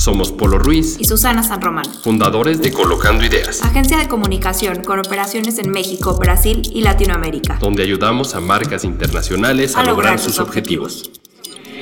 Somos 0.00 0.32
Polo 0.32 0.58
Ruiz 0.58 0.96
y 0.98 1.04
Susana 1.04 1.42
San 1.42 1.60
Román, 1.60 1.84
fundadores 1.84 2.62
de 2.62 2.72
Colocando 2.72 3.22
Ideas, 3.22 3.62
agencia 3.62 3.98
de 3.98 4.08
comunicación 4.08 4.82
con 4.82 4.98
operaciones 4.98 5.58
en 5.58 5.70
México, 5.70 6.16
Brasil 6.18 6.62
y 6.72 6.80
Latinoamérica, 6.80 7.58
donde 7.60 7.82
ayudamos 7.82 8.34
a 8.34 8.40
marcas 8.40 8.84
internacionales 8.84 9.76
a, 9.76 9.84
lograr, 9.84 10.18
sus 10.18 10.38
objetivos. 10.38 11.10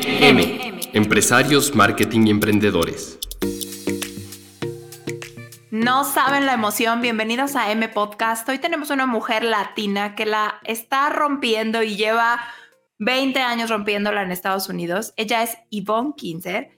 M. 0.03 0.81
Empresarios, 0.95 1.77
marketing 1.77 2.27
y 2.27 2.31
emprendedores. 2.31 3.21
No 5.71 6.03
saben 6.03 6.45
la 6.45 6.55
emoción, 6.55 7.01
bienvenidos 7.01 7.55
a 7.55 7.71
M 7.71 7.89
Podcast. 7.89 8.49
Hoy 8.49 8.59
tenemos 8.59 8.91
una 8.91 9.07
mujer 9.07 9.45
latina 9.45 10.17
que 10.17 10.27
la 10.27 10.59
está 10.65 11.09
rompiendo 11.11 11.85
y 11.85 11.95
lleva 11.95 12.41
20 12.99 13.39
años 13.39 13.71
rompiéndola 13.71 14.23
en 14.23 14.33
Estados 14.33 14.69
Unidos. 14.69 15.15
Ella 15.17 15.45
es 15.45 15.57
Yvonne 15.71 16.15
Kinzer 16.17 16.78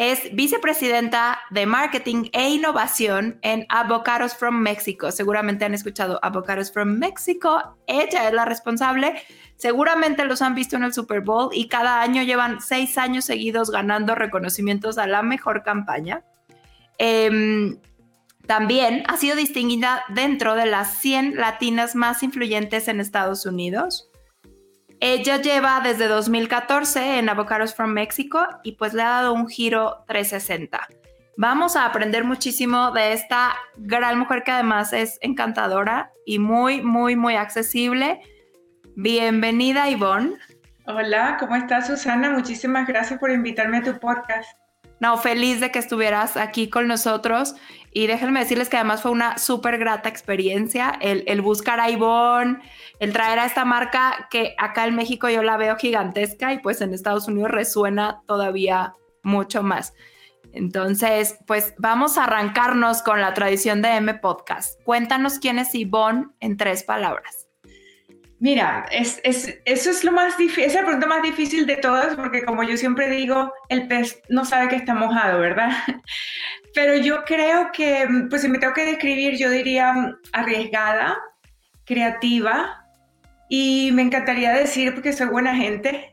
es 0.00 0.34
vicepresidenta 0.34 1.40
de 1.50 1.66
marketing 1.66 2.30
e 2.32 2.48
innovación 2.48 3.38
en 3.42 3.66
Avocados 3.68 4.34
from 4.34 4.58
Mexico. 4.58 5.12
Seguramente 5.12 5.66
han 5.66 5.74
escuchado 5.74 6.18
Avocados 6.22 6.72
from 6.72 6.98
Mexico. 6.98 7.76
Ella 7.86 8.26
es 8.26 8.32
la 8.32 8.46
responsable. 8.46 9.20
Seguramente 9.56 10.24
los 10.24 10.40
han 10.40 10.54
visto 10.54 10.76
en 10.76 10.84
el 10.84 10.94
Super 10.94 11.20
Bowl 11.20 11.50
y 11.52 11.68
cada 11.68 12.00
año 12.00 12.22
llevan 12.22 12.62
seis 12.62 12.96
años 12.96 13.26
seguidos 13.26 13.70
ganando 13.70 14.14
reconocimientos 14.14 14.96
a 14.96 15.06
la 15.06 15.20
mejor 15.20 15.64
campaña. 15.64 16.24
Em, 16.96 17.78
también 18.46 19.04
ha 19.06 19.18
sido 19.18 19.36
distinguida 19.36 20.02
dentro 20.08 20.54
de 20.54 20.64
las 20.64 20.96
100 20.96 21.36
latinas 21.36 21.94
más 21.94 22.22
influyentes 22.22 22.88
en 22.88 23.00
Estados 23.00 23.44
Unidos. 23.44 24.09
Ella 25.02 25.38
lleva 25.38 25.80
desde 25.80 26.08
2014 26.08 27.18
en 27.18 27.30
Avocados 27.30 27.74
from 27.74 27.90
Mexico 27.92 28.46
y 28.62 28.72
pues 28.72 28.92
le 28.92 29.00
ha 29.00 29.08
dado 29.08 29.32
un 29.32 29.48
giro 29.48 30.04
360. 30.06 30.78
Vamos 31.38 31.74
a 31.74 31.86
aprender 31.86 32.22
muchísimo 32.22 32.90
de 32.90 33.14
esta 33.14 33.56
gran 33.78 34.18
mujer 34.18 34.42
que 34.44 34.50
además 34.50 34.92
es 34.92 35.18
encantadora 35.22 36.12
y 36.26 36.38
muy, 36.38 36.82
muy, 36.82 37.16
muy 37.16 37.36
accesible. 37.36 38.20
Bienvenida, 38.94 39.88
Ivonne. 39.88 40.36
Hola, 40.86 41.38
¿cómo 41.40 41.56
estás, 41.56 41.86
Susana? 41.86 42.28
Muchísimas 42.32 42.86
gracias 42.86 43.18
por 43.18 43.30
invitarme 43.30 43.78
a 43.78 43.82
tu 43.82 43.98
podcast. 43.98 44.54
No, 45.00 45.16
feliz 45.16 45.60
de 45.60 45.70
que 45.70 45.78
estuvieras 45.78 46.36
aquí 46.36 46.68
con 46.68 46.86
nosotros 46.86 47.54
y 47.92 48.06
déjenme 48.06 48.40
decirles 48.40 48.68
que 48.68 48.76
además 48.76 49.02
fue 49.02 49.10
una 49.10 49.38
súper 49.38 49.78
grata 49.78 50.08
experiencia 50.08 50.96
el, 51.00 51.24
el, 51.26 51.42
buscar 51.42 51.80
a 51.80 51.90
Ivonne, 51.90 52.58
el 53.00 53.12
traer 53.12 53.38
a 53.40 53.46
esta 53.46 53.64
marca 53.64 54.28
que 54.30 54.54
acá 54.58 54.86
en 54.86 54.94
México 54.94 55.28
yo 55.28 55.42
la 55.42 55.56
veo 55.56 55.76
gigantesca 55.76 56.52
y 56.52 56.58
pues 56.58 56.80
en 56.80 56.94
Estados 56.94 57.26
Unidos 57.26 57.50
resuena 57.50 58.22
todavía 58.26 58.94
mucho 59.22 59.62
más. 59.62 59.92
Entonces, 60.52 61.38
pues 61.46 61.74
vamos 61.78 62.18
a 62.18 62.24
arrancarnos 62.24 63.02
con 63.02 63.20
la 63.20 63.34
tradición 63.34 63.82
de 63.82 63.96
M 63.96 64.14
Podcast. 64.14 64.80
Cuéntanos 64.84 65.38
quién 65.38 65.58
es 65.58 65.74
Ivonne 65.74 66.28
en 66.40 66.56
tres 66.56 66.82
palabras. 66.82 67.49
Mira, 68.40 68.86
es, 68.90 69.20
es, 69.22 69.60
eso 69.66 69.90
es 69.90 70.02
lo 70.02 70.12
más 70.12 70.34
es 70.40 70.74
la 70.74 70.80
pregunta 70.80 71.06
más 71.06 71.22
difícil 71.22 71.66
de 71.66 71.76
todas, 71.76 72.16
porque 72.16 72.42
como 72.42 72.62
yo 72.62 72.78
siempre 72.78 73.10
digo, 73.10 73.52
el 73.68 73.86
pez 73.86 74.22
no 74.30 74.46
sabe 74.46 74.68
que 74.68 74.76
está 74.76 74.94
mojado, 74.94 75.40
¿verdad? 75.40 75.70
Pero 76.74 76.96
yo 76.96 77.22
creo 77.24 77.70
que, 77.70 78.08
pues 78.30 78.40
si 78.40 78.48
me 78.48 78.58
tengo 78.58 78.72
que 78.72 78.86
describir, 78.86 79.36
yo 79.36 79.50
diría 79.50 80.16
arriesgada, 80.32 81.18
creativa, 81.84 82.86
y 83.50 83.90
me 83.92 84.02
encantaría 84.02 84.52
decir, 84.52 84.94
porque 84.94 85.12
soy 85.12 85.26
buena 85.26 85.54
gente. 85.54 86.10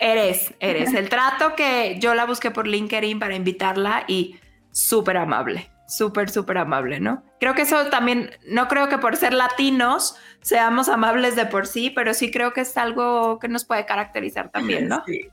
Eres, 0.00 0.52
eres. 0.58 0.92
El 0.94 1.08
trato 1.08 1.54
que 1.54 1.96
yo 2.00 2.14
la 2.14 2.24
busqué 2.24 2.50
por 2.50 2.66
LinkedIn 2.66 3.20
para 3.20 3.36
invitarla 3.36 4.02
y 4.08 4.36
súper 4.72 5.16
amable 5.16 5.70
súper, 5.88 6.30
súper 6.30 6.58
amable, 6.58 7.00
¿no? 7.00 7.24
Creo 7.40 7.54
que 7.54 7.62
eso 7.62 7.86
también, 7.86 8.30
no 8.46 8.68
creo 8.68 8.88
que 8.88 8.98
por 8.98 9.16
ser 9.16 9.32
latinos 9.32 10.16
seamos 10.42 10.88
amables 10.88 11.34
de 11.34 11.46
por 11.46 11.66
sí, 11.66 11.90
pero 11.90 12.14
sí 12.14 12.30
creo 12.30 12.52
que 12.52 12.60
es 12.60 12.76
algo 12.76 13.38
que 13.38 13.48
nos 13.48 13.64
puede 13.64 13.86
caracterizar 13.86 14.50
también, 14.50 14.88
¿no? 14.88 15.02
Sí. 15.06 15.28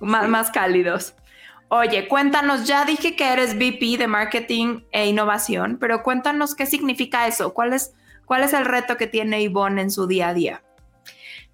Más, 0.00 0.28
más 0.28 0.50
cálidos. 0.50 1.16
Oye, 1.68 2.06
cuéntanos, 2.06 2.66
ya 2.66 2.84
dije 2.84 3.16
que 3.16 3.32
eres 3.32 3.54
VP 3.54 3.96
de 3.98 4.06
Marketing 4.06 4.82
e 4.92 5.06
Innovación, 5.06 5.78
pero 5.80 6.02
cuéntanos 6.02 6.54
qué 6.54 6.66
significa 6.66 7.26
eso, 7.26 7.54
cuál 7.54 7.72
es, 7.72 7.94
cuál 8.26 8.44
es 8.44 8.52
el 8.52 8.66
reto 8.66 8.98
que 8.98 9.06
tiene 9.06 9.40
Ivonne 9.40 9.80
en 9.80 9.90
su 9.90 10.06
día 10.06 10.28
a 10.28 10.34
día. 10.34 10.62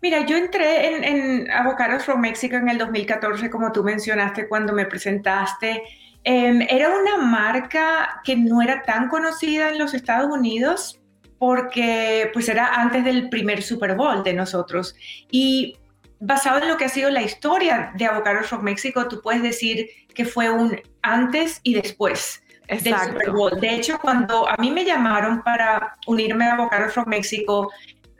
Mira, 0.02 0.26
yo 0.26 0.36
entré 0.36 0.96
en, 0.96 1.04
en 1.04 1.50
Avocados 1.50 2.04
from 2.04 2.20
Mexico 2.20 2.56
en 2.56 2.68
el 2.68 2.78
2014, 2.78 3.48
como 3.48 3.70
tú 3.70 3.84
mencionaste 3.84 4.48
cuando 4.48 4.72
me 4.72 4.86
presentaste 4.86 5.84
Em, 6.24 6.62
era 6.68 6.90
una 6.90 7.16
marca 7.16 8.20
que 8.24 8.36
no 8.36 8.60
era 8.60 8.82
tan 8.82 9.08
conocida 9.08 9.70
en 9.70 9.78
los 9.78 9.94
Estados 9.94 10.30
Unidos 10.30 11.00
porque 11.38 12.30
pues 12.34 12.48
era 12.50 12.74
antes 12.74 13.02
del 13.04 13.30
primer 13.30 13.62
Super 13.62 13.94
Bowl 13.94 14.22
de 14.22 14.34
nosotros. 14.34 14.94
Y 15.30 15.78
basado 16.18 16.62
en 16.62 16.68
lo 16.68 16.76
que 16.76 16.84
ha 16.84 16.88
sido 16.90 17.08
la 17.08 17.22
historia 17.22 17.92
de 17.96 18.04
Avocados 18.04 18.48
from 18.48 18.62
México, 18.62 19.08
tú 19.08 19.22
puedes 19.22 19.42
decir 19.42 19.88
que 20.14 20.26
fue 20.26 20.50
un 20.50 20.78
antes 21.00 21.60
y 21.62 21.74
después 21.74 22.42
del 22.68 22.94
Super 22.98 23.30
Bowl. 23.30 23.58
De 23.58 23.74
hecho, 23.74 23.98
cuando 23.98 24.46
a 24.46 24.56
mí 24.58 24.70
me 24.70 24.84
llamaron 24.84 25.42
para 25.42 25.96
unirme 26.06 26.44
a 26.44 26.52
Avocados 26.52 26.92
from 26.92 27.08
México, 27.08 27.70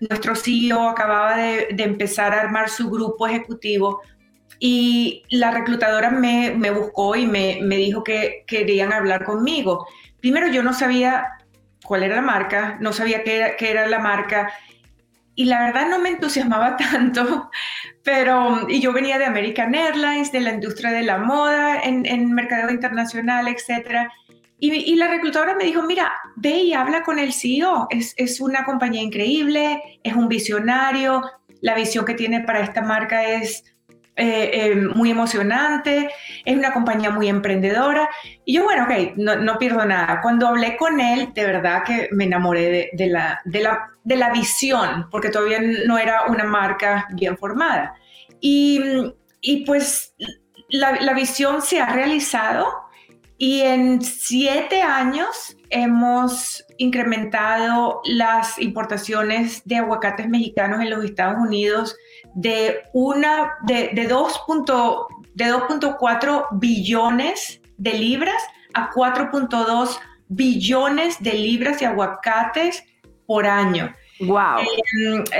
nuestro 0.01 0.35
CEO 0.35 0.89
acababa 0.89 1.37
de, 1.37 1.69
de 1.73 1.83
empezar 1.85 2.33
a 2.33 2.41
armar 2.41 2.71
su 2.71 2.91
grupo 2.91 3.27
ejecutivo 3.27 4.01
y 4.63 5.25
la 5.31 5.51
reclutadora 5.51 6.11
me, 6.11 6.71
buscó 6.71 7.17
y 7.17 7.27
me, 7.27 7.59
dijo 7.77 8.05
que 8.05 8.45
querían 8.47 8.93
hablar 8.93 9.25
conmigo. 9.25 9.89
Primero 10.21 10.49
yo 10.49 10.63
no 10.63 10.75
sabía 10.75 11.27
cuál 11.83 12.03
era 12.03 12.17
la 12.17 12.23
marca, 12.23 12.77
no 12.79 12.93
sabía 12.93 13.25
qué 13.25 13.37
era, 13.39 13.57
qué 13.57 13.71
era 13.71 13.89
la 13.89 13.99
marca 13.99 14.53
y 15.35 15.47
la 15.47 15.61
verdad 15.65 15.89
no 15.89 15.99
me 15.99 16.11
entusiasmaba 16.11 16.77
tanto, 16.93 17.51
pero 18.05 18.69
y 18.69 18.81
yo 18.81 18.93
venía 18.93 19.19
de 19.19 19.25
American 19.25 19.75
Airlines, 19.75 20.31
de 20.31 20.41
la 20.41 20.53
industria 20.53 20.91
de 20.91 21.03
la 21.03 21.17
moda, 21.17 21.81
en, 21.81 22.05
en 22.05 22.31
mercadeo 22.33 22.71
internacional, 22.71 23.49
etc. 23.49 24.11
Y, 24.59 24.95
la 24.97 25.09
reclutadora 25.09 25.55
me 25.55 25.65
dijo, 25.65 25.83
mira, 25.83 26.13
ve 26.37 26.51
y 26.51 26.75
habla 26.75 27.03
con 27.03 27.19
el 27.19 27.33
CEO, 27.33 27.87
es, 27.89 28.13
es 28.19 28.43
una 28.43 28.67
compañía 28.67 29.01
increíble, 29.01 29.81
es 30.03 30.13
un 30.15 30.29
visionario, 30.29 31.23
la 31.63 31.75
visión 31.75 32.05
que 32.05 32.13
tiene 32.13 32.41
para 32.41 32.61
esta 32.61 32.83
marca 32.83 33.25
es 33.25 33.65
eh, 34.21 34.51
eh, 34.53 34.75
muy 34.75 35.11
emocionante, 35.11 36.11
es 36.45 36.55
una 36.55 36.75
compañía 36.75 37.09
muy 37.09 37.29
emprendedora. 37.29 38.07
Y 38.45 38.55
yo, 38.55 38.65
bueno, 38.65 38.85
ok, 38.85 39.17
no, 39.17 39.37
no 39.37 39.57
pierdo 39.57 39.83
nada. 39.87 40.21
Cuando 40.21 40.47
hablé 40.47 40.77
con 40.77 41.01
él, 41.01 41.33
de 41.35 41.45
verdad 41.45 41.83
que 41.85 42.09
me 42.13 42.25
enamoré 42.25 42.91
de, 42.93 43.07
la, 43.07 43.41
de, 43.47 43.61
la, 43.61 43.89
de 44.05 44.17
la 44.17 44.31
visión, 44.31 45.09
porque 45.11 45.31
todavía 45.31 45.61
no 45.87 45.97
era 45.97 46.25
una 46.27 46.45
marca 46.45 47.09
bien 47.13 47.39
formada. 47.39 47.95
Y, 48.43 48.83
y 49.41 49.65
pues 49.65 50.15
la, 50.69 51.01
la 51.01 51.15
visión 51.15 51.63
se 51.63 51.81
ha 51.81 51.87
realizado 51.87 52.67
y 53.39 53.63
en 53.63 54.03
siete 54.03 54.83
años 54.83 55.57
hemos 55.71 56.63
incrementado 56.77 58.03
las 58.05 58.59
importaciones 58.59 59.63
de 59.65 59.77
aguacates 59.77 60.29
mexicanos 60.29 60.83
en 60.83 60.91
los 60.91 61.03
Estados 61.03 61.39
Unidos 61.39 61.97
de, 62.35 62.83
una, 62.93 63.55
de, 63.63 63.91
de 63.93 64.09
2.4 64.09 66.47
billones 66.53 67.61
de 67.77 67.93
libras 67.95 68.41
a 68.75 68.91
4.2 68.91 69.99
billones 70.29 71.21
de 71.21 71.33
libras 71.35 71.81
de 71.81 71.87
aguacates 71.87 72.85
por 73.27 73.47
año. 73.47 73.93
Wow. 74.23 74.59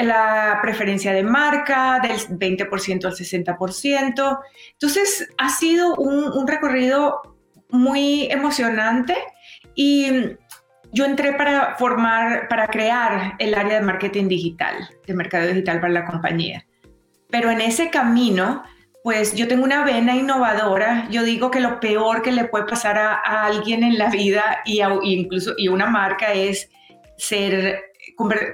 la 0.03 0.59
preferencia 0.63 1.13
de 1.13 1.23
marca 1.23 2.01
del 2.03 2.17
20% 2.39 3.05
al 3.05 3.13
60%. 3.13 4.39
Entonces, 4.73 5.29
ha 5.37 5.51
sido 5.51 5.97
un, 5.97 6.33
un 6.33 6.49
recorrido 6.49 7.21
muy 7.69 8.25
emocionante 8.31 9.15
y 9.75 10.39
yo 10.93 11.05
entré 11.05 11.35
para 11.35 11.77
formar, 11.77 12.49
para 12.49 12.69
crear 12.69 13.35
el 13.39 13.55
área 13.55 13.81
de 13.81 13.87
marketing 13.87 14.29
digital, 14.29 14.89
de 15.07 15.15
mercado 15.15 15.49
digital 15.49 15.81
para 15.81 15.93
la 15.93 16.05
compañía. 16.05 16.67
Pero 17.31 17.51
en 17.51 17.61
ese 17.61 17.91
camino, 17.91 18.63
pues 19.03 19.35
yo 19.35 19.49
tengo 19.49 19.65
una 19.65 19.85
vena 19.85 20.15
innovadora. 20.17 21.09
Yo 21.11 21.23
digo 21.23 21.51
que 21.51 21.61
lo 21.61 21.81
peor 21.81 22.23
que 22.23 22.33
le 22.33 22.45
puede 22.45 22.65
pasar 22.65 22.99
a, 22.99 23.45
alguien 23.45 23.83
en 23.83 23.99
la 23.99 24.11
vida 24.11 24.59
y 24.65 24.81
incluso 25.03 25.55
y 25.57 25.69
una 25.69 25.87
marca 25.87 26.33
es 26.33 26.69
ser 27.17 27.83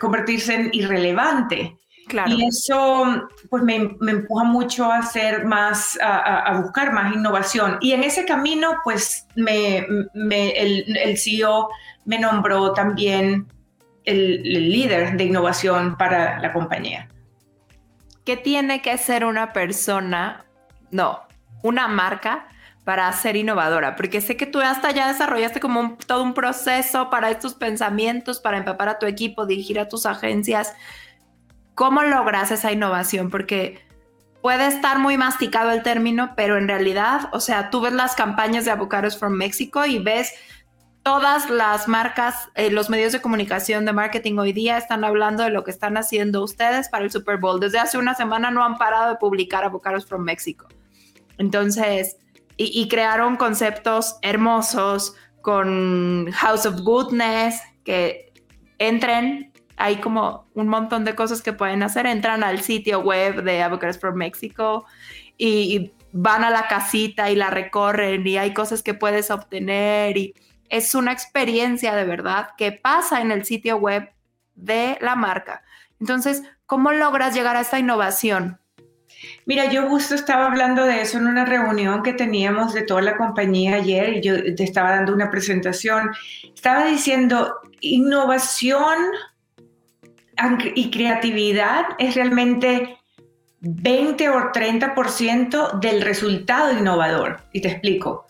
convertirse 0.00 0.55
en 0.55 0.70
irrelevante. 0.73 1.76
Claro. 2.08 2.31
Y 2.31 2.46
eso 2.46 3.28
pues 3.50 3.64
me, 3.64 3.96
me, 3.99 4.12
empuja 4.12 4.44
mucho 4.44 4.84
a 4.84 4.99
hacer 4.99 5.44
más, 5.44 5.99
a, 6.00 6.61
buscar 6.62 6.93
más 6.93 7.12
innovación. 7.12 7.79
Y 7.81 7.93
en 7.93 8.05
ese 8.05 8.25
camino 8.25 8.76
pues 8.84 9.26
me, 9.34 9.84
me 10.14 10.50
el, 10.50 10.96
el, 10.96 11.19
CEO 11.19 11.69
me 12.05 12.20
nombró 12.20 12.72
también 12.75 13.49
el, 14.05 14.40
el 14.46 14.70
líder 14.70 15.17
de 15.17 15.25
innovación 15.25 15.96
para 15.96 16.38
la 16.38 16.52
compañía. 16.52 17.08
¿Qué 18.26 18.37
tiene 18.37 18.82
que 18.82 18.99
ser 18.99 19.25
una 19.25 19.52
persona, 19.52 20.44
no, 20.90 21.23
una 21.62 21.87
marca 21.87 22.49
para 22.84 23.11
ser 23.12 23.37
innovadora? 23.37 23.94
Porque 23.94 24.20
sé 24.20 24.37
que 24.37 24.46
tú 24.46 24.61
hasta 24.61 24.90
ya 24.90 25.06
desarrollaste 25.06 25.61
como 25.61 25.96
todo 26.08 26.25
un 26.25 26.34
proceso 26.34 27.08
para 27.08 27.31
estos 27.31 27.55
pensamientos, 27.55 28.40
para 28.40 28.58
empapar 28.58 28.88
a 28.88 28.99
tu 28.99 29.06
equipo, 29.06 29.46
dirigir 29.46 29.78
a 29.78 29.88
tus 29.88 30.06
agencias. 30.06 30.75
¿Cómo 31.76 32.02
logras 32.02 32.50
esa 32.50 32.73
innovación? 32.73 33.31
Porque 33.31 33.87
puede 34.43 34.67
estar 34.67 34.99
muy 34.99 35.17
masticado 35.17 35.70
el 35.70 35.84
término, 35.84 36.32
pero 36.34 36.56
en 36.58 36.67
realidad, 36.67 37.29
o 37.31 37.38
sea, 37.38 37.70
tú 37.70 37.81
ves 37.81 37.93
las 37.93 38.17
campañas 38.17 38.64
de 38.64 38.72
Avocados 38.72 39.17
from 39.17 39.34
Mexico 39.34 39.87
y 39.87 40.00
ves 40.00 40.32
todas 41.06 41.50
las 41.50 41.87
marcas, 41.87 42.49
eh, 42.56 42.69
los 42.69 42.91
medios 42.91 43.12
de 43.12 43.20
comunicación 43.20 43.85
de 43.85 43.93
marketing 43.93 44.38
hoy 44.38 44.53
día 44.53 44.76
están 44.76 45.05
hablando 45.05 45.44
de 45.44 45.50
lo 45.50 45.62
que 45.62 45.70
están 45.70 45.97
haciendo 45.97 46.43
ustedes 46.43 46.88
para 46.88 47.05
el 47.05 47.12
Super 47.12 47.37
Bowl. 47.37 47.61
Desde 47.61 47.79
hace 47.79 47.97
una 47.97 48.14
semana 48.14 48.50
no 48.50 48.64
han 48.64 48.76
parado 48.76 49.11
de 49.11 49.14
publicar 49.14 49.62
Avocados 49.62 50.05
from 50.05 50.25
Mexico. 50.25 50.67
Entonces, 51.38 52.17
y, 52.56 52.88
crearon 52.88 53.37
conceptos 53.37 54.17
hermosos 54.20 55.14
con 55.43 56.29
House 56.32 56.67
of 56.67 56.81
Goodness, 56.81 57.61
que 57.85 58.32
entren, 58.79 59.53
hay 59.76 60.00
como 60.00 60.49
un 60.55 60.67
montón 60.67 61.05
de 61.05 61.14
cosas 61.14 61.41
que 61.41 61.53
pueden 61.53 61.85
hacer, 61.85 62.06
entran 62.06 62.43
al 62.43 62.62
sitio 62.62 62.99
web 62.99 63.44
de 63.44 63.62
Avocados 63.62 64.00
from 64.00 64.17
Mexico 64.17 64.85
y, 65.38 65.93
van 66.19 66.44
a 66.44 66.50
la 66.50 66.67
casita 66.67 67.31
y 67.31 67.37
la 67.37 67.50
recorren 67.50 68.26
y 68.26 68.38
hay 68.38 68.55
cosas 68.55 68.82
que 68.82 68.94
puedes 68.94 69.31
obtener 69.31 70.17
y 70.17 70.35
es 70.71 70.95
una 70.95 71.13
experiencia 71.13 71.95
de 71.95 72.05
verdad 72.05 72.51
que 72.57 72.73
pasa 72.73 73.21
en 73.21 73.31
el 73.31 73.45
sitio 73.45 73.77
web 73.77 74.11
de 74.55 74.99
la 75.01 75.15
marca. 75.15 75.63
Entonces, 76.01 76.43
¿cómo 76.67 76.93
logras 76.93 77.35
llegar 77.35 77.57
a 77.57 77.61
esta 77.61 77.79
innovación? 77.79 78.59
Mira, 79.47 79.71
yo 79.71 79.89
justo 79.89 80.15
estaba 80.15 80.47
hablando 80.47 80.85
de 80.85 81.01
eso 81.01 81.19
en 81.19 81.27
una 81.27 81.45
reunión 81.45 82.03
que 82.03 82.13
teníamos 82.13 82.75
de 82.75 82.83
toda 82.83 83.03
la 83.03 83.17
compañía 83.17 83.77
ayer 83.77 84.17
y 84.17 84.21
yo 84.21 84.55
te 84.55 84.65
estaba 84.65 84.91
dando 84.91 85.15
una 85.15 85.31
presentación. 85.31 86.11
Estaba 86.55 86.85
diciendo, 86.87 87.55
innovación 87.81 88.97
y 90.75 90.91
creatividad 90.91 91.87
es 91.99 92.15
realmente 92.15 92.99
20 93.61 94.29
o 94.29 94.53
30% 94.53 95.81
del 95.81 96.03
resultado 96.03 96.73
innovador. 96.79 97.41
Y 97.53 97.63
te 97.63 97.69
explico. 97.69 98.27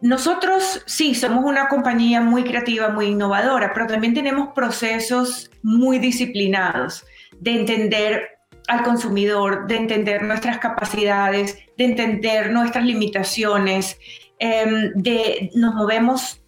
Nosotros 0.00 0.82
sí, 0.86 1.14
somos 1.14 1.44
una 1.44 1.68
compañía 1.68 2.22
muy 2.22 2.44
creativa, 2.44 2.88
muy 2.88 3.06
innovadora, 3.06 3.72
pero 3.74 3.86
también 3.86 4.14
tenemos 4.14 4.48
procesos 4.54 5.50
muy 5.62 5.98
disciplinados 5.98 7.04
de 7.38 7.52
entender 7.52 8.40
al 8.68 8.82
consumidor, 8.82 9.66
de 9.66 9.76
entender 9.76 10.22
nuestras 10.22 10.58
capacidades, 10.58 11.58
de 11.76 11.84
entender 11.84 12.50
nuestras 12.50 12.84
limitaciones, 12.84 13.98
em, 14.38 14.92
de 14.94 15.50
nos 15.54 15.74
movemos 15.74 16.40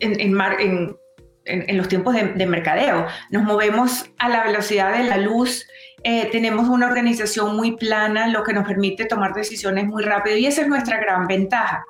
en, 0.00 0.36
los 1.76 1.88
tiempos 1.88 2.14
de, 2.14 2.46
mercadeo, 2.46 3.06
nos 3.30 3.44
movemos 3.44 4.10
a 4.18 4.28
la 4.28 4.42
velocidad 4.44 4.96
de 4.96 5.04
la 5.04 5.16
luz, 5.16 5.66
eh, 6.02 6.28
tenemos 6.32 6.68
una 6.68 6.86
organización 6.86 7.56
muy 7.56 7.76
plana, 7.76 8.26
lo 8.28 8.42
que 8.42 8.52
nos 8.52 8.66
permite 8.66 9.04
tomar 9.04 9.32
decisiones 9.32 9.86
muy 9.86 10.02
rápido 10.02 10.36
y 10.36 10.46
esa 10.46 10.62
es 10.62 10.68
nuestra 10.68 10.98
gran 10.98 11.26
ventaja. 11.26 11.84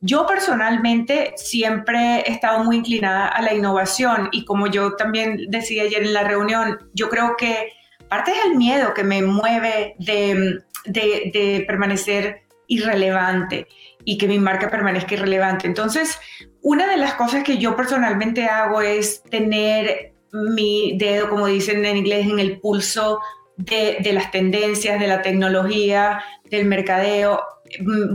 Yo 0.00 0.26
personalmente 0.26 1.32
siempre 1.36 2.20
he 2.20 2.30
estado 2.30 2.62
muy 2.62 2.76
inclinada 2.76 3.26
a 3.28 3.42
la 3.42 3.52
innovación 3.52 4.28
y 4.30 4.44
como 4.44 4.68
yo 4.68 4.94
también 4.94 5.46
decía 5.48 5.82
ayer 5.82 6.02
en 6.04 6.12
la 6.12 6.22
reunión, 6.22 6.78
yo 6.94 7.08
creo 7.08 7.36
que 7.36 7.72
parte 8.08 8.30
es 8.30 8.44
el 8.46 8.56
miedo 8.56 8.94
que 8.94 9.02
me 9.02 9.22
mueve 9.22 9.96
de, 9.98 11.64
permanecer 11.66 12.42
irrelevante 12.68 13.66
y 14.04 14.18
que 14.18 14.28
mi 14.28 14.38
marca 14.38 14.70
permanezca 14.70 15.14
irrelevante. 15.14 15.66
Entonces, 15.66 16.18
una 16.62 16.86
de 16.86 16.96
las 16.96 17.14
cosas 17.14 17.42
que 17.42 17.58
yo 17.58 17.74
personalmente 17.74 18.44
hago 18.44 18.80
es 18.80 19.22
tener 19.24 20.12
mi 20.32 20.96
dedo, 20.96 21.28
como 21.28 21.46
dicen 21.46 21.84
en 21.84 21.96
inglés, 21.96 22.26
en 22.26 22.38
el 22.38 22.60
pulso 22.60 23.20
de, 23.56 23.98
de, 24.00 24.12
las 24.12 24.30
tendencias, 24.30 25.00
de 25.00 25.08
la 25.08 25.22
tecnología, 25.22 26.22
del 26.44 26.66
mercadeo. 26.66 27.42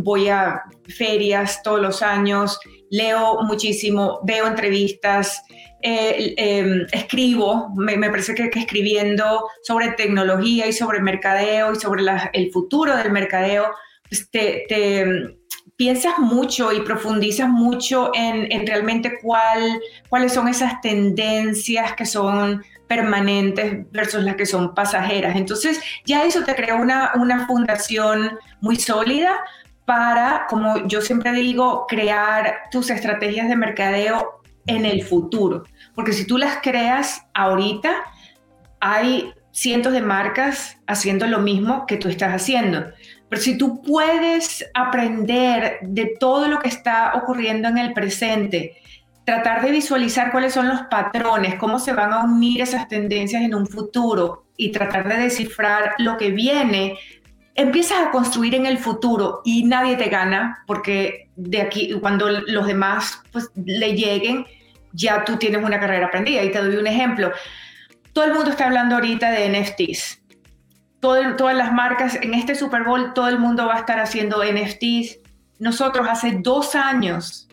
Voy 0.03 0.29
a 0.29 0.61
ferias 0.87 1.61
todos 1.63 1.81
los 1.81 2.01
años, 2.01 2.59
leo 2.89 3.41
muchísimo, 3.43 4.19
veo 4.23 4.47
entrevistas, 4.47 5.41
eh, 5.81 6.33
em, 6.37 6.85
escribo, 6.91 7.69
me, 7.75 7.97
parece 8.09 8.33
que, 8.35 8.49
escribiendo 8.57 9.47
sobre 9.63 9.91
tecnología 9.91 10.67
y 10.67 10.73
sobre 10.73 11.01
mercadeo 11.01 11.73
y 11.73 11.75
sobre 11.75 12.03
el 12.33 12.51
futuro 12.51 12.95
del 12.95 13.11
mercadeo, 13.11 13.65
pues 14.07 14.29
te, 14.29 14.65
em, 14.69 15.35
piensas 15.75 16.19
mucho 16.19 16.71
y 16.71 16.81
profundizas 16.81 17.49
mucho 17.49 18.11
en, 18.13 18.65
realmente 18.65 19.19
cuál, 19.21 19.81
cuáles 20.07 20.33
son 20.33 20.47
esas 20.47 20.79
tendencias 20.81 21.93
que 21.93 22.05
son 22.05 22.63
permanentes 22.87 23.89
versus 23.91 24.23
las 24.23 24.35
que 24.35 24.45
son 24.45 24.73
pasajeras. 24.75 25.35
Entonces 25.35 25.81
ya 26.05 26.25
eso 26.25 26.43
te 26.43 26.55
crea 26.55 26.75
una, 26.75 27.11
una 27.15 27.47
fundación 27.47 28.37
muy 28.61 28.75
sólida 28.75 29.43
para, 29.85 30.45
como 30.49 30.87
yo 30.87 31.01
siempre 31.01 31.31
digo, 31.33 31.85
crear 31.87 32.63
tus 32.71 32.89
estrategias 32.89 33.49
de 33.49 33.55
mercadeo 33.55 34.41
en 34.65 34.85
el 34.85 35.03
futuro. 35.03 35.63
Porque 35.95 36.13
si 36.13 36.25
tú 36.25 36.37
las 36.37 36.57
creas 36.61 37.25
ahorita, 37.33 37.91
hay 38.79 39.33
cientos 39.51 39.93
de 39.93 40.01
marcas 40.01 40.77
haciendo 40.87 41.27
lo 41.27 41.39
mismo 41.39 41.85
que 41.85 41.97
tú 41.97 42.09
estás 42.09 42.33
haciendo. 42.33 42.85
Pero 43.29 43.41
si 43.41 43.57
tú 43.57 43.81
puedes 43.81 44.65
aprender 44.73 45.79
de 45.81 46.15
todo 46.19 46.47
lo 46.47 46.59
que 46.59 46.69
está 46.69 47.13
ocurriendo 47.15 47.67
en 47.67 47.77
el 47.77 47.93
presente, 47.93 48.77
tratar 49.25 49.61
de 49.61 49.71
visualizar 49.71 50.31
cuáles 50.31 50.53
son 50.53 50.67
los 50.67 50.81
patrones, 50.83 51.55
cómo 51.55 51.79
se 51.79 51.93
van 51.93 52.13
a 52.13 52.23
unir 52.23 52.61
esas 52.61 52.87
tendencias 52.87 53.41
en 53.41 53.55
un 53.55 53.67
futuro 53.67 54.45
y 54.57 54.71
tratar 54.71 55.07
de 55.07 55.17
descifrar 55.17 55.95
lo 55.97 56.17
que 56.17 56.31
viene, 56.31 56.97
empiezas 57.55 58.07
a 58.07 58.11
construir 58.11 58.55
en 58.55 58.65
el 58.65 58.77
futuro 58.77 59.41
y 59.45 59.63
nadie 59.63 59.95
te 59.95 60.09
gana 60.09 60.63
porque 60.67 61.29
de 61.35 61.61
aquí, 61.61 61.93
cuando 61.99 62.29
los 62.29 62.67
demás 62.67 63.21
pues, 63.31 63.49
le 63.55 63.95
lleguen, 63.95 64.45
ya 64.91 65.23
tú 65.23 65.37
tienes 65.37 65.63
una 65.63 65.79
carrera 65.79 66.07
aprendida. 66.07 66.43
Y 66.43 66.51
te 66.51 66.59
doy 66.59 66.75
un 66.75 66.87
ejemplo. 66.87 67.31
Todo 68.13 68.25
el 68.25 68.33
mundo 68.33 68.51
está 68.51 68.65
hablando 68.65 68.95
ahorita 68.95 69.31
de 69.31 69.49
NFTs. 69.49 70.21
todas 70.99 71.55
las 71.55 71.73
marcas 71.73 72.15
en 72.21 72.33
este 72.33 72.55
Super 72.55 72.83
Bowl, 72.83 73.13
todo 73.13 73.27
el 73.27 73.39
mundo 73.39 73.65
va 73.65 73.75
a 73.75 73.79
estar 73.79 73.99
haciendo 73.99 74.43
NFTs. 74.43 75.19
Nosotros 75.59 76.07
hace 76.09 76.37
dos 76.41 76.75
años 76.75 77.47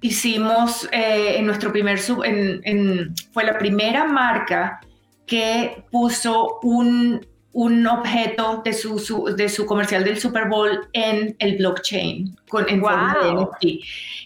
hicimos 0.00 0.88
eh, 0.92 1.36
en 1.36 1.46
nuestro 1.46 1.72
primer, 1.72 1.98
sub, 1.98 2.22
en, 2.24 3.14
fue 3.32 3.44
la 3.44 3.58
primera 3.58 4.04
marca 4.04 4.80
que 5.26 5.84
puso 5.90 6.58
un, 6.62 7.26
un 7.52 7.86
objeto 7.86 8.62
de 8.64 8.72
su, 8.72 9.34
de 9.36 9.48
su 9.48 9.66
comercial 9.66 10.04
del 10.04 10.18
Super 10.18 10.48
Bowl 10.48 10.88
en 10.92 11.36
el 11.38 11.56
blockchain, 11.56 12.36
con, 12.48 12.68
en 12.68 12.80
forma 12.80 13.16
de 13.22 13.32
NFT. 13.32 13.64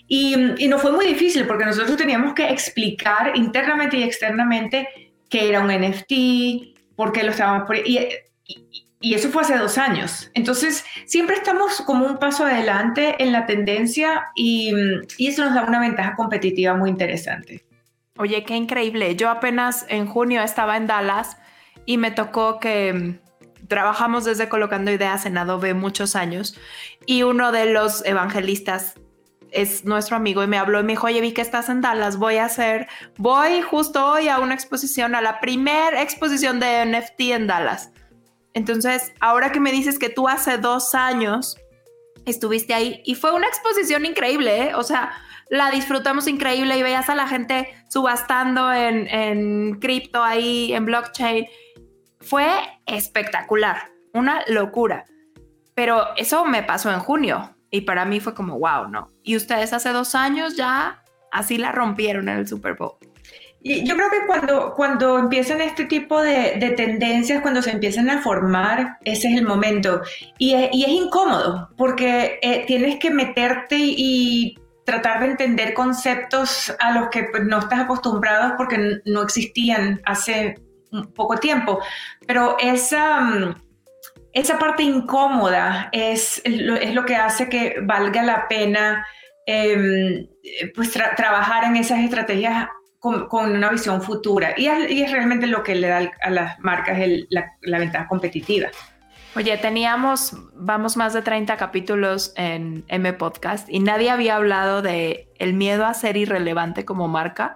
Y, 0.08 0.64
y 0.64 0.68
no 0.68 0.78
fue 0.78 0.92
muy 0.92 1.06
difícil 1.06 1.46
porque 1.46 1.64
nosotros 1.64 1.96
teníamos 1.96 2.34
que 2.34 2.48
explicar 2.48 3.32
internamente 3.36 3.98
y 3.98 4.02
externamente 4.02 4.88
qué 5.28 5.48
era 5.48 5.60
un 5.60 5.68
NFT, 5.68 6.94
por 6.96 7.12
qué 7.12 7.22
lo 7.22 7.30
estábamos 7.30 7.66
por 7.66 7.76
y, 7.76 8.08
y, 8.46 8.83
y, 9.04 9.14
eso 9.14 9.30
fue 9.30 9.42
hace 9.42 9.56
dos 9.56 9.78
años. 9.78 10.30
Entonces, 10.34 10.84
siempre 11.06 11.36
estamos 11.36 11.80
como 11.82 12.06
un 12.06 12.18
paso 12.18 12.44
adelante 12.44 13.14
en 13.18 13.32
la 13.32 13.46
tendencia 13.46 14.26
y, 14.34 14.72
y 15.18 15.28
eso 15.28 15.44
nos 15.44 15.54
da 15.54 15.64
una 15.64 15.80
ventaja 15.80 16.14
competitiva 16.16 16.74
muy 16.74 16.90
interesante. 16.90 17.64
Oye, 18.16 18.44
qué 18.44 18.54
increíble. 18.56 19.16
Yo 19.16 19.28
apenas 19.28 19.86
en 19.88 20.06
junio 20.06 20.42
estaba 20.42 20.76
en 20.76 20.86
Dallas 20.86 21.36
y 21.84 21.98
me 21.98 22.10
tocó 22.10 22.60
que 22.60 22.92
mm, 22.92 23.66
trabajamos 23.66 24.24
desde 24.24 24.48
Colocando 24.48 24.90
Ideas 24.90 25.26
en 25.26 25.36
Adobe 25.36 25.74
muchos 25.74 26.14
años 26.16 26.58
y 27.06 27.22
uno 27.22 27.52
de 27.52 27.66
los 27.66 28.04
evangelistas 28.04 28.94
es 29.50 29.84
nuestro 29.84 30.16
amigo 30.16 30.42
y 30.42 30.46
me 30.46 30.58
habló 30.58 30.80
y 30.80 30.82
me 30.82 30.92
dijo, 30.92 31.06
oye, 31.06 31.20
vi 31.20 31.32
que 31.32 31.40
estás 31.40 31.68
en 31.68 31.80
Dallas, 31.80 32.16
voy 32.16 32.36
a 32.36 32.46
hacer, 32.46 32.88
voy 33.16 33.62
justo 33.62 34.04
hoy 34.04 34.28
a 34.28 34.40
una 34.40 34.54
exposición, 34.54 35.14
a 35.14 35.20
la 35.20 35.40
primera 35.40 36.02
exposición 36.02 36.58
de 36.58 36.84
NFT 36.84 37.20
en 37.20 37.46
Dallas. 37.46 37.92
Entonces, 38.54 39.12
ahora 39.20 39.52
que 39.52 39.60
me 39.60 39.72
dices 39.72 39.98
que 39.98 40.08
tú 40.08 40.28
hace 40.28 40.58
dos 40.58 40.94
años 40.94 41.56
estuviste 42.24 42.72
ahí 42.72 43.02
y 43.04 43.16
fue 43.16 43.32
una 43.32 43.46
exposición 43.46 44.06
increíble, 44.06 44.68
¿eh? 44.68 44.74
o 44.74 44.82
sea, 44.82 45.12
la 45.50 45.70
disfrutamos 45.70 46.26
increíble 46.26 46.78
y 46.78 46.82
veías 46.82 47.10
a 47.10 47.14
la 47.14 47.26
gente 47.26 47.68
subastando 47.90 48.72
en, 48.72 49.06
en 49.08 49.78
cripto 49.80 50.22
ahí, 50.22 50.72
en 50.72 50.86
blockchain 50.86 51.46
fue 52.24 52.48
espectacular, 52.86 53.90
una 54.12 54.42
locura. 54.48 55.04
Pero 55.74 56.14
eso 56.16 56.44
me 56.44 56.62
pasó 56.62 56.90
en 56.90 57.00
junio 57.00 57.54
y 57.70 57.82
para 57.82 58.04
mí 58.04 58.20
fue 58.20 58.34
como, 58.34 58.58
wow, 58.58 58.88
¿no? 58.88 59.10
Y 59.22 59.36
ustedes 59.36 59.72
hace 59.72 59.90
dos 59.90 60.14
años 60.14 60.56
ya 60.56 61.02
así 61.32 61.58
la 61.58 61.72
rompieron 61.72 62.28
en 62.28 62.38
el 62.38 62.48
Super 62.48 62.74
Bowl. 62.74 62.96
Y 63.66 63.82
yo 63.82 63.96
creo 63.96 64.10
que 64.10 64.26
cuando, 64.26 64.74
cuando 64.74 65.18
empiezan 65.18 65.62
este 65.62 65.86
tipo 65.86 66.20
de, 66.20 66.74
tendencias, 66.76 67.40
cuando 67.40 67.62
se 67.62 67.70
empiezan 67.70 68.10
a 68.10 68.20
formar, 68.20 68.98
ese 69.06 69.28
es 69.28 69.38
el 69.38 69.46
momento. 69.46 70.02
Y 70.36 70.52
es, 70.52 70.70
incómodo 70.86 71.70
porque 71.78 72.38
eh, 72.42 72.64
tienes 72.66 72.98
que 72.98 73.10
meterte 73.10 73.76
y 73.78 74.58
tratar 74.84 75.20
de 75.20 75.28
entender 75.28 75.72
conceptos 75.72 76.76
a 76.78 76.92
los 76.92 77.08
que 77.08 77.24
pues, 77.24 77.42
no 77.44 77.60
estás 77.60 77.80
acostumbrado 77.80 78.52
porque 78.58 79.00
no 79.06 79.22
existían 79.22 80.02
hace 80.04 80.60
poco 81.14 81.38
tiempo. 81.38 81.80
Pero 82.26 82.58
esa, 82.60 83.18
mm, 83.18 83.62
esa 84.34 84.58
parte 84.58 84.82
incómoda 84.82 85.88
es, 85.90 86.42
es 86.44 86.94
lo 86.94 87.06
que 87.06 87.16
hace 87.16 87.48
que 87.48 87.76
valga 87.82 88.22
la 88.24 88.46
pena 88.46 89.06
em, 89.46 90.26
pues, 90.74 90.92
trabajar 90.92 91.64
en 91.64 91.76
esas 91.76 92.00
estrategias 92.00 92.68
con, 93.04 93.52
una 93.52 93.70
visión 93.70 94.00
futura. 94.00 94.54
Y 94.56 94.66
es, 94.66 95.12
realmente 95.12 95.46
lo 95.46 95.62
que 95.62 95.74
le 95.74 95.88
da 95.88 96.10
a 96.22 96.30
las 96.30 96.58
marcas 96.60 96.98
la, 97.28 97.52
la 97.60 97.78
ventaja 97.78 98.08
competitiva. 98.08 98.68
Oye, 99.36 99.56
teníamos, 99.58 100.36
vamos 100.54 100.96
más 100.96 101.12
de 101.12 101.20
30 101.20 101.56
capítulos 101.56 102.32
en 102.36 102.84
M 102.88 103.12
Podcast 103.14 103.68
y 103.68 103.80
nadie 103.80 104.10
había 104.10 104.36
hablado 104.36 104.80
de 104.80 105.28
el 105.38 105.54
miedo 105.54 105.84
a 105.84 105.92
ser 105.92 106.16
irrelevante 106.16 106.84
como 106.84 107.08
marca 107.08 107.54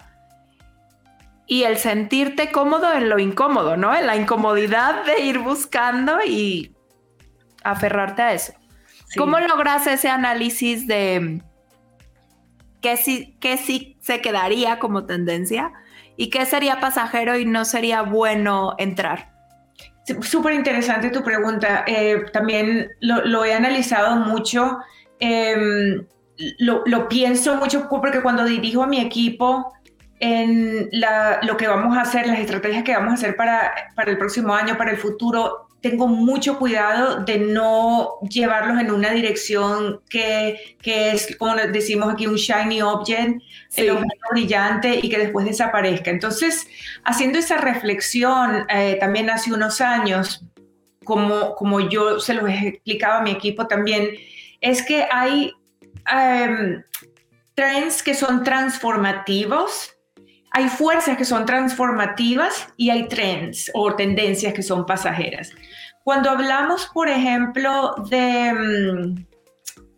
y 1.46 1.62
el 1.62 1.78
sentirte 1.78 2.50
cómodo 2.50 2.92
en 2.92 3.08
lo 3.08 3.18
incómodo, 3.18 3.76
¿no? 3.76 3.94
En 3.94 4.06
la 4.06 4.16
incomodidad 4.16 5.04
de 5.04 5.24
ir 5.24 5.38
buscando 5.38 6.18
y 6.26 6.74
aferrarte 7.62 8.22
a 8.22 8.32
eso. 8.34 8.52
¿Cómo 9.16 9.38
logras 9.40 9.86
ese 9.86 10.10
análisis 10.10 10.86
de 10.86 11.40
qué 12.80 12.96
sí, 12.96 13.36
qué 13.40 13.56
sí 13.56 13.97
se 14.08 14.22
quedaría 14.22 14.78
como 14.78 15.04
tendencia 15.04 15.70
y 16.16 16.30
qué 16.30 16.46
sería 16.46 16.80
pasajero 16.80 17.36
y 17.36 17.44
no 17.44 17.66
sería 17.66 18.00
bueno 18.00 18.74
entrar? 18.78 19.32
Súper 20.22 20.54
interesante 20.54 21.10
tu 21.10 21.22
pregunta. 21.22 21.84
Eh, 21.86 22.24
también 22.32 22.88
lo, 23.00 23.44
he 23.44 23.52
analizado 23.52 24.16
mucho. 24.16 24.78
Em, 25.20 26.06
lo, 26.58 27.08
pienso 27.10 27.56
mucho 27.56 27.86
porque 27.90 28.22
cuando 28.22 28.46
dirijo 28.46 28.82
a 28.82 28.86
mi 28.86 28.98
equipo 28.98 29.74
en 30.20 30.88
lo 31.42 31.58
que 31.58 31.68
vamos 31.68 31.94
a 31.98 32.00
hacer, 32.00 32.26
las 32.26 32.38
estrategias 32.38 32.84
que 32.84 32.94
vamos 32.94 33.10
a 33.10 33.14
hacer 33.14 33.36
para, 33.36 33.74
para 33.94 34.10
el 34.10 34.16
próximo 34.16 34.54
año, 34.54 34.78
para 34.78 34.92
el 34.92 34.96
futuro, 34.96 35.67
tengo 35.80 36.08
mucho 36.08 36.58
cuidado 36.58 37.24
de 37.24 37.38
no 37.38 38.18
llevarlos 38.28 38.80
en 38.80 38.90
una 38.90 39.10
dirección 39.10 40.00
que, 40.08 40.76
que 40.82 41.12
es, 41.12 41.36
como 41.36 41.54
decimos 41.54 42.12
aquí, 42.12 42.26
un 42.26 42.34
shiny 42.34 42.82
object, 42.82 43.40
el 43.76 43.90
objeto 43.90 44.26
brillante 44.32 44.98
y 45.00 45.08
que 45.08 45.18
después 45.18 45.46
desaparezca. 45.46 46.10
Entonces, 46.10 46.66
haciendo 47.04 47.38
esa 47.38 47.58
reflexión 47.58 48.66
eh, 48.68 48.96
también 48.98 49.30
hace 49.30 49.52
unos 49.52 49.80
años, 49.80 50.44
como, 51.04 51.54
como 51.54 51.80
yo 51.80 52.18
se 52.18 52.34
lo 52.34 52.46
he 52.46 52.68
explicado 52.68 53.18
a 53.18 53.22
mi 53.22 53.30
equipo 53.30 53.66
también, 53.66 54.10
es 54.60 54.82
que 54.82 55.06
hay 55.10 55.52
em, 56.10 56.82
trends 57.54 58.02
que 58.02 58.14
son 58.14 58.42
transformativos 58.42 59.94
hay 60.50 60.68
fuerzas 60.68 61.16
que 61.16 61.24
son 61.24 61.46
transformativas 61.46 62.68
y 62.76 62.90
hay 62.90 63.08
trends 63.08 63.70
o 63.74 63.94
tendencias 63.94 64.52
que 64.52 64.62
son 64.62 64.86
pasajeras. 64.86 65.50
Cuando 66.04 66.30
hablamos, 66.30 66.86
por 66.86 67.08
ejemplo, 67.08 67.94
de, 68.08 68.52
mm, 68.52 69.26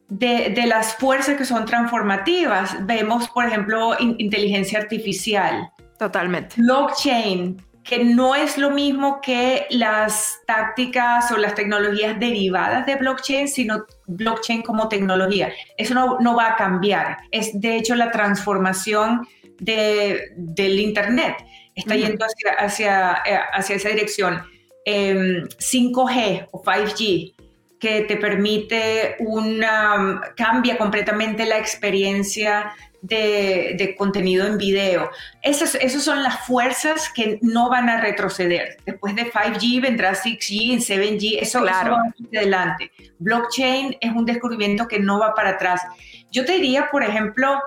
de, 0.08 0.66
las 0.66 0.96
fuerzas 0.96 1.36
que 1.36 1.44
son 1.44 1.64
transformativas, 1.64 2.84
vemos, 2.84 3.28
por 3.30 3.46
ejemplo, 3.46 3.94
inteligencia 4.00 4.80
artificial. 4.80 5.70
Totalmente. 5.98 6.56
Blockchain, 6.60 7.62
que 7.84 8.04
no 8.04 8.34
es 8.34 8.58
lo 8.58 8.70
mismo 8.70 9.20
que 9.20 9.66
las 9.70 10.40
tácticas 10.46 11.30
o 11.30 11.36
las 11.36 11.54
tecnologías 11.54 12.18
derivadas 12.18 12.86
de 12.86 12.96
blockchain, 12.96 13.46
sino 13.46 13.84
blockchain 14.06 14.62
como 14.62 14.88
tecnología. 14.88 15.52
Eso 15.76 15.94
no, 15.94 16.18
no 16.20 16.34
va 16.34 16.48
a 16.48 16.56
cambiar. 16.56 17.18
Es 17.30 17.58
de 17.60 17.76
hecho 17.76 17.94
la 17.94 18.10
transformación 18.10 19.26
del 19.60 20.80
Internet. 20.80 21.36
Está 21.74 21.94
yendo 21.96 22.24
hacia, 22.24 22.52
hacia, 22.52 23.22
eh, 23.24 23.40
hacia, 23.52 23.76
esa 23.76 23.88
dirección. 23.90 24.42
5G 24.84 26.38
em, 26.38 26.46
o 26.50 26.62
5G 26.62 27.34
que 27.78 28.02
te 28.02 28.16
permite 28.16 29.16
una, 29.20 30.20
cambia 30.36 30.76
completamente 30.76 31.46
la 31.46 31.58
experiencia 31.58 32.74
de, 33.00 33.94
contenido 33.96 34.46
en 34.46 34.58
video. 34.58 35.10
Esas, 35.42 35.74
esas, 35.76 36.02
son 36.02 36.22
las 36.22 36.46
fuerzas 36.46 37.10
que 37.14 37.38
no 37.40 37.70
van 37.70 37.88
a 37.88 38.00
retroceder. 38.00 38.76
Después 38.84 39.14
de 39.14 39.32
5G 39.32 39.80
vendrá 39.80 40.14
6G, 40.14 40.76
7G, 40.76 41.38
eso, 41.40 41.60
claro. 41.60 41.92
va 41.92 42.38
adelante. 42.38 42.90
Blockchain 43.18 43.96
es 44.00 44.12
un 44.12 44.26
descubrimiento 44.26 44.86
que 44.86 44.98
no 44.98 45.18
va 45.18 45.34
para 45.34 45.50
atrás. 45.50 45.82
Yo 46.30 46.44
te 46.44 46.52
diría, 46.52 46.90
por 46.90 47.02
ejemplo, 47.02 47.58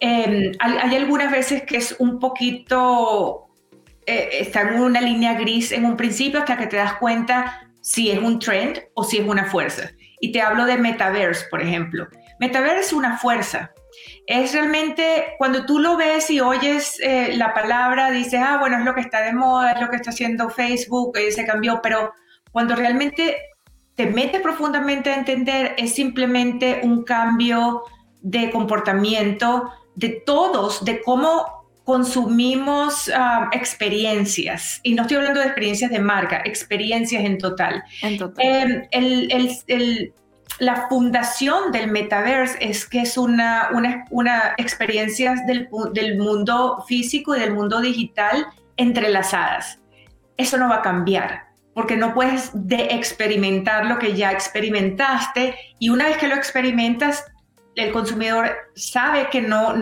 Em, 0.00 0.52
hay, 0.60 0.96
algunas 0.96 1.30
veces 1.30 1.62
que 1.62 1.76
es 1.76 1.96
un 1.98 2.18
poquito, 2.18 3.48
eh, 4.06 4.28
está 4.40 4.62
en 4.62 4.80
una 4.80 5.00
línea 5.00 5.34
gris 5.34 5.72
en 5.72 5.84
un 5.84 5.96
principio 5.96 6.40
hasta 6.40 6.56
que 6.56 6.66
te 6.66 6.76
das 6.76 6.94
cuenta 6.94 7.68
si 7.80 8.10
es 8.10 8.18
un 8.18 8.38
trend 8.38 8.80
o 8.94 9.04
si 9.04 9.18
es 9.18 9.26
una 9.26 9.44
fuerza. 9.44 9.90
Y 10.20 10.32
te 10.32 10.40
hablo 10.40 10.66
de 10.66 10.76
metaverse, 10.78 11.46
por 11.50 11.62
ejemplo. 11.62 12.08
Metaverse 12.38 12.80
es 12.80 12.92
una 12.92 13.18
fuerza. 13.18 13.72
Es 14.26 14.52
realmente 14.52 15.34
cuando 15.38 15.64
tú 15.64 15.78
lo 15.78 15.96
ves 15.96 16.30
y 16.30 16.40
oyes 16.40 17.00
eh, 17.00 17.34
la 17.36 17.54
palabra, 17.54 18.10
dices, 18.10 18.40
ah, 18.44 18.58
bueno, 18.60 18.78
es 18.78 18.84
lo 18.84 18.94
que 18.94 19.00
está 19.00 19.22
de 19.22 19.32
moda, 19.32 19.72
es 19.72 19.80
lo 19.80 19.88
que 19.88 19.96
está 19.96 20.10
haciendo 20.10 20.50
Facebook, 20.50 21.16
eh, 21.16 21.32
se 21.32 21.46
cambió, 21.46 21.80
pero 21.82 22.12
cuando 22.52 22.76
realmente 22.76 23.36
te 23.94 24.06
metes 24.06 24.40
profundamente 24.40 25.10
a 25.10 25.16
entender, 25.16 25.74
es 25.76 25.94
simplemente 25.94 26.80
un 26.84 27.02
cambio 27.04 27.82
de 28.20 28.50
comportamiento 28.50 29.72
de 29.98 30.22
todos, 30.24 30.84
de 30.84 31.02
cómo 31.02 31.66
consumimos 31.82 33.10
ah, 33.14 33.48
experiencias, 33.52 34.80
y 34.84 34.94
no 34.94 35.02
estoy 35.02 35.16
hablando 35.16 35.40
de 35.40 35.46
experiencias 35.46 35.90
de 35.90 35.98
marca, 35.98 36.42
experiencias 36.44 37.24
en 37.24 37.38
total. 37.38 37.82
Em, 38.02 38.82
la 40.60 40.88
fundación 40.88 41.72
del 41.72 41.90
metaverse 41.90 42.58
es 42.60 42.86
que 42.86 43.00
es 43.02 43.16
una, 43.16 43.70
una, 43.72 44.04
una 44.10 44.54
experiencia 44.56 45.34
del, 45.46 45.68
del 45.92 46.18
mundo 46.18 46.84
físico 46.86 47.34
y 47.34 47.40
del 47.40 47.54
mundo 47.54 47.80
digital 47.80 48.46
entrelazadas. 48.76 49.80
Eso 50.36 50.58
no 50.58 50.68
va 50.68 50.76
a 50.76 50.82
cambiar 50.82 51.48
porque 51.74 51.96
no 51.96 52.12
puedes 52.12 52.50
de 52.54 52.88
experimentar 52.90 53.86
lo 53.86 54.00
que 54.00 54.14
ya 54.14 54.32
experimentaste 54.32 55.54
y 55.78 55.90
una 55.90 56.06
vez 56.06 56.16
que 56.16 56.26
lo 56.26 56.34
experimentas 56.34 57.24
el 57.78 57.92
consumidor 57.92 58.50
sabe 58.74 59.28
que 59.30 59.40
no, 59.40 59.74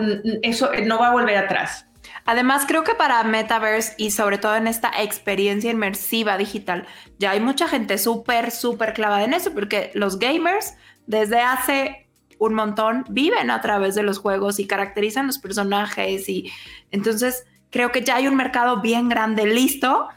eso 0.43 0.69
no 0.85 0.99
va 0.99 1.07
a 1.07 1.11
volver 1.11 1.37
atrás. 1.37 1.85
Además, 2.25 2.65
creo 2.67 2.83
que 2.83 2.93
para 2.93 3.23
Metaverse 3.23 3.93
y 3.97 4.11
sobre 4.11 4.37
todo 4.37 4.55
en 4.55 4.67
esta 4.67 4.91
experiencia 5.01 5.71
inmersiva 5.71 6.37
digital, 6.37 6.85
ya 7.19 7.31
hay 7.31 7.39
mucha 7.39 7.67
gente 7.67 7.97
súper, 7.97 8.51
súper 8.51 8.93
clavada 8.93 9.23
en 9.23 9.33
eso, 9.33 9.53
porque 9.53 9.91
los 9.93 10.19
gamers 10.19 10.73
desde 11.05 11.39
hace 11.39 12.07
un 12.37 12.53
montón 12.53 13.05
viven 13.09 13.49
a 13.49 13.61
través 13.61 13.95
de 13.95 14.03
los 14.03 14.19
juegos 14.19 14.59
y 14.59 14.67
caracterizan 14.67 15.27
los 15.27 15.39
personajes 15.39 16.29
y 16.29 16.51
entonces 16.91 17.45
creo 17.71 17.91
que 17.91 18.03
ya 18.03 18.17
hay 18.17 18.27
un 18.27 18.35
mercado 18.35 18.81
bien 18.81 19.09
grande 19.09 19.45
listo 19.45 20.07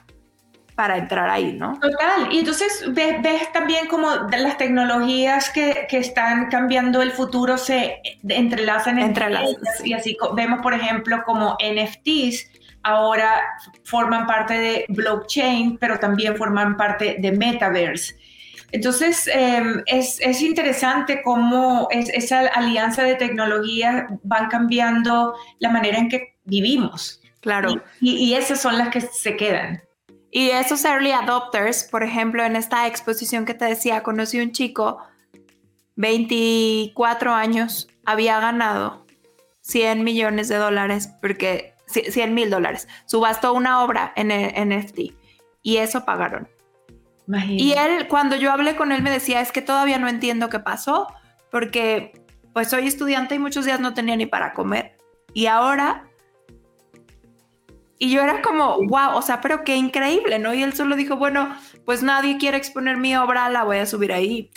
para 0.81 0.97
entrar 0.97 1.29
ahí, 1.29 1.53
¿no? 1.53 1.79
Total. 1.79 2.33
Y 2.33 2.39
entonces 2.39 2.87
ves, 2.89 3.53
también 3.53 3.87
como 3.87 4.09
las 4.31 4.57
tecnologías 4.57 5.51
que, 5.51 5.87
que, 5.91 5.99
están 5.99 6.49
cambiando 6.49 7.03
el 7.03 7.13
futuro 7.13 7.59
se 7.59 8.01
entrelazan 8.27 8.99
entre, 8.99 9.29
las 9.29 9.45
Y 9.85 9.93
así 9.93 10.17
vemos, 10.35 10.63
por 10.63 10.73
ejemplo, 10.73 11.23
como 11.27 11.59
NFTs 11.61 12.51
ahora 12.83 13.43
forman 13.85 14.27
parte 14.27 14.55
de 14.55 14.87
blockchain, 14.89 15.77
pero 15.77 15.99
también 15.99 16.35
forman 16.35 16.79
parte 16.79 17.17
de 17.19 17.31
metaverse. 17.31 18.17
Entonces, 18.73 19.29
em, 19.35 19.83
es, 19.85 20.19
es, 20.23 20.41
interesante 20.41 21.21
cómo 21.23 21.89
es, 21.91 22.09
esa 22.09 22.47
alianza 22.55 23.03
de 23.03 23.17
tecnología 23.17 24.07
van 24.23 24.49
cambiando 24.49 25.35
la 25.59 25.69
manera 25.69 25.99
en 25.99 26.09
que 26.09 26.39
vivimos. 26.45 27.21
Claro. 27.41 27.83
y, 28.01 28.17
y 28.17 28.35
esas 28.35 28.63
son 28.63 28.79
las 28.79 28.89
que 28.89 29.03
se 29.03 29.37
quedan. 29.37 29.83
Y 30.31 30.51
esos 30.51 30.85
early 30.85 31.11
adopters, 31.11 31.85
por 31.85 32.03
ejemplo, 32.03 32.45
en 32.45 32.57
esta 32.57 32.87
exposición 32.87 33.45
que 33.45 33.55
te 33.55 33.65
decía, 33.65 34.03
conocí 34.03 34.41
un 34.41 34.53
chico, 34.53 34.99
24 35.97 37.33
años, 37.33 37.89
había 38.05 38.39
ganado 38.39 39.05
100 39.63 40.05
millones 40.05 40.49
de 40.49 40.57
dólares, 40.57 41.11
porque 41.21 41.75
100 41.87 42.33
mil 42.33 42.51
dólares, 42.51 42.89
subastó 43.07 43.53
una 43.53 43.83
obra 43.83 44.13
en 44.17 44.29
NFT 44.29 44.99
y 45.63 45.77
eso 45.79 46.05
pagaron. 46.05 46.49
Y 47.49 47.73
él, 47.73 48.09
cuando 48.09 48.35
yo 48.37 48.51
hablé 48.51 48.75
con 48.75 48.91
él, 48.91 49.03
me 49.03 49.11
decía, 49.11 49.41
es 49.41 49.53
que 49.53 49.63
todavía 49.63 49.99
no 49.99 50.09
entiendo 50.09 50.49
qué 50.49 50.59
pasó, 50.59 51.07
porque 51.51 52.13
pues 52.53 52.69
soy 52.69 52.87
estudiante 52.89 53.37
y 53.37 53.39
muchos 53.39 53.65
días 53.65 53.79
no 53.79 53.95
tenía 53.95 54.17
ni 54.17 54.27
para 54.27 54.53
comer. 54.53 54.97
Y 55.35 55.47
ahora... 55.47 56.10
Y 58.03 58.11
yo 58.11 58.23
era 58.23 58.41
como, 58.41 58.79
wow, 58.87 59.15
o 59.15 59.21
sea, 59.21 59.43
pero 59.43 59.63
qué 59.63 59.77
increíble, 59.77 60.39
¿no? 60.39 60.55
Y 60.55 60.63
él 60.63 60.73
solo 60.73 60.97
dijo, 60.97 61.17
bueno, 61.17 61.55
pues 61.85 62.03
nadie 62.03 62.39
quiere 62.39 62.57
exponer 62.57 62.97
mi 62.97 63.15
obra, 63.15 63.51
la 63.51 63.63
voy 63.63 63.77
a 63.77 63.85
subir 63.85 64.11
ahí. 64.11 64.51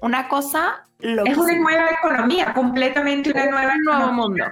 Una 0.00 0.28
cosa... 0.28 0.84
Es 1.00 1.36
una 1.36 1.56
nueva 1.56 1.90
economía, 1.90 2.54
completamente 2.54 3.32
una 3.32 3.46
nueva 3.46 3.72
Un 3.74 3.82
nuevo 3.82 4.12
mundo. 4.12 4.44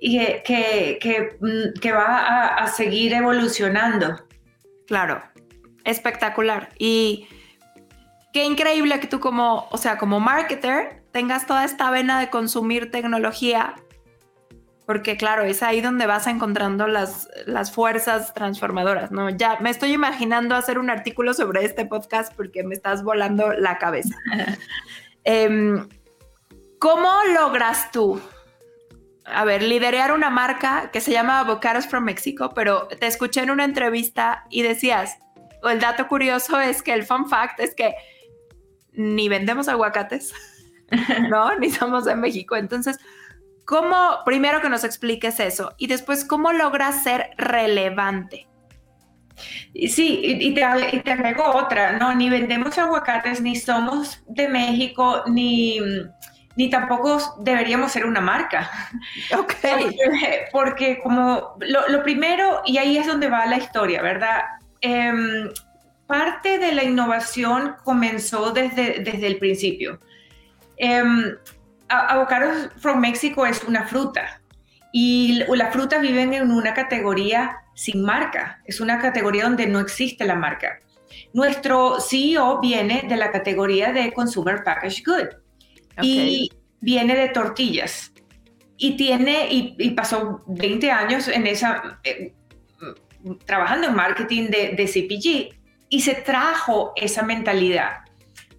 Y 0.00 0.18
que, 0.18 0.98
que, 1.00 1.38
mm, 1.40 1.78
que, 1.80 1.92
va 1.92 2.18
a, 2.18 2.46
a 2.56 2.66
seguir 2.66 3.14
evolucionando. 3.14 4.26
Claro, 4.88 5.22
espectacular. 5.84 6.70
Y 6.76 7.28
qué 8.32 8.42
increíble 8.44 8.98
que 8.98 9.06
tú 9.06 9.20
como, 9.20 9.68
o 9.70 9.78
sea, 9.78 9.96
como 9.96 10.18
marketer 10.18 11.04
tengas 11.12 11.46
toda 11.46 11.64
esta 11.64 11.88
vena 11.92 12.18
de 12.18 12.30
consumir 12.30 12.90
tecnología, 12.90 13.76
porque 14.86 15.16
claro, 15.16 15.42
es 15.42 15.62
ahí 15.62 15.80
donde 15.80 16.06
vas 16.06 16.26
encontrando 16.26 16.86
las, 16.86 17.28
las 17.46 17.72
fuerzas 17.72 18.34
transformadoras, 18.34 19.10
¿no? 19.12 19.30
Ya 19.30 19.58
me 19.60 19.70
estoy 19.70 19.92
imaginando 19.92 20.54
hacer 20.54 20.78
un 20.78 20.90
artículo 20.90 21.34
sobre 21.34 21.64
este 21.64 21.86
podcast 21.86 22.34
porque 22.34 22.64
me 22.64 22.74
estás 22.74 23.02
volando 23.02 23.52
la 23.52 23.78
cabeza. 23.78 24.16
Em, 25.24 25.88
¿Cómo 26.80 27.08
logras 27.32 27.92
tú, 27.92 28.20
a 29.24 29.44
ver, 29.44 29.62
liderar 29.62 30.10
una 30.10 30.30
marca 30.30 30.90
que 30.92 31.00
se 31.00 31.12
llama 31.12 31.38
Avocados 31.38 31.86
from 31.86 32.02
Mexico, 32.02 32.50
pero 32.56 32.88
te 32.88 33.06
escuché 33.06 33.40
en 33.40 33.52
una 33.52 33.64
entrevista 33.64 34.44
y 34.50 34.62
decías, 34.62 35.16
o 35.62 35.68
el 35.68 35.78
dato 35.78 36.08
curioso 36.08 36.60
es 36.60 36.82
que 36.82 36.92
el 36.92 37.04
fun 37.04 37.28
fact 37.28 37.60
es 37.60 37.76
que 37.76 37.94
ni 38.94 39.28
vendemos 39.28 39.68
aguacates, 39.68 40.34
¿no? 41.30 41.56
Ni 41.56 41.70
somos 41.70 42.04
de 42.04 42.16
México. 42.16 42.56
Entonces, 42.56 42.98
¿cómo, 43.64 44.18
primero 44.24 44.60
que 44.60 44.68
nos 44.68 44.84
expliques 44.84 45.40
eso 45.40 45.74
y 45.78 45.86
después, 45.86 46.24
cómo 46.24 46.52
logras 46.52 47.02
ser 47.02 47.30
relevante? 47.36 48.48
Sí, 49.88 50.20
y 50.22 50.54
te, 50.54 50.62
agrego 50.64 51.44
otra, 51.44 51.98
¿no? 51.98 52.14
Ni 52.14 52.28
vendemos 52.28 52.76
aguacates, 52.78 53.40
ni 53.40 53.56
somos 53.56 54.22
de 54.28 54.48
México, 54.48 55.24
ni, 55.26 55.78
ni 56.56 56.68
tampoco 56.68 57.18
deberíamos 57.40 57.92
ser 57.92 58.04
una 58.04 58.20
marca. 58.20 58.70
Ok. 59.36 59.54
Porque, 60.52 61.00
como 61.00 61.56
lo, 61.60 62.02
primero, 62.02 62.60
y 62.66 62.78
ahí 62.78 62.98
es 62.98 63.06
donde 63.06 63.28
va 63.28 63.46
la 63.46 63.56
historia, 63.56 64.02
¿verdad? 64.02 64.42
Em, 64.80 65.50
parte 66.06 66.58
de 66.58 66.72
la 66.72 66.84
innovación 66.84 67.76
comenzó 67.84 68.52
desde, 68.52 69.00
desde 69.00 69.26
el 69.26 69.38
principio. 69.38 69.98
Eh, 70.76 71.02
avocados 71.92 72.70
from 72.78 73.00
Mexico 73.00 73.46
es 73.46 73.62
una 73.64 73.84
fruta. 73.86 74.40
Y 74.92 75.44
las 75.48 75.72
frutas 75.72 76.02
viven 76.02 76.34
en 76.34 76.50
una 76.50 76.74
categoría 76.74 77.56
sin 77.74 78.02
marca, 78.02 78.60
es 78.66 78.80
una 78.80 78.98
categoría 78.98 79.44
donde 79.44 79.66
no 79.66 79.80
existe 79.80 80.24
la 80.24 80.34
marca. 80.34 80.78
Nuestro 81.32 82.00
CEO 82.00 82.60
viene 82.60 83.04
de 83.08 83.16
la 83.16 83.30
categoría 83.30 83.92
de 83.92 84.12
Consumer 84.12 84.62
Packaged 84.64 85.04
Good. 85.04 85.28
Y 86.02 86.50
viene 86.80 87.14
de 87.14 87.28
tortillas. 87.28 88.12
Y 88.76 88.96
tiene 88.96 89.48
y, 89.50 89.90
pasó 89.90 90.42
20 90.46 90.90
años 90.90 91.28
en 91.28 91.46
esa 91.46 92.00
eh, 92.04 92.34
trabajando 93.46 93.88
en 93.88 93.94
marketing 93.94 94.50
de, 94.50 94.74
de 94.76 94.86
CPG 94.86 95.54
y 95.88 96.00
se 96.00 96.14
trajo 96.14 96.92
esa 96.96 97.22
mentalidad, 97.22 98.00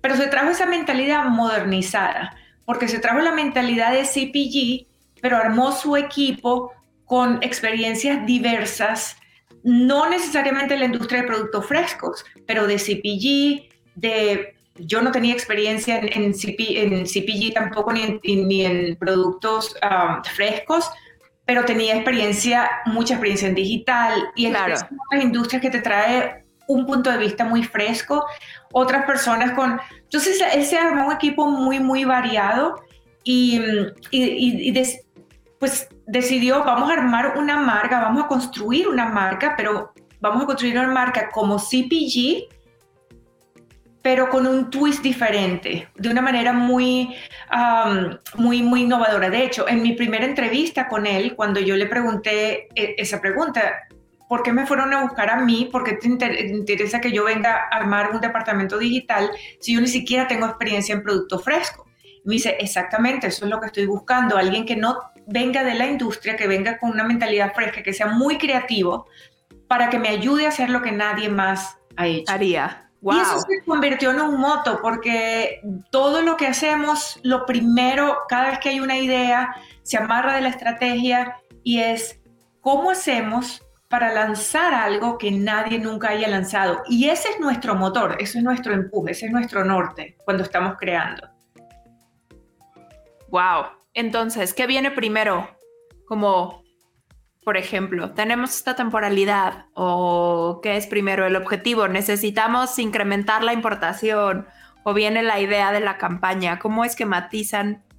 pero 0.01 0.15
se 0.15 0.27
trajo 0.27 0.51
esa 0.51 0.65
mentalidad 0.65 1.25
modernizada, 1.25 2.35
porque 2.65 2.87
se 2.87 2.99
trajo 2.99 3.19
la 3.19 3.31
mentalidad 3.31 3.91
de 3.91 4.03
CPG, 4.03 4.87
pero 5.21 5.37
armó 5.37 5.71
su 5.71 5.95
equipo 5.95 6.71
con 7.05 7.41
experiencias 7.43 8.25
diversas, 8.25 9.17
no 9.63 10.09
necesariamente 10.09 10.73
en 10.73 10.81
la 10.81 10.85
industria 10.87 11.21
de 11.21 11.27
productos 11.27 11.65
frescos, 11.65 12.25
pero 12.45 12.67
de 12.67 12.77
CPG, 12.77 13.69
de... 13.95 14.55
Yo 14.75 15.03
no 15.03 15.11
tenía 15.11 15.33
experiencia 15.33 15.99
en, 15.99 16.33
CPG 16.33 17.53
tampoco, 17.53 17.93
ni 17.93 18.19
en, 18.23 18.47
ni 18.47 18.65
en 18.65 18.95
productos 18.95 19.75
um, 19.83 20.23
frescos, 20.23 20.89
pero 21.45 21.63
tenía 21.63 21.93
experiencia, 21.93 22.69
mucha 22.87 23.13
experiencia 23.13 23.49
en 23.49 23.53
digital 23.53 24.13
y 24.35 24.47
en 24.47 24.55
otras 24.55 24.87
industrias 25.21 25.61
que 25.61 25.69
te 25.69 25.79
trae 25.79 26.43
un 26.67 26.85
punto 26.85 27.11
de 27.11 27.17
vista 27.17 27.43
muy 27.45 27.63
fresco, 27.63 28.25
otras 28.73 29.05
personas 29.05 29.51
con... 29.51 29.79
Entonces, 30.01 30.43
él 30.53 30.65
se 30.65 30.77
armó 30.77 31.07
un 31.07 31.13
equipo 31.13 31.47
muy, 31.47 31.79
muy 31.79 32.03
variado 32.03 32.75
y, 33.23 33.61
y, 34.11 34.73
pues 35.59 35.87
decidió, 36.05 36.63
vamos 36.65 36.89
a 36.89 36.93
armar 36.93 37.37
una 37.37 37.57
marca, 37.57 38.01
vamos 38.01 38.25
a 38.25 38.27
construir 38.27 38.89
una 38.89 39.05
marca, 39.05 39.53
pero 39.55 39.93
vamos 40.19 40.43
a 40.43 40.45
construir 40.47 40.77
una 40.77 40.89
marca 40.89 41.29
como 41.29 41.57
CPG, 41.57 42.49
pero 44.01 44.29
con 44.29 44.45
un 44.45 44.69
twist 44.69 45.01
diferente, 45.01 45.87
de 45.95 46.09
una 46.09 46.21
manera 46.21 46.51
muy, 46.51 47.15
muy, 48.35 48.61
muy 48.61 48.81
innovadora. 48.81 49.29
De 49.29 49.45
hecho, 49.45 49.67
en 49.69 49.81
mi 49.81 49.93
primera 49.93 50.25
entrevista 50.25 50.89
con 50.89 51.07
él, 51.07 51.35
cuando 51.35 51.61
yo 51.61 51.77
le 51.77 51.85
pregunté 51.85 52.67
eh, 52.75 52.95
esa 52.97 53.21
pregunta, 53.21 53.61
¿por 54.33 54.41
qué 54.41 54.51
me 54.51 54.65
fueron 54.65 54.91
a 54.91 55.03
buscar 55.03 55.29
a 55.29 55.35
mí? 55.35 55.69
¿Por 55.71 55.83
qué 55.83 55.93
te 55.93 56.07
interesa 56.07 56.99
que 56.99 57.11
yo 57.11 57.23
venga 57.23 57.53
a 57.53 57.77
armar 57.77 58.09
un 58.09 58.19
departamento 58.19 58.79
digital 58.79 59.29
si 59.59 59.75
yo 59.75 59.79
ni 59.79 59.87
siquiera 59.87 60.27
tengo 60.27 60.47
experiencia 60.47 60.95
en 60.95 61.03
producto 61.03 61.37
fresco? 61.37 61.85
me 62.23 62.33
dice, 62.33 62.57
exactamente, 62.59 63.27
eso 63.27 63.45
es 63.45 63.51
lo 63.51 63.59
que 63.59 63.67
estoy 63.67 63.85
buscando, 63.85 64.35
alguien 64.35 64.65
que 64.65 64.75
no 64.75 64.97
venga 65.27 65.63
de 65.63 65.75
la 65.75 65.85
industria, 65.85 66.35
que 66.35 66.47
venga 66.47 66.79
con 66.79 66.89
una 66.89 67.03
mentalidad 67.03 67.53
fresca, 67.53 67.83
que 67.83 67.93
sea 67.93 68.07
muy 68.07 68.39
creativo, 68.39 69.05
para 69.67 69.91
que 69.91 69.99
me 69.99 70.09
ayude 70.09 70.47
a 70.47 70.49
hacer 70.49 70.71
lo 70.71 70.81
que 70.81 70.91
nadie 70.91 71.29
más 71.29 71.77
ha 71.95 72.07
hecho. 72.07 72.33
Haría. 72.33 72.89
Y 73.03 73.15
eso 73.15 73.37
se 73.37 73.63
convirtió 73.67 74.09
en 74.09 74.19
un 74.19 74.39
moto, 74.39 74.79
porque 74.81 75.61
todo 75.91 76.23
lo 76.23 76.37
que 76.37 76.47
hacemos, 76.47 77.19
lo 77.21 77.45
primero, 77.45 78.17
cada 78.27 78.49
vez 78.49 78.57
que 78.57 78.69
hay 78.69 78.79
una 78.79 78.97
idea, 78.97 79.53
se 79.83 79.97
amarra 79.97 80.33
de 80.33 80.41
la 80.41 80.49
estrategia 80.49 81.37
y 81.61 81.81
es 81.81 82.19
cómo 82.61 82.89
hacemos 82.89 83.61
para 83.93 84.11
lanzar 84.11 84.73
algo 84.73 85.19
que 85.19 85.29
nadie 85.29 85.77
nunca 85.77 86.09
haya 86.09 86.27
lanzado. 86.27 86.81
Y 86.89 87.09
ese 87.09 87.29
es 87.29 87.39
nuestro 87.39 87.75
motor, 87.75 88.15
ese 88.19 88.39
es 88.39 88.43
nuestro 88.43 88.73
empuje, 88.73 89.11
ese 89.11 89.27
es 89.27 89.31
nuestro 89.31 89.63
norte 89.63 90.17
cuando 90.25 90.41
estamos 90.41 90.77
creando. 90.79 91.29
Wow. 93.29 93.65
Entonces, 93.93 94.55
¿qué 94.55 94.65
viene 94.65 94.89
primero? 94.89 95.47
Como 96.07 96.63
por 97.43 97.55
ejemplo, 97.55 98.15
tenemos 98.15 98.55
esta 98.55 98.75
temporalidad 98.75 99.65
o 99.75 100.59
qué 100.63 100.75
es 100.75 100.87
primero 100.87 101.27
el 101.27 101.35
objetivo, 101.35 101.87
necesitamos 101.87 102.79
incrementar 102.79 103.43
la 103.43 103.53
importación 103.53 104.47
o 104.83 104.95
viene 104.95 105.21
la 105.21 105.39
idea 105.39 105.71
de 105.71 105.81
la 105.81 105.99
campaña, 105.99 106.57
¿cómo 106.57 106.83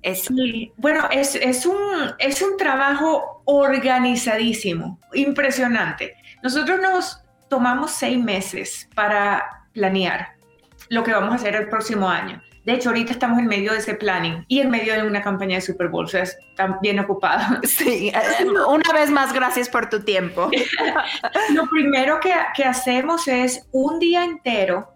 es 0.05 0.29
bueno, 0.77 1.09
es, 1.11 1.35
es, 1.35 1.64
un, 1.64 1.79
es 2.19 2.43
un 2.43 2.57
trabajo 2.59 3.43
organizadísimo, 3.47 5.01
impresionante. 5.14 6.14
Nosotros 6.43 6.79
nos 6.81 7.23
tomamos 7.49 7.93
seis 7.93 8.23
meses 8.23 8.88
para 8.95 9.67
planear 9.73 10.35
lo 10.90 11.03
que 11.03 11.12
vamos 11.12 11.33
a 11.33 11.37
hacer 11.37 11.57
el 11.57 11.69
próximo 11.71 12.09
año. 12.09 12.40
De 12.67 12.75
hecho, 12.75 12.90
ahorita 12.90 13.12
estamos 13.12 13.38
en 13.38 13.47
medio 13.47 13.73
de 13.73 13.79
ese 13.79 13.95
planning 13.95 14.45
y 14.49 14.61
en 14.61 14.71
medio 14.71 14.95
de 14.95 15.07
una 15.07 15.23
campaña 15.23 15.57
de 15.57 15.62
Super 15.62 15.88
Bowl, 15.88 16.05
o 16.05 16.09
sea, 16.09 16.23
están 16.23 16.79
bien 16.83 16.99
ocupados. 16.99 17.59
Sí, 17.64 18.12
una 18.69 18.93
vez 18.93 19.11
más, 19.11 19.33
gracias 19.33 19.71
por 19.71 19.88
tu 19.88 20.01
tiempo. 20.01 20.51
Lo 21.55 21.67
primero 21.69 22.21
que, 22.21 22.33
que, 22.55 22.64
hacemos 22.64 23.27
es 23.27 23.67
un 23.73 23.99
día 23.99 24.25
entero. 24.25 24.95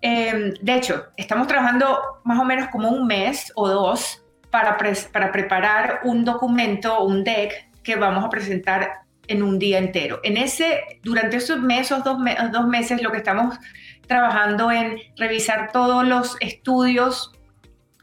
Em, 0.00 0.54
de 0.60 0.74
hecho, 0.74 1.06
estamos 1.16 1.46
trabajando 1.46 1.98
más 2.24 2.38
o 2.38 2.44
menos 2.44 2.68
como 2.68 2.90
un 2.90 3.06
mes 3.06 3.52
o 3.54 3.68
dos 3.68 4.22
para, 4.56 4.78
para 5.12 5.32
preparar 5.32 6.00
un 6.04 6.24
documento, 6.24 7.02
un 7.02 7.24
deck 7.24 7.68
que 7.82 7.96
vamos 7.96 8.24
a 8.24 8.30
presentar 8.30 9.00
en 9.28 9.42
un 9.42 9.58
día 9.58 9.76
entero. 9.76 10.18
En 10.24 10.38
ese, 10.38 10.80
durante 11.02 11.36
esos 11.36 11.60
meses, 11.60 12.02
dos, 12.02 12.16
dos 12.52 12.66
meses, 12.66 13.02
lo 13.02 13.12
que 13.12 13.18
estamos 13.18 13.58
trabajando 14.06 14.70
en 14.72 14.98
revisar 15.18 15.72
todos 15.72 16.06
los 16.06 16.38
estudios 16.40 17.32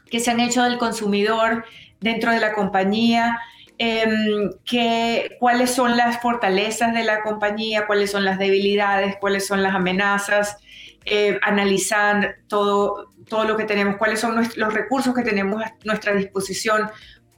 que 0.08 0.20
se 0.20 0.30
han 0.30 0.38
hecho 0.38 0.62
del 0.62 0.78
consumidor 0.78 1.64
dentro 2.00 2.30
de 2.30 2.38
la 2.38 2.52
compañía, 2.52 3.40
em, 3.78 4.52
cuáles 5.40 5.74
son 5.74 5.96
las 5.96 6.22
fortalezas 6.22 6.94
de 6.94 7.02
la 7.02 7.22
compañía, 7.22 7.88
cuáles 7.88 8.12
son 8.12 8.24
las 8.24 8.38
debilidades, 8.38 9.16
cuáles 9.20 9.44
son 9.44 9.60
las 9.60 9.74
amenazas, 9.74 10.58
eh, 11.04 11.38
analizar 11.42 12.36
todo, 12.48 13.10
todo 13.28 13.44
lo 13.44 13.56
que 13.56 13.64
tenemos, 13.64 13.96
cuáles 13.96 14.20
son 14.20 14.36
los 14.56 14.74
recursos 14.74 15.14
que 15.14 15.22
tenemos 15.22 15.62
a 15.62 15.74
nuestra 15.84 16.14
disposición, 16.14 16.90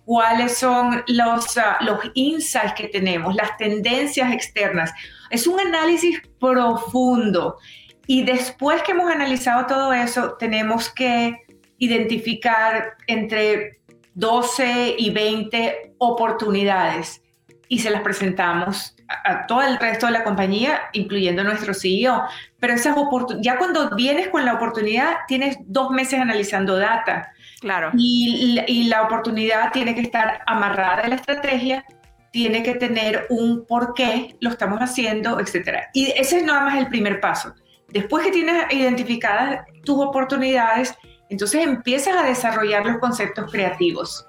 cuáles 0.04 0.56
son 0.56 1.04
los, 1.08 1.58
los 1.80 1.98
insights 2.14 2.74
que 2.74 2.88
tenemos, 2.88 3.34
las 3.34 3.56
tendencias 3.56 4.32
externas. 4.32 4.92
Es 5.30 5.46
un 5.46 5.58
análisis 5.58 6.22
profundo. 6.38 7.58
Y 8.06 8.22
después 8.22 8.82
que 8.82 8.92
hemos 8.92 9.10
analizado 9.10 9.66
todo 9.66 9.92
eso, 9.92 10.34
tenemos 10.38 10.88
que 10.90 11.44
identificar 11.78 12.96
entre 13.06 13.80
12 14.14 14.94
y 14.96 15.10
20 15.10 15.94
oportunidades 15.98 17.22
y 17.68 17.80
se 17.80 17.90
las 17.90 18.02
presentamos 18.02 18.95
a, 19.08 19.46
todo 19.46 19.62
el 19.62 19.78
resto 19.78 20.06
de 20.06 20.12
la 20.12 20.24
compañía, 20.24 20.82
incluyendo 20.92 21.44
nuestro 21.44 21.74
CEO. 21.74 22.22
Pero 22.58 22.74
esas 22.74 22.96
ya 23.40 23.58
cuando 23.58 23.90
vienes 23.96 24.28
con 24.28 24.44
la 24.44 24.54
oportunidad, 24.54 25.18
tienes 25.28 25.56
dos 25.66 25.90
meses 25.90 26.20
analizando 26.20 26.76
data. 26.76 27.32
Claro. 27.60 27.90
Y, 27.96 28.60
y 28.66 28.84
la 28.84 29.02
oportunidad 29.02 29.72
tiene 29.72 29.94
que 29.94 30.02
estar 30.02 30.42
amarrada 30.46 31.02
a 31.02 31.08
la 31.08 31.14
estrategia, 31.14 31.84
tiene 32.30 32.62
que 32.62 32.74
tener 32.74 33.26
un 33.30 33.64
por 33.66 33.94
qué 33.94 34.36
lo 34.40 34.50
estamos 34.50 34.78
haciendo, 34.80 35.40
etc. 35.40 35.86
Y 35.94 36.12
ese 36.16 36.38
es 36.38 36.44
nada 36.44 36.60
más 36.60 36.76
el 36.76 36.88
primer 36.88 37.20
paso. 37.20 37.54
Después 37.88 38.24
que 38.24 38.32
tienes 38.32 38.72
identificadas 38.72 39.64
tus 39.84 39.98
oportunidades, 39.98 40.94
entonces 41.30 41.64
empiezas 41.64 42.16
a 42.16 42.22
desarrollar 42.24 42.84
los 42.84 42.98
conceptos 42.98 43.50
creativos. 43.50 44.26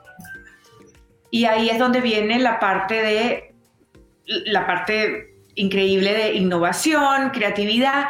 Y 1.31 1.45
ahí 1.45 1.69
es 1.69 1.77
donde 1.77 2.01
viene 2.01 2.39
la 2.39 2.59
parte 2.59 3.01
de 3.01 3.55
la 4.27 4.67
parte 4.67 5.33
increíble 5.55 6.13
de 6.13 6.33
innovación, 6.33 7.31
creatividad, 7.31 8.05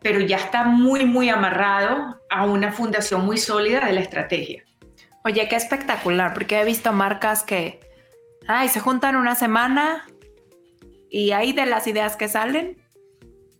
pero 0.00 0.20
ya 0.20 0.36
está 0.36 0.64
muy, 0.64 1.06
muy 1.06 1.30
amarrado 1.30 2.20
a 2.28 2.44
una 2.44 2.72
fundación 2.72 3.24
muy 3.24 3.38
sólida 3.38 3.86
de 3.86 3.92
la 3.92 4.00
estrategia. 4.00 4.64
Oye, 5.24 5.48
qué 5.48 5.56
espectacular, 5.56 6.34
porque 6.34 6.60
he 6.60 6.64
visto 6.64 6.92
marcas 6.92 7.42
que, 7.42 7.80
ay, 8.46 8.68
se 8.68 8.80
juntan 8.80 9.16
una 9.16 9.34
semana 9.34 10.04
y 11.08 11.30
ahí 11.30 11.52
de 11.52 11.64
las 11.64 11.86
ideas 11.86 12.16
que 12.16 12.28
salen, 12.28 12.76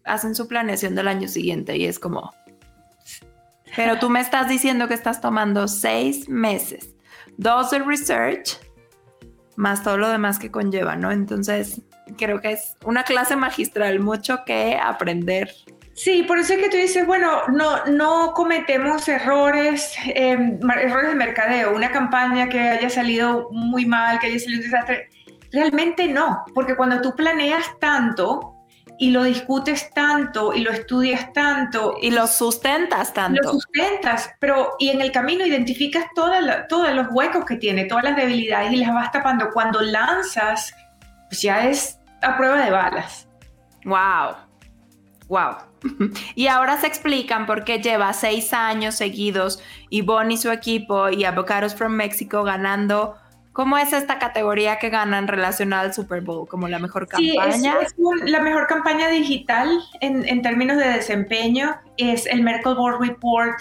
hacen 0.05 0.35
su 0.35 0.47
planeación 0.47 0.95
del 0.95 1.09
año 1.09 1.29
siguiente 1.29 1.79
y 1.79 1.87
es 1.87 1.99
como, 1.99 2.35
pero 3.75 3.99
tú 3.99 4.11
me 4.11 4.21
estás 4.21 4.49
diciendo 4.49 4.87
que 4.87 4.95
estás 4.95 5.21
tomando 5.21 5.67
seis 5.67 6.29
meses, 6.29 6.95
dos 7.39 7.71
de 7.71 7.79
research, 7.79 8.59
más 9.57 9.83
todo 9.83 9.99
lo 9.99 10.09
demás 10.09 10.38
que 10.38 10.51
conlleva, 10.51 10.97
¿no? 10.97 11.12
Entonces, 11.12 11.83
creo 12.17 12.40
que 12.40 12.53
es 12.53 12.77
una 12.85 13.05
clase 13.05 13.37
magistral, 13.37 14.01
mucho 14.01 14.45
que 14.45 14.79
aprender. 14.83 15.51
Sí, 15.95 16.25
por 16.25 16.38
eso 16.38 16.55
es 16.55 16.59
que 16.61 16.71
tú 16.71 16.77
dices, 16.77 17.07
bueno, 17.07 17.47
no, 17.49 17.85
no 17.87 18.33
cometemos 18.35 19.07
errores, 19.09 19.95
em, 20.07 20.59
errores 20.61 21.11
de 21.11 21.14
mercadeo, 21.14 21.75
una 21.75 21.93
campaña 21.93 22.49
que 22.49 22.59
haya 22.59 22.90
salido 22.90 23.49
muy 23.53 23.87
mal, 23.87 24.19
que 24.19 24.27
haya 24.27 24.38
salido 24.40 24.59
un 24.59 24.71
desastre. 24.71 25.09
Realmente 25.53 26.09
no, 26.09 26.45
porque 26.53 26.75
cuando 26.75 27.01
tú 27.01 27.14
planeas 27.14 27.64
tanto, 27.79 28.54
y 28.99 29.11
lo 29.11 29.25
discutes 29.25 29.91
tanto 29.91 30.55
y 30.55 30.61
lo 30.61 30.71
estudias 30.71 31.33
tanto. 31.33 31.97
Y 32.01 32.11
lo 32.11 32.27
sustentas 32.27 33.13
tanto. 33.13 33.41
Lo 33.43 33.51
sustentas, 33.53 34.31
pero 34.41 34.75
y 34.79 34.91
en 34.91 35.01
el 35.01 35.13
camino 35.13 35.45
identificas 35.45 36.07
toda 36.15 36.67
todos 36.69 36.93
los 36.95 37.09
huecos 37.11 37.45
que 37.45 37.57
tiene, 37.57 37.85
todas 37.85 38.05
las 38.05 38.17
debilidades 38.17 38.73
y 38.73 38.77
las 38.77 38.95
vas 38.95 39.11
tapando. 39.13 39.51
Cuando 39.53 39.81
lanzas, 39.81 40.75
pues 41.29 41.43
ya 41.43 41.69
es 41.69 41.99
a 42.23 42.37
prueba 42.37 42.65
de 42.65 42.71
balas. 42.71 43.29
¡Wow! 43.85 44.37
¡Wow! 45.29 45.57
y 46.35 46.47
ahora 46.47 46.81
se 46.81 46.87
explican 46.87 47.47
por 47.47 47.65
qué 47.65 47.81
lleva 47.81 48.13
seis 48.13 48.53
años 48.53 48.95
seguidos 48.95 49.63
y 49.91 50.03
Bonnie 50.03 50.37
y 50.37 50.39
su 50.39 50.51
equipo 50.51 51.09
y 51.11 51.25
Avocados 51.25 51.75
from 51.75 51.93
Mexico 51.93 52.43
ganando 52.45 53.17
¿Cómo 53.55 53.79
es 53.79 53.93
esta 53.93 54.19
categoría 54.19 54.81
que 54.81 54.90
ganan 54.90 55.29
relacionada 55.29 55.83
al 55.83 55.95
Super 55.95 56.23
Bowl? 56.23 56.49
¿Como 56.49 56.67
la 56.67 56.81
mejor 56.81 57.07
campaña? 57.07 57.53
Sí, 57.53 57.69
es, 57.69 57.95
la 58.29 58.40
mejor 58.40 58.67
campaña 58.67 59.09
digital 59.09 59.81
en, 60.01 60.43
términos 60.43 60.77
de 60.77 60.88
desempeño. 60.88 61.77
Es 61.97 62.27
el 62.27 62.43
Merkle 62.43 62.75
Board 62.75 63.01
Report. 63.01 63.55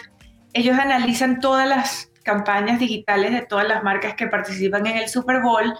Ellos 0.53 0.79
analizan 0.79 1.39
todas 1.39 1.69
las 1.69 2.11
campañas 2.23 2.79
digitales 2.79 3.33
de 3.33 3.41
todas 3.41 3.67
las 3.67 3.83
marcas 3.83 4.15
que 4.15 4.25
participan 4.25 4.87
en 4.87 4.97
el 4.97 5.09
Super 5.09 5.41
Bowl 5.43 5.71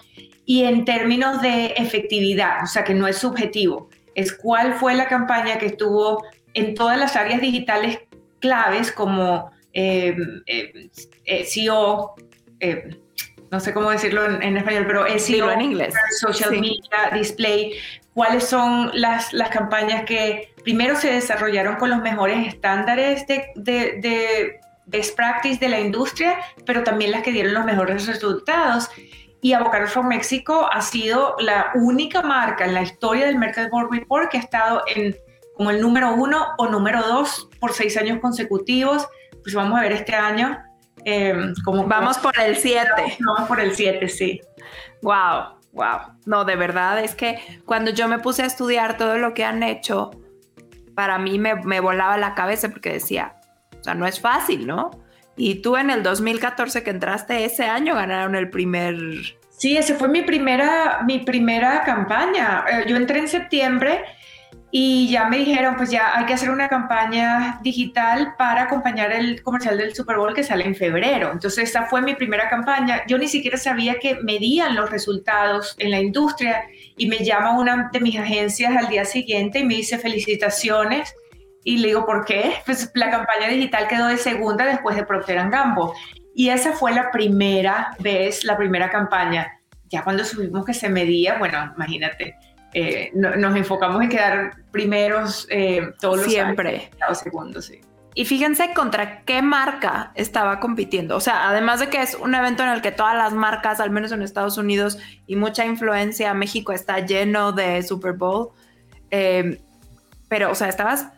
y 0.46 0.62
en 0.62 0.84
términos 0.84 1.42
de 1.42 1.74
efectividad, 1.76 2.62
o 2.62 2.66
sea 2.68 2.84
que 2.84 2.94
no 2.94 3.08
es 3.08 3.18
subjetivo, 3.18 3.88
es 4.14 4.32
cuál 4.32 4.74
fue 4.74 4.94
la 4.94 5.08
campaña 5.08 5.58
que 5.58 5.66
estuvo 5.66 6.22
en 6.52 6.74
todas 6.74 6.98
las 6.98 7.16
áreas 7.16 7.40
digitales 7.40 7.98
claves 8.38 8.92
como 8.92 9.50
eh, 9.72 10.14
eh, 10.46 11.44
SEO, 11.46 12.14
eh, 12.60 13.00
no 13.54 13.60
sé 13.60 13.72
cómo 13.72 13.90
decirlo 13.90 14.24
en, 14.24 14.56
español, 14.56 14.84
pero 14.84 15.06
es 15.06 15.30
en 15.30 15.60
inglés. 15.60 15.94
social 16.18 16.50
media, 16.50 16.80
display, 17.12 17.74
cuáles 18.12 18.48
son 18.48 18.90
las, 18.94 19.32
las 19.32 19.48
campañas 19.50 20.04
que 20.04 20.52
primero 20.64 20.96
se 20.96 21.12
desarrollaron 21.12 21.76
con 21.76 21.88
los 21.88 22.02
mejores 22.02 22.48
estándares 22.48 23.28
de, 23.28 23.52
de, 23.54 24.60
best 24.86 25.14
practice 25.14 25.60
de 25.60 25.68
la 25.68 25.78
industria, 25.78 26.36
pero 26.66 26.82
también 26.82 27.12
las 27.12 27.22
que 27.22 27.30
dieron 27.30 27.54
los 27.54 27.64
mejores 27.64 28.08
resultados. 28.08 28.90
Y 29.40 29.52
Avocados 29.52 29.92
from 29.92 30.08
México 30.08 30.68
ha 30.72 30.80
sido 30.80 31.36
la 31.38 31.70
única 31.76 32.22
marca 32.22 32.64
en 32.64 32.74
la 32.74 32.82
historia 32.82 33.26
del 33.26 33.38
Mercado 33.38 33.68
Board 33.70 33.92
Report 33.92 34.32
que 34.32 34.38
ha 34.38 34.40
estado 34.40 34.82
en 34.92 35.14
como 35.54 35.70
el 35.70 35.80
número 35.80 36.12
uno 36.12 36.48
o 36.58 36.66
número 36.66 37.02
dos 37.06 37.48
por 37.60 37.72
seis 37.72 37.96
años 37.96 38.18
consecutivos. 38.18 39.06
Pues 39.44 39.54
vamos 39.54 39.78
a 39.78 39.82
ver 39.82 39.92
este 39.92 40.16
año 40.16 40.60
Em, 41.04 41.54
como, 41.64 41.86
vamos 41.86 42.18
por 42.18 42.38
el 42.38 42.56
7. 42.56 42.88
Vamos 43.20 43.48
por 43.48 43.60
el 43.60 43.74
7, 43.74 44.08
sí. 44.08 44.40
Wow, 45.02 45.58
wow. 45.72 45.98
No, 46.26 46.44
de 46.44 46.56
verdad 46.56 47.02
es 47.02 47.14
que 47.14 47.38
cuando 47.64 47.90
yo 47.90 48.08
me 48.08 48.18
puse 48.18 48.42
a 48.42 48.46
estudiar 48.46 48.96
todo 48.96 49.18
lo 49.18 49.34
que 49.34 49.44
han 49.44 49.62
hecho, 49.62 50.10
para 50.94 51.18
mí 51.18 51.38
me, 51.38 51.56
me 51.56 51.80
volaba 51.80 52.16
la 52.16 52.34
cabeza 52.34 52.68
porque 52.68 52.92
decía, 52.92 53.36
o 53.78 53.84
sea, 53.84 53.94
no 53.94 54.06
es 54.06 54.20
fácil, 54.20 54.66
¿no? 54.66 54.90
Y 55.36 55.56
tú 55.56 55.76
en 55.76 55.90
el 55.90 56.02
2014 56.02 56.82
que 56.82 56.90
entraste 56.90 57.44
ese 57.44 57.64
año 57.64 57.94
ganaron 57.94 58.34
el 58.36 58.50
primer... 58.50 58.96
Sí, 59.50 59.76
esa 59.76 59.94
fue 59.94 60.08
mi 60.08 60.22
primera, 60.22 61.00
mi 61.04 61.20
primera 61.20 61.82
campaña. 61.84 62.64
Eh, 62.70 62.84
yo 62.88 62.96
entré 62.96 63.18
en 63.18 63.28
septiembre 63.28 64.04
y 64.76 65.08
ya 65.08 65.28
me 65.28 65.38
dijeron, 65.38 65.76
pues 65.76 65.88
ya 65.90 66.18
hay 66.18 66.26
que 66.26 66.32
hacer 66.32 66.50
una 66.50 66.68
campaña 66.68 67.60
digital 67.62 68.34
para 68.36 68.62
acompañar 68.62 69.12
el 69.12 69.40
comercial 69.40 69.78
del 69.78 69.94
Super 69.94 70.16
Bowl 70.16 70.34
que 70.34 70.42
sale 70.42 70.64
en 70.66 70.74
febrero. 70.74 71.30
Entonces, 71.30 71.70
esa 71.70 71.86
fue 71.86 72.02
mi 72.02 72.16
primera 72.16 72.48
campaña. 72.48 73.04
Yo 73.06 73.16
ni 73.16 73.28
siquiera 73.28 73.56
sabía 73.56 74.00
que 74.00 74.16
medían 74.24 74.74
los 74.74 74.90
resultados 74.90 75.76
en 75.78 75.92
la 75.92 76.00
industria 76.00 76.64
y 76.96 77.06
me 77.06 77.18
llama 77.18 77.56
una 77.56 77.88
de 77.92 78.00
mis 78.00 78.18
agencias 78.18 78.76
al 78.76 78.88
día 78.88 79.04
siguiente 79.04 79.60
y 79.60 79.64
me 79.64 79.74
dice 79.74 79.96
felicitaciones. 79.96 81.14
Y 81.62 81.76
le 81.76 81.86
digo, 81.86 82.04
¿por 82.04 82.24
qué? 82.24 82.54
Pues 82.66 82.90
la 82.94 83.10
campaña 83.10 83.46
digital 83.46 83.86
quedó 83.86 84.08
de 84.08 84.16
segunda 84.16 84.64
después 84.64 84.96
de 84.96 85.04
Procter 85.04 85.50
Gamble. 85.50 85.92
Y 86.34 86.48
esa 86.48 86.72
fue 86.72 86.92
la 86.92 87.12
primera 87.12 87.94
vez, 88.00 88.42
la 88.42 88.56
primera 88.56 88.90
campaña. 88.90 89.56
Ya 89.88 90.02
cuando 90.02 90.24
subimos 90.24 90.64
que 90.64 90.74
se 90.74 90.88
medía, 90.88 91.38
bueno, 91.38 91.72
imagínate, 91.76 92.34
eh, 92.74 93.12
nos 93.14 93.56
enfocamos 93.56 94.02
en 94.02 94.08
quedar 94.08 94.56
primeros 94.72 95.46
eh, 95.48 95.92
todos 96.00 96.18
los 96.18 96.26
Siempre. 96.26 96.90
Años, 97.00 97.18
segundos, 97.18 97.66
sí. 97.66 97.80
Y 98.16 98.24
fíjense 98.24 98.72
contra 98.74 99.22
qué 99.22 99.42
marca 99.42 100.12
estaba 100.14 100.60
compitiendo. 100.60 101.16
O 101.16 101.20
sea, 101.20 101.48
además 101.48 101.80
de 101.80 101.88
que 101.88 102.00
es 102.00 102.14
un 102.14 102.34
evento 102.34 102.62
en 102.62 102.70
el 102.70 102.82
que 102.82 102.92
todas 102.92 103.16
las 103.16 103.32
marcas, 103.32 103.80
al 103.80 103.90
menos 103.90 104.12
en 104.12 104.22
Estados 104.22 104.56
Unidos, 104.58 104.98
y 105.26 105.36
mucha 105.36 105.64
influencia, 105.64 106.32
México 106.34 106.72
está 106.72 107.00
lleno 107.00 107.52
de 107.52 107.82
Super 107.82 108.12
Bowl. 108.12 108.50
Eh, 109.10 109.60
pero, 110.28 110.50
o 110.50 110.54
sea, 110.54 110.68
estabas 110.68 111.08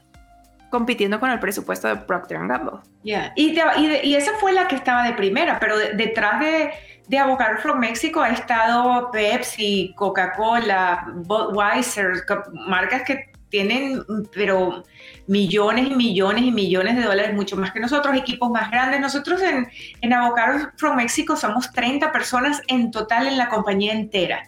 compitiendo 0.76 1.18
con 1.18 1.30
el 1.30 1.40
presupuesto 1.40 1.88
de 1.88 1.96
Procter 1.96 2.38
Gamble. 2.46 2.80
Ya, 3.02 3.32
y, 3.34 3.58
y, 4.02 4.14
esa 4.14 4.32
fue 4.38 4.52
la 4.52 4.68
que 4.68 4.76
estaba 4.76 5.04
de 5.04 5.14
primera, 5.14 5.58
pero 5.58 5.78
detrás 5.78 6.38
de, 6.40 6.70
de 7.08 7.18
Avocado 7.18 7.56
from 7.58 7.78
México 7.78 8.20
ha 8.20 8.28
estado 8.28 9.10
Pepsi, 9.10 9.94
Coca-Cola, 9.96 11.06
Budweiser, 11.14 12.24
marcas 12.66 13.04
que 13.04 13.30
tienen, 13.48 14.02
pero 14.34 14.84
millones 15.26 15.86
y 15.90 15.94
millones 15.94 16.44
y 16.44 16.50
millones 16.52 16.96
de 16.96 17.04
dólares, 17.04 17.32
mucho 17.32 17.56
más 17.56 17.72
que 17.72 17.80
nosotros, 17.80 18.14
equipos 18.14 18.50
más 18.50 18.70
grandes. 18.70 19.00
Nosotros 19.00 19.40
en, 19.40 19.66
en 20.02 20.12
Avocado 20.12 20.70
from 20.76 20.96
México 20.96 21.36
somos 21.36 21.72
30 21.72 22.12
personas 22.12 22.60
en 22.68 22.90
total 22.90 23.26
en 23.28 23.38
la 23.38 23.48
compañía 23.48 23.94
entera. 23.94 24.42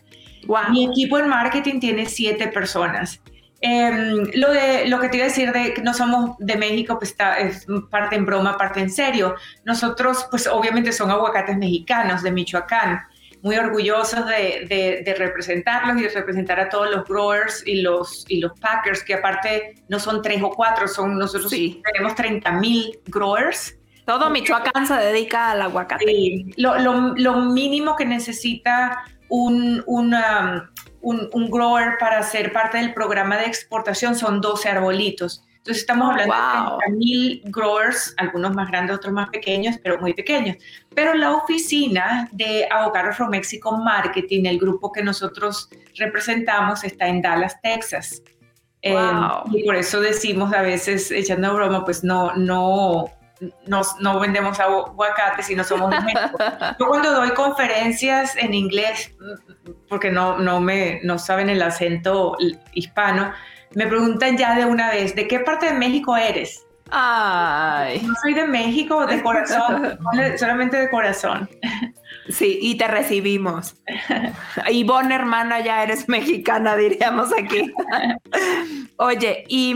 Mi 0.71 0.87
equipo 0.87 1.19
en 1.19 1.29
marketing 1.29 1.81
tiene 1.81 2.07
7 2.07 2.49
personas. 2.49 3.21
Em, 3.61 4.31
lo, 4.35 4.53
de, 4.53 4.87
lo 4.87 5.01
que 5.01 5.09
te 5.09 5.17
iba 5.17 5.27
a 5.27 5.29
decir 5.29 5.53
de 5.53 5.75
que 5.75 5.83
no 5.83 5.93
somos 5.93 6.37
de 6.39 6.57
México, 6.57 6.97
pues 6.99 7.11
está, 7.11 7.39
es 7.39 7.67
parte 7.91 8.15
en 8.15 8.25
broma, 8.25 8.57
parte 8.57 8.81
en 8.81 8.91
serio. 8.91 9.35
Nosotros, 9.65 10.27
pues 10.31 10.47
obviamente 10.47 10.93
son 10.93 11.11
aguacates 11.11 11.57
mexicanos 11.57 12.23
de 12.23 12.31
Michoacán, 12.31 13.01
muy 13.43 13.57
orgullosos 13.57 14.27
de, 14.27 15.03
de, 15.05 15.15
representarlos 15.15 15.99
y 15.99 16.03
de 16.03 16.09
representar 16.09 16.61
a 16.61 16.69
todos 16.69 16.91
los 16.91 17.05
growers 17.05 17.65
y 17.67 17.83
los, 17.83 18.25
y 18.29 18.41
los 18.41 18.53
packers, 18.61 19.03
que 19.03 19.15
aparte 19.15 19.75
no 19.89 19.99
son 19.99 20.23
tres 20.23 20.43
o 20.43 20.51
cuatro, 20.51 20.87
son 20.87 21.19
nosotros 21.19 21.51
tenemos 21.51 22.15
30 22.15 22.51
mil 22.53 22.99
growers. 23.07 23.77
Todo 24.07 24.31
Michoacán 24.31 24.87
se 24.87 24.95
dedica 24.95 25.51
al 25.51 25.63
aguacate. 25.63 26.05
Sí, 26.05 26.51
lo, 26.57 26.79
lo, 26.79 27.15
lo 27.17 27.37
mínimo 27.43 27.95
que 27.95 28.07
necesita 28.07 29.05
un, 29.29 29.83
una 29.87 30.71
un, 31.01 31.29
un, 31.33 31.51
grower 31.51 31.97
para 31.99 32.23
ser 32.23 32.53
parte 32.53 32.79
del 32.79 32.93
programa 32.93 33.37
de 33.37 33.47
exportación 33.47 34.15
son 34.15 34.41
12 34.41 34.69
arbolitos. 34.69 35.45
Entonces 35.59 35.83
estamos 35.83 36.11
hablando 36.11 36.79
de 36.87 36.93
mil 36.95 37.43
growers, 37.45 38.15
algunos 38.17 38.55
más 38.55 38.69
grandes, 38.69 38.97
otros 38.97 39.13
más 39.13 39.29
pequeños, 39.29 39.77
pero 39.83 39.99
muy 40.01 40.15
pequeños. 40.15 40.57
Pero 40.95 41.15
la 41.15 41.35
oficina 41.35 42.29
de 42.33 42.67
Avocados 42.71 43.17
from 43.17 43.29
Mexico 43.31 43.77
Marketing, 43.77 44.47
el 44.47 44.59
grupo 44.59 44.91
que 44.91 45.03
nosotros 45.03 45.69
representamos, 45.97 46.85
está 46.85 47.09
en 47.09 47.21
Dallas, 47.21 47.61
Texas. 47.61 48.23
Eh, 48.81 48.97
y 49.53 49.65
por 49.65 49.77
eso 49.77 50.01
decimos 50.01 50.55
a 50.55 50.63
veces, 50.63 51.11
echando 51.11 51.55
broma, 51.55 51.85
pues 51.85 52.03
no, 52.03 52.35
no, 52.37 53.11
no, 53.67 53.83
no 54.01 54.21
vendemos 54.21 54.59
aguacate 54.61 55.43
si 55.43 55.55
no 55.55 55.65
somos 55.65 55.91
de 55.91 56.01
México. 56.01 56.39
Yo 56.79 56.87
cuando 56.87 57.13
doy 57.13 57.31
conferencias 57.31 58.37
en 58.37 58.55
inglés, 58.55 59.15
porque 59.89 60.11
no, 60.11 60.39
no, 60.39 60.61
me, 60.61 61.01
no 61.05 61.19
saben 61.19 61.49
el 61.49 61.63
acento 61.63 62.37
hispano, 62.73 63.33
me 63.75 63.87
preguntan 63.87 64.37
ya 64.37 64.57
de 64.57 64.65
una 64.65 64.91
vez, 64.91 65.15
¿de 65.15 65.29
qué 65.29 65.41
parte 65.41 65.67
de 65.67 65.73
México 65.73 66.17
eres? 66.17 66.65
Ay. 66.91 68.01
No 68.03 68.15
soy 68.23 68.35
de 68.35 68.47
México, 68.47 69.07
de 69.07 69.23
corazón, 69.23 69.99
solamente 70.39 70.79
de 70.79 70.91
corazón. 70.91 71.49
Sí, 72.31 72.59
y 72.61 72.77
te 72.77 72.87
recibimos. 72.89 73.77
Ivonne, 74.71 75.15
hermana, 75.15 75.61
ya 75.61 75.83
eres 75.83 76.09
mexicana, 76.09 76.77
diríamos 76.77 77.31
aquí. 77.33 77.73
Oye, 78.97 79.45
y 79.49 79.75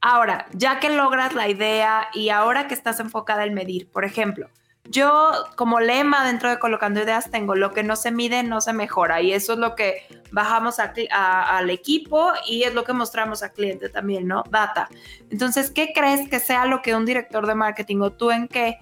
ahora, 0.00 0.46
ya 0.52 0.80
que 0.80 0.90
logras 0.90 1.34
la 1.34 1.48
idea 1.48 2.08
y 2.14 2.28
ahora 2.30 2.68
que 2.68 2.74
estás 2.74 3.00
enfocada 3.00 3.44
en 3.44 3.54
medir, 3.54 3.90
por 3.90 4.04
ejemplo, 4.04 4.48
yo 4.90 5.32
como 5.56 5.80
lema 5.80 6.26
dentro 6.26 6.48
de 6.48 6.58
Colocando 6.58 7.02
Ideas 7.02 7.30
tengo 7.30 7.54
lo 7.54 7.72
que 7.72 7.82
no 7.82 7.94
se 7.94 8.10
mide 8.10 8.42
no 8.42 8.60
se 8.60 8.72
mejora 8.72 9.20
y 9.20 9.32
eso 9.32 9.52
es 9.52 9.58
lo 9.58 9.74
que 9.74 10.02
bajamos 10.32 10.78
al 10.78 11.70
equipo 11.70 12.32
y 12.46 12.62
es 12.62 12.74
lo 12.74 12.84
que 12.84 12.94
mostramos 12.94 13.42
al 13.42 13.52
cliente 13.52 13.90
también, 13.90 14.26
¿no? 14.26 14.44
Data. 14.50 14.88
Entonces, 15.30 15.70
¿qué 15.70 15.92
crees 15.94 16.28
que 16.28 16.40
sea 16.40 16.64
lo 16.64 16.80
que 16.80 16.94
un 16.94 17.04
director 17.04 17.46
de 17.46 17.54
marketing 17.54 17.98
o 18.00 18.12
tú 18.12 18.30
en 18.30 18.48
qué 18.48 18.78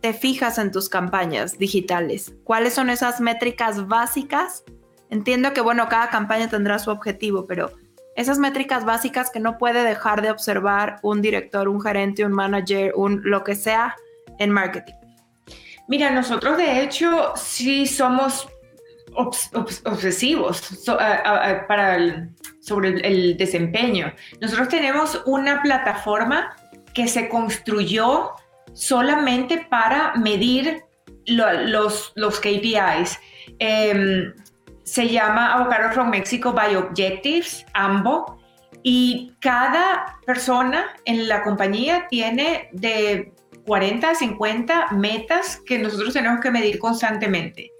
te 0.00 0.12
fijas 0.12 0.58
en 0.58 0.70
tus 0.70 0.88
campañas 0.88 1.58
digitales? 1.58 2.32
¿Cuáles 2.44 2.74
son 2.74 2.88
esas 2.88 3.20
métricas 3.20 3.88
básicas? 3.88 4.62
Entiendo 5.08 5.52
que, 5.52 5.60
bueno, 5.60 5.88
cada 5.88 6.10
campaña 6.10 6.48
tendrá 6.48 6.78
su 6.78 6.90
objetivo, 6.90 7.46
pero 7.46 7.72
esas 8.20 8.38
métricas 8.38 8.84
básicas 8.84 9.30
que 9.30 9.40
no 9.40 9.58
puede 9.58 9.82
dejar 9.82 10.22
de 10.22 10.30
observar 10.30 10.96
un 11.02 11.22
director, 11.22 11.68
un 11.68 11.80
gerente, 11.80 12.24
un 12.24 12.32
manager, 12.32 12.92
un 12.94 13.22
lo 13.24 13.42
que 13.44 13.54
sea 13.54 13.96
en 14.38 14.50
marketing. 14.50 14.94
Mira, 15.88 16.10
nosotros 16.10 16.56
de 16.56 16.82
hecho 16.82 17.32
sí 17.34 17.86
somos 17.86 18.48
obsesivos 19.14 20.62
para 21.66 22.28
sobre 22.60 22.90
el, 22.90 23.36
desempeño. 23.36 24.12
Nosotros 24.40 24.68
tenemos 24.68 25.20
una 25.26 25.62
plataforma 25.62 26.54
que 26.94 27.08
se 27.08 27.28
construyó 27.28 28.32
solamente 28.72 29.66
para 29.68 30.14
medir 30.14 30.84
los, 31.26 32.12
los 32.14 32.38
KPIs. 32.38 33.18
Em, 33.58 34.32
se 34.90 35.08
llama 35.08 35.52
Avocado 35.52 35.92
from 35.92 36.10
Mexico 36.10 36.52
by 36.52 36.74
Objectives, 36.74 37.64
AMBO, 37.74 38.40
y 38.82 39.32
cada 39.40 40.18
persona 40.26 40.86
en 41.04 41.28
la 41.28 41.44
compañía 41.44 42.08
tiene 42.10 42.70
de 42.72 43.32
40, 43.66 44.16
50 44.16 44.88
metas 44.90 45.60
que 45.64 45.78
nosotros 45.78 46.12
tenemos 46.12 46.40
que 46.40 46.50
medir 46.50 46.80
constantemente. 46.80 47.70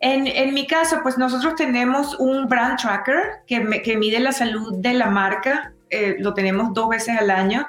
En, 0.00 0.26
en 0.26 0.54
mi 0.54 0.66
caso, 0.66 0.98
pues 1.04 1.16
nosotros 1.16 1.54
tenemos 1.54 2.18
un 2.18 2.48
brand 2.48 2.76
tracker 2.80 3.44
que, 3.46 3.82
que 3.82 3.96
mide 3.96 4.18
la 4.18 4.32
salud 4.32 4.74
de 4.78 4.94
la 4.94 5.06
marca, 5.06 5.72
eh, 5.90 6.16
lo 6.18 6.34
tenemos 6.34 6.74
dos 6.74 6.88
veces 6.88 7.16
al 7.16 7.30
año. 7.30 7.68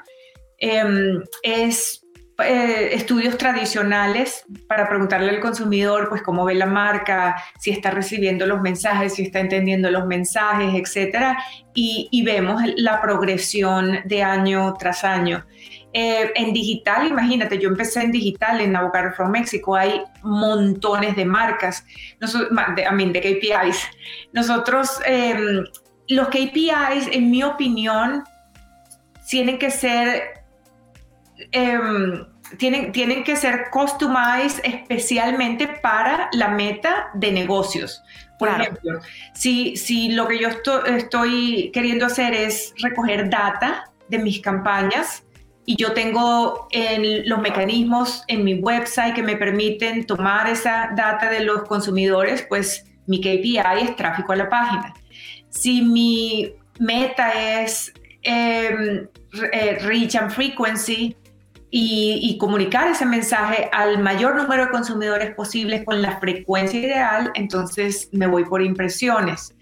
Em, 0.58 1.22
es 1.44 2.04
eh, 2.40 2.94
estudios 2.94 3.36
tradicionales 3.36 4.44
para 4.68 4.88
preguntarle 4.88 5.30
al 5.30 5.40
consumidor 5.40 6.08
pues 6.08 6.22
cómo 6.22 6.44
ve 6.44 6.54
la 6.54 6.66
marca, 6.66 7.42
si 7.58 7.70
está 7.70 7.90
recibiendo 7.90 8.46
los 8.46 8.60
mensajes, 8.60 9.14
si 9.14 9.22
está 9.24 9.40
entendiendo 9.40 9.90
los 9.90 10.06
mensajes, 10.06 10.72
etcétera, 10.72 11.36
y, 11.74 12.22
vemos 12.24 12.62
la 12.76 13.00
progresión 13.00 14.00
de 14.04 14.22
año 14.22 14.74
tras 14.78 15.02
año. 15.02 15.44
Eh, 15.92 16.30
en 16.36 16.52
digital, 16.52 17.08
imagínate, 17.08 17.58
yo 17.58 17.68
empecé 17.68 18.02
en 18.02 18.12
digital 18.12 18.60
en 18.60 18.76
Avocado 18.76 19.12
from 19.12 19.30
México, 19.30 19.74
hay 19.74 20.02
montones 20.22 21.16
de 21.16 21.24
marcas, 21.24 21.84
de, 22.20 22.82
I 22.82 22.94
mean, 22.94 23.12
de 23.12 23.20
KPIs. 23.20 23.82
Nosotros, 24.32 25.00
em, 25.06 25.64
los 26.08 26.28
KPIs, 26.28 27.08
en 27.12 27.30
mi 27.30 27.42
opinión, 27.42 28.22
tienen 29.28 29.58
que 29.58 29.70
ser, 29.70 30.37
em, 31.52 32.26
tienen, 32.58 32.92
tienen 32.92 33.24
que 33.24 33.36
ser 33.36 33.70
customized 33.70 34.60
especialmente 34.64 35.68
para 35.82 36.28
la 36.32 36.48
meta 36.48 37.10
de 37.14 37.32
negocios. 37.32 38.02
Por 38.38 38.48
ejemplo, 38.48 39.00
si, 39.34 39.76
si 39.76 40.10
lo 40.10 40.28
que 40.28 40.38
yo 40.38 40.48
estoy 40.86 41.70
queriendo 41.72 42.06
hacer 42.06 42.34
es 42.34 42.72
recoger 42.78 43.28
data 43.28 43.90
de 44.08 44.18
mis 44.18 44.40
campañas, 44.40 45.24
y 45.70 45.76
yo 45.76 45.92
tengo 45.92 46.66
en 46.70 47.28
los 47.28 47.42
mecanismos 47.42 48.24
en 48.28 48.42
mi 48.42 48.54
website 48.54 49.14
que 49.14 49.22
me 49.22 49.36
permiten 49.36 50.06
tomar 50.06 50.48
esa 50.48 50.92
data 50.96 51.28
de 51.28 51.40
los 51.40 51.64
consumidores, 51.64 52.40
pues 52.48 52.86
mi 53.06 53.20
KPI 53.20 53.82
es 53.82 53.94
tráfico 53.94 54.32
a 54.32 54.36
la 54.36 54.48
página. 54.48 54.94
Si 55.50 55.82
mi 55.82 56.54
meta 56.78 57.60
es 57.60 57.92
em, 58.22 59.08
eh, 59.52 59.78
reach 59.82 60.14
and 60.14 60.30
frequency 60.30 61.14
y, 61.70 62.36
comunicar 62.38 62.88
ese 62.88 63.04
mensaje 63.04 63.68
al 63.72 63.98
mayor 64.02 64.36
número 64.36 64.66
de 64.66 64.70
consumidores 64.70 65.34
posibles 65.34 65.84
con 65.84 66.00
la 66.00 66.18
frecuencia 66.18 66.80
ideal, 66.80 67.30
entonces 67.34 68.08
me 68.12 68.26
voy 68.26 68.44
por 68.44 68.62
impresiones. 68.62 69.54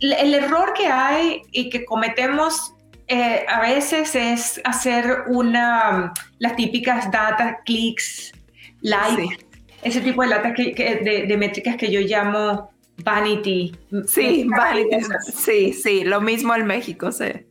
el 0.00 0.34
error 0.34 0.72
que 0.74 0.86
hay 0.88 1.42
y 1.52 1.70
que 1.70 1.84
cometemos 1.84 2.74
eh, 3.08 3.44
a 3.48 3.60
veces 3.60 4.16
es 4.16 4.60
hacer 4.64 5.24
una, 5.28 6.12
las 6.38 6.56
típicas 6.56 7.10
data, 7.12 7.60
clics, 7.64 8.32
likes, 8.80 9.46
ese 9.82 10.00
tipo 10.00 10.22
de, 10.22 10.28
data 10.28 10.52
de, 10.52 11.36
métricas 11.38 11.76
que 11.76 11.90
yo 11.90 12.00
llamo 12.00 12.70
vanity. 13.04 13.76
Sí, 14.08 14.44
vanity. 14.48 15.06
Sí, 15.32 15.72
sí, 15.72 16.02
lo 16.02 16.20
mismo 16.20 16.52
en 16.56 16.66
México, 16.66 17.12
sí. 17.12 17.46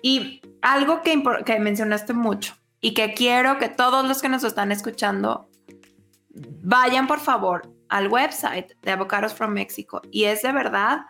Y 0.00 0.40
algo 0.66 1.02
que, 1.02 1.16
mencionaste 1.60 2.12
mucho 2.12 2.56
y 2.80 2.92
que 2.92 3.14
quiero 3.14 3.58
que 3.58 3.68
todos 3.68 4.04
los 4.06 4.20
que 4.20 4.28
nos 4.28 4.42
están 4.42 4.72
escuchando 4.72 5.48
vayan 6.34 7.06
por 7.06 7.20
favor 7.20 7.72
al 7.88 8.08
website 8.08 8.72
de 8.82 8.90
Avocados 8.90 9.32
from 9.32 9.52
Mexico 9.52 10.02
y 10.10 10.24
es 10.24 10.42
de 10.42 10.50
verdad, 10.50 11.02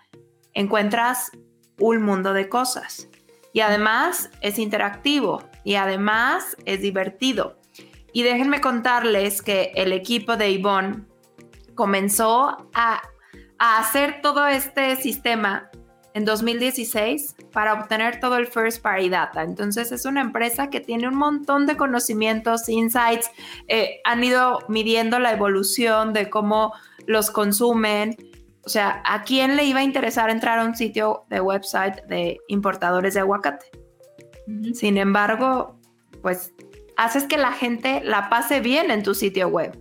encuentras 0.52 1.30
un 1.78 2.02
mundo 2.02 2.34
de 2.34 2.50
cosas. 2.50 3.08
Y 3.54 3.60
además 3.60 4.30
es 4.42 4.58
interactivo 4.58 5.42
y 5.64 5.76
además 5.76 6.54
es 6.66 6.82
divertido. 6.82 7.58
Y 8.12 8.24
déjenme 8.24 8.60
contarles 8.60 9.40
que 9.40 9.72
el 9.74 9.92
equipo 9.92 10.36
de 10.36 10.52
Yvonne 10.58 11.04
comenzó 11.74 12.68
a 12.74 13.00
hacer 13.58 14.20
todo 14.20 14.46
este 14.46 14.96
sistema 14.96 15.70
en 16.16 16.24
2016 16.24 17.36
para 17.52 17.74
obtener 17.74 18.20
todo 18.20 18.38
el 18.38 18.46
first 18.46 18.80
party 18.80 19.10
data. 19.10 19.42
Entonces 19.42 19.92
es 19.92 20.06
una 20.06 20.22
empresa 20.22 20.70
que 20.70 20.80
tiene 20.80 21.06
un 21.06 21.14
montón 21.14 21.66
de 21.66 21.76
conocimientos, 21.76 22.70
insights, 22.70 23.30
eh, 23.68 24.00
han 24.02 24.24
ido 24.24 24.60
midiendo 24.68 25.18
la 25.18 25.32
evolución 25.32 26.14
de 26.14 26.30
cómo 26.30 26.72
los 27.06 27.30
consumen, 27.30 28.16
o 28.64 28.70
sea, 28.70 29.02
¿a 29.04 29.24
quién 29.24 29.56
le 29.56 29.64
iba 29.64 29.80
a 29.80 29.82
interesar 29.82 30.30
entrar 30.30 30.58
a 30.58 30.64
un 30.64 30.74
sitio 30.74 31.24
de 31.28 31.42
website 31.42 32.02
de 32.06 32.38
importadores 32.48 33.12
de 33.12 33.20
aguacate? 33.20 33.66
Sin 34.72 34.96
embargo, 34.96 35.78
pues 36.22 36.54
haces 36.96 37.24
que 37.24 37.36
la 37.36 37.52
gente 37.52 38.00
la 38.02 38.30
pase 38.30 38.60
bien 38.60 38.90
en 38.90 39.02
tu 39.02 39.14
sitio 39.14 39.48
web. 39.48 39.78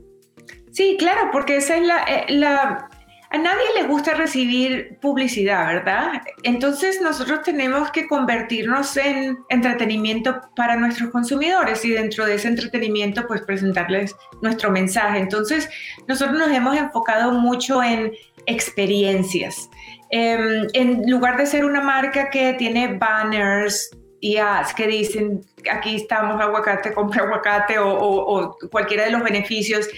Sí, 0.74 0.98
claro, 1.00 1.30
porque 1.32 1.56
esa 1.56 1.78
es 1.78 1.88
la, 1.88 2.04
eh, 2.04 2.26
la, 2.28 2.90
a 3.36 3.38
nadie 3.38 3.66
le 3.76 3.88
gusta 3.88 4.14
recibir 4.14 4.98
publicidad, 5.02 5.68
¿verdad? 5.68 6.22
Entonces 6.44 7.02
nosotros 7.02 7.42
tenemos 7.42 7.92
que 7.92 8.08
convertirnos 8.08 8.96
en 8.96 9.38
entretenimiento 9.50 10.40
para 10.56 10.78
nuestros 10.78 11.10
consumidores 11.10 11.84
y 11.84 11.92
dentro 11.92 12.26
de 12.26 12.36
ese 12.36 12.48
entretenimiento 12.48 13.28
pues 13.28 13.42
presentarles 13.42 14.16
nuestro 14.42 14.72
mensaje. 14.72 15.20
Entonces 15.20 15.70
nosotros 16.08 16.40
nos 16.40 16.50
hemos 16.50 16.78
enfocado 16.78 17.34
mucho 17.34 17.84
en 17.84 18.14
experiencias. 18.46 19.70
Em, 20.12 20.68
en 20.72 21.12
lugar 21.12 21.36
de 21.36 21.46
ser 21.46 21.66
una 21.66 21.82
marca 21.82 22.30
que 22.30 22.54
tiene 22.54 22.98
banners 22.98 23.90
y 24.22 24.38
ads 24.38 24.74
que 24.74 24.88
dicen 24.88 25.42
aquí 25.70 25.98
estamos 25.98 26.40
aguacate, 26.40 26.94
compra 26.94 27.24
aguacate 27.24 27.80
o, 27.80 27.90
o 27.90 28.58
cualquiera 28.72 29.04
de 29.04 29.12
los 29.12 29.24
beneficios, 29.24 29.90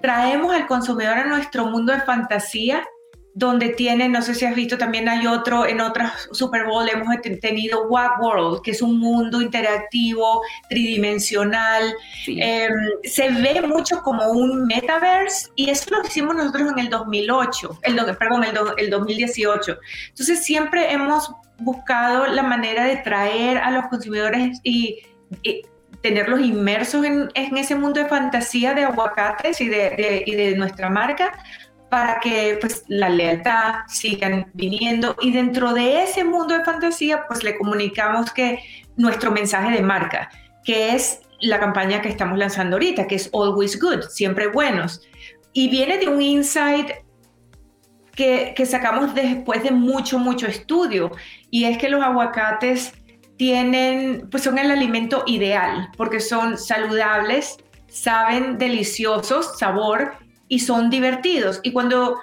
traemos 0.00 0.54
al 0.54 0.66
consumidor 0.66 1.18
a 1.18 1.26
nuestro 1.26 1.66
mundo 1.66 1.92
de 1.92 2.00
fantasía 2.00 2.84
donde 3.36 3.68
tienen, 3.68 4.12
no 4.12 4.22
sé 4.22 4.34
si 4.34 4.46
has 4.46 4.54
visto, 4.54 4.78
también 4.78 5.10
hay 5.10 5.26
otro, 5.26 5.66
en 5.66 5.82
otras 5.82 6.26
Super 6.32 6.64
Bowl 6.64 6.88
hemos 6.88 7.14
tenido 7.42 7.86
What 7.86 8.18
World, 8.18 8.62
que 8.62 8.70
es 8.70 8.80
un 8.80 8.98
mundo 8.98 9.42
interactivo, 9.42 10.40
tridimensional. 10.70 11.94
Em, 12.28 12.72
se 13.04 13.30
ve 13.30 13.60
mucho 13.60 14.00
como 14.00 14.30
un 14.30 14.64
metaverse 14.64 15.50
y 15.54 15.68
eso 15.68 15.90
lo 15.90 16.02
hicimos 16.02 16.34
nosotros 16.34 16.72
en 16.72 16.78
el 16.78 16.88
2008, 16.88 17.80
el, 17.82 17.96
perdón, 18.16 18.44
el, 18.44 18.56
el 18.78 18.88
2018. 18.88 19.76
Entonces 20.08 20.42
siempre 20.42 20.90
hemos 20.90 21.30
buscado 21.58 22.26
la 22.28 22.42
manera 22.42 22.84
de 22.84 22.96
traer 22.96 23.58
a 23.58 23.70
los 23.70 23.86
consumidores 23.88 24.60
y, 24.62 25.00
tenerlos 26.06 26.40
inmersos 26.40 27.04
en, 27.04 27.28
ese 27.34 27.74
mundo 27.74 28.00
de 28.00 28.06
fantasía 28.06 28.74
de 28.74 28.84
aguacates 28.84 29.60
y 29.60 29.68
de, 29.68 30.22
y 30.24 30.36
de 30.36 30.56
nuestra 30.56 30.88
marca 30.88 31.32
para 31.90 32.20
que 32.20 32.58
pues 32.60 32.84
la 32.86 33.08
lealtad 33.08 33.74
sigan 33.88 34.48
viniendo 34.54 35.16
y 35.20 35.32
dentro 35.32 35.72
de 35.72 36.04
ese 36.04 36.22
mundo 36.22 36.56
de 36.56 36.64
fantasía 36.64 37.24
pues 37.26 37.42
le 37.42 37.58
comunicamos 37.58 38.32
que 38.32 38.60
nuestro 38.96 39.32
mensaje 39.32 39.72
de 39.72 39.82
marca, 39.82 40.30
que 40.64 40.94
es 40.94 41.22
la 41.40 41.58
campaña 41.58 42.00
que 42.00 42.08
estamos 42.08 42.38
lanzando 42.38 42.76
ahorita, 42.76 43.08
que 43.08 43.16
es 43.16 43.28
Always 43.34 43.80
Good, 43.80 44.02
siempre 44.02 44.46
buenos. 44.46 45.02
Y 45.52 45.68
viene 45.68 45.98
de 45.98 46.06
un 46.06 46.22
insight 46.22 46.88
que, 48.14 48.54
que 48.56 48.64
sacamos 48.64 49.12
después 49.12 49.64
de 49.64 49.72
mucho, 49.72 50.20
mucho 50.20 50.46
estudio, 50.46 51.10
y 51.50 51.64
es 51.64 51.78
que 51.78 51.88
los 51.88 52.02
aguacates 52.02 52.94
tienen, 53.36 54.28
pues 54.30 54.42
son 54.42 54.58
el 54.58 54.70
alimento 54.70 55.24
ideal, 55.26 55.90
porque 55.96 56.20
son 56.20 56.58
saludables, 56.58 57.56
saben 57.88 58.58
deliciosos, 58.58 59.58
sabor, 59.58 60.14
y 60.48 60.60
son 60.60 60.90
divertidos. 60.90 61.60
Y 61.62 61.72
cuando 61.72 62.18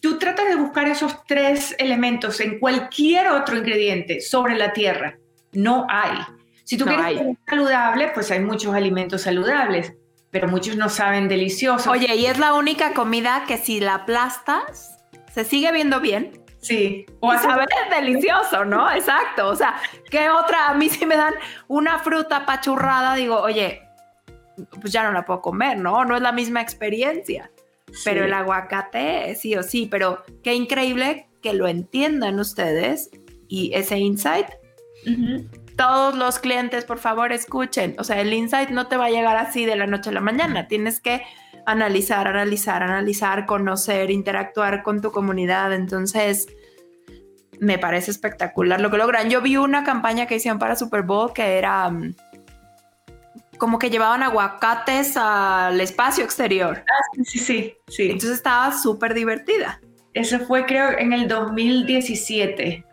tú 0.00 0.18
tratas 0.18 0.48
de 0.48 0.56
buscar 0.56 0.88
esos 0.88 1.24
tres 1.26 1.74
elementos 1.78 2.40
en 2.40 2.58
cualquier 2.58 3.28
otro 3.28 3.56
ingrediente 3.56 4.20
sobre 4.20 4.56
la 4.56 4.72
tierra, 4.72 5.18
no 5.52 5.86
hay. 5.88 6.18
Si 6.64 6.76
tú 6.76 6.84
quieres 6.84 7.18
ser 7.18 7.36
saludable, 7.46 8.10
pues 8.12 8.30
hay 8.30 8.40
muchos 8.40 8.74
alimentos 8.74 9.22
saludables, 9.22 9.94
pero 10.30 10.48
muchos 10.48 10.76
no 10.76 10.88
saben 10.88 11.28
deliciosos. 11.28 11.86
Oye, 11.86 12.14
y 12.14 12.26
es 12.26 12.38
la 12.38 12.54
única 12.54 12.92
comida 12.92 13.44
que 13.46 13.56
si 13.56 13.80
la 13.80 13.94
aplastas, 13.94 14.98
se 15.32 15.44
sigue 15.44 15.72
viendo 15.72 16.00
bien. 16.00 16.44
Sí. 16.68 17.06
O 17.20 17.30
a 17.30 17.38
saber 17.38 17.68
delicioso, 17.90 18.64
¿no? 18.64 18.90
Exacto. 18.92 19.48
O 19.48 19.56
sea, 19.56 19.80
¿qué 20.10 20.28
otra? 20.28 20.68
A 20.68 20.74
mí 20.74 20.88
si 20.88 21.06
me 21.06 21.16
dan 21.16 21.34
una 21.66 21.98
fruta 21.98 22.44
pachurrada, 22.44 23.14
digo, 23.14 23.40
oye, 23.40 23.82
pues 24.80 24.92
ya 24.92 25.02
no 25.02 25.12
la 25.12 25.24
puedo 25.24 25.40
comer, 25.40 25.78
¿no? 25.78 26.04
No 26.04 26.16
es 26.16 26.22
la 26.22 26.32
misma 26.32 26.60
experiencia. 26.60 27.50
Pero 28.04 28.24
el 28.24 28.34
aguacate, 28.34 29.34
sí 29.34 29.54
o 29.56 29.62
sí, 29.62 29.86
pero 29.90 30.22
qué 30.42 30.54
increíble 30.54 31.26
que 31.42 31.54
lo 31.54 31.68
entiendan 31.68 32.38
ustedes 32.38 33.10
y 33.48 33.72
ese 33.74 33.98
insight. 33.98 34.46
Todos 35.76 36.14
los 36.16 36.38
clientes, 36.38 36.84
por 36.84 36.98
favor, 36.98 37.32
escuchen. 37.32 37.94
O 37.98 38.04
sea, 38.04 38.20
el 38.20 38.32
insight 38.32 38.70
no 38.70 38.88
te 38.88 38.96
va 38.96 39.06
a 39.06 39.10
llegar 39.10 39.36
así 39.36 39.64
de 39.64 39.76
la 39.76 39.86
noche 39.86 40.10
a 40.10 40.12
la 40.12 40.20
mañana. 40.20 40.68
Tienes 40.68 41.00
que 41.00 41.22
analizar, 41.64 42.26
analizar, 42.26 42.82
analizar, 42.82 43.46
conocer, 43.46 44.10
interactuar 44.10 44.82
con 44.82 45.00
tu 45.00 45.12
comunidad. 45.12 45.72
Entonces, 45.72 46.48
me 47.60 47.78
parece 47.78 48.10
espectacular 48.10 48.80
lo 48.80 48.90
que 48.90 48.98
logran. 48.98 49.30
Yo 49.30 49.40
vi 49.40 49.56
una 49.56 49.84
campaña 49.84 50.26
que 50.26 50.36
hicieron 50.36 50.58
para 50.58 50.76
Super 50.76 51.02
Bowl 51.02 51.32
que 51.32 51.58
era 51.58 51.90
mm, 51.90 52.14
como 53.58 53.78
que 53.78 53.90
llevaban 53.90 54.22
aguacates 54.22 55.16
al 55.16 55.80
espacio 55.80 56.24
exterior. 56.24 56.84
Ah, 56.88 57.22
sí, 57.24 57.38
sí, 57.38 57.74
sí. 57.88 58.04
Entonces 58.04 58.32
estaba 58.32 58.72
súper 58.72 59.14
divertida. 59.14 59.80
Eso 60.14 60.38
fue 60.40 60.64
creo 60.66 60.96
en 60.98 61.12
el 61.12 61.28
2017. 61.28 62.84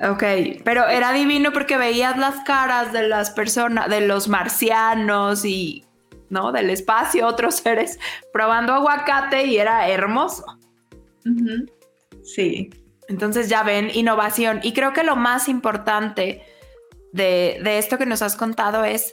Ok, 0.00 0.24
pero 0.64 0.88
era 0.88 1.12
divino 1.12 1.52
porque 1.52 1.76
veías 1.76 2.18
las 2.18 2.40
caras 2.40 2.92
de 2.92 3.06
las 3.06 3.30
personas, 3.30 3.88
de 3.88 4.00
los 4.00 4.28
marcianos 4.28 5.44
y, 5.44 5.84
¿no? 6.28 6.50
Del 6.50 6.70
espacio, 6.70 7.26
otros 7.26 7.56
seres 7.56 8.00
probando 8.32 8.72
aguacate 8.72 9.46
y 9.46 9.58
era 9.58 9.88
hermoso. 9.88 10.44
Sí. 12.24 12.70
Entonces 13.08 13.48
ya 13.48 13.62
ven, 13.62 13.90
innovación. 13.92 14.60
Y 14.62 14.72
creo 14.72 14.92
que 14.92 15.02
lo 15.02 15.16
más 15.16 15.48
importante 15.48 16.42
de, 17.12 17.60
de 17.62 17.78
esto 17.78 17.98
que 17.98 18.06
nos 18.06 18.22
has 18.22 18.36
contado 18.36 18.84
es 18.84 19.12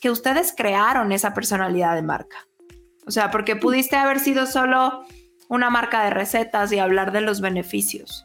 que 0.00 0.10
ustedes 0.10 0.54
crearon 0.56 1.12
esa 1.12 1.34
personalidad 1.34 1.94
de 1.94 2.02
marca. 2.02 2.46
O 3.06 3.10
sea, 3.10 3.30
porque 3.30 3.56
pudiste 3.56 3.96
haber 3.96 4.20
sido 4.20 4.46
solo 4.46 5.04
una 5.48 5.68
marca 5.68 6.04
de 6.04 6.10
recetas 6.10 6.72
y 6.72 6.78
hablar 6.78 7.10
de 7.10 7.20
los 7.20 7.40
beneficios, 7.40 8.24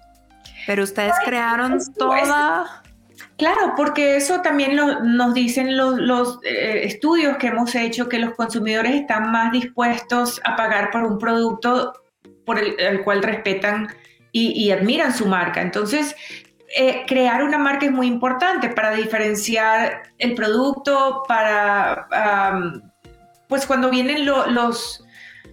pero 0.67 0.83
ustedes 0.83 1.13
crearon 1.25 1.79
toda... 1.97 2.83
Claro, 3.37 3.73
porque 3.75 4.15
eso 4.15 4.41
también 4.41 4.75
nos 4.75 5.33
dicen 5.33 5.75
los, 5.75 6.39
eh, 6.43 6.81
estudios 6.83 7.37
que 7.37 7.47
hemos 7.47 7.73
hecho, 7.75 8.07
que 8.07 8.19
los 8.19 8.33
consumidores 8.35 8.93
están 8.93 9.31
más 9.31 9.51
dispuestos 9.51 10.39
a 10.45 10.55
pagar 10.55 10.91
por 10.91 11.03
un 11.03 11.17
producto 11.17 11.93
por 12.45 12.59
el, 12.59 13.03
cual 13.03 13.23
respetan 13.23 13.87
y, 14.37 14.51
y, 14.65 14.71
admiran 14.71 15.13
su 15.13 15.27
marca. 15.27 15.61
Entonces, 15.61 16.13
eh, 16.75 17.03
crear 17.07 17.41
una 17.41 17.57
marca 17.57 17.85
es 17.85 17.91
muy 17.93 18.05
importante 18.05 18.67
para 18.67 18.91
diferenciar 18.91 20.03
el 20.17 20.35
producto, 20.35 21.23
para, 21.25 22.05
pues 23.47 23.65
cuando 23.65 23.89
vienen 23.89 24.25
los, 24.25 25.01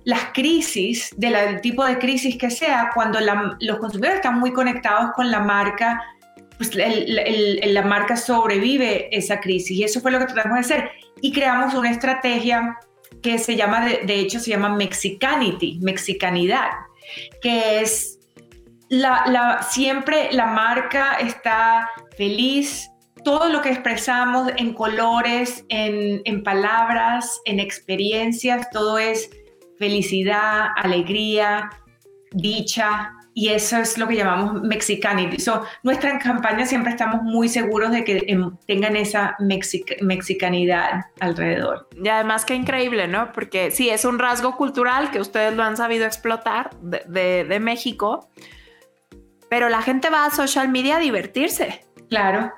las 0.04 0.24
crisis, 0.34 1.14
del 1.16 1.60
tipo 1.60 1.84
de 1.84 1.96
crisis 2.00 2.36
que 2.36 2.50
sea, 2.50 2.90
cuando 2.92 3.20
los 3.60 3.78
consumidores 3.78 4.16
están 4.16 4.40
muy 4.40 4.52
conectados 4.52 5.12
con 5.14 5.30
la 5.30 5.38
marca, 5.38 6.02
pues 6.56 6.74
la 6.74 7.82
marca 7.82 8.16
sobrevive 8.16 9.16
esa 9.16 9.38
crisis. 9.38 9.78
Y 9.78 9.84
eso 9.84 10.00
fue 10.00 10.10
lo 10.10 10.18
que 10.18 10.26
tratamos 10.26 10.56
de 10.56 10.60
hacer. 10.60 10.90
Y 11.20 11.30
creamos 11.32 11.74
una 11.74 11.92
estrategia 11.92 12.80
que 13.22 13.38
se 13.38 13.54
llama, 13.54 13.86
de, 13.86 14.00
de 14.04 14.18
hecho, 14.18 14.40
se 14.40 14.50
llama 14.50 14.74
Mexicanity, 14.74 15.78
mexicanidad, 15.82 16.70
que 17.40 17.80
es 17.80 18.18
la, 18.92 19.62
siempre 19.62 20.28
la 20.32 20.46
marca 20.46 21.14
está 21.14 21.88
feliz, 22.16 22.90
todo 23.24 23.48
lo 23.48 23.62
que 23.62 23.70
expresamos 23.70 24.50
en 24.56 24.74
colores, 24.74 25.64
en, 25.68 26.42
palabras, 26.42 27.40
en 27.46 27.58
experiencias, 27.58 28.68
todo 28.70 28.98
es 28.98 29.30
felicidad, 29.78 30.66
alegría, 30.76 31.70
dicha, 32.32 33.12
y 33.34 33.48
eso 33.48 33.78
es 33.78 33.96
lo 33.96 34.06
que 34.08 34.16
llamamos 34.16 34.60
mexicanity. 34.60 35.38
So, 35.38 35.64
nuestra 35.82 36.18
campaña 36.18 36.66
siempre 36.66 36.92
estamos 36.92 37.22
muy 37.22 37.48
seguros 37.48 37.92
de 37.92 38.04
que 38.04 38.24
em, 38.26 38.54
tengan 38.66 38.94
esa 38.96 39.36
mexicanidad 40.02 41.06
alrededor. 41.18 41.88
Y 42.02 42.08
además 42.08 42.44
qué 42.44 42.54
increíble, 42.54 43.08
¿no? 43.08 43.32
Porque 43.32 43.70
sí, 43.70 43.88
es 43.88 44.04
un 44.04 44.18
rasgo 44.18 44.54
cultural 44.58 45.10
que 45.10 45.20
ustedes 45.20 45.56
lo 45.56 45.62
han 45.62 45.78
sabido 45.78 46.04
explotar 46.04 46.76
de, 46.82 47.44
de 47.44 47.60
México 47.60 48.28
pero 49.52 49.68
la 49.68 49.82
gente 49.82 50.08
va 50.08 50.24
a 50.24 50.30
social 50.30 50.70
media 50.70 50.96
a 50.96 50.98
divertirse. 50.98 51.84
Claro. 52.08 52.50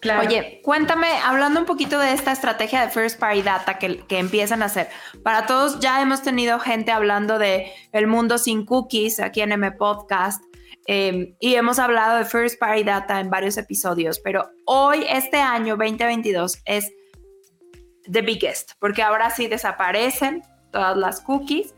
Claro. 0.00 0.26
Oye, 0.26 0.60
cuéntame, 0.64 1.06
hablando 1.24 1.60
un 1.60 1.66
poquito 1.66 2.00
de 2.00 2.12
esta 2.12 2.32
estrategia 2.32 2.84
de 2.84 2.90
First 2.90 3.20
Party 3.20 3.42
Data 3.42 3.78
que, 3.78 4.04
empiezan 4.08 4.62
a 4.62 4.64
hacer. 4.64 4.88
Para 5.22 5.46
todos, 5.46 5.78
ya 5.78 6.02
hemos 6.02 6.22
tenido 6.22 6.58
gente 6.58 6.90
hablando 6.90 7.38
de 7.38 7.70
el 7.92 8.08
mundo 8.08 8.38
sin 8.38 8.66
cookies 8.66 9.20
aquí 9.20 9.40
en 9.40 9.52
M 9.52 9.70
Podcast 9.70 10.42
em, 10.88 11.36
y 11.38 11.54
hemos 11.54 11.78
hablado 11.78 12.18
de 12.18 12.24
First 12.24 12.58
Party 12.58 12.82
Data 12.82 13.20
en 13.20 13.30
varios 13.30 13.56
episodios, 13.56 14.18
pero 14.18 14.50
hoy, 14.66 15.06
este 15.08 15.36
año 15.36 15.76
2022, 15.76 16.58
es 16.64 16.92
the 18.10 18.22
biggest, 18.22 18.72
porque 18.80 19.04
ahora 19.04 19.30
sí 19.30 19.46
desaparecen 19.46 20.42
todas 20.72 20.96
las 20.96 21.20
cookies 21.20 21.72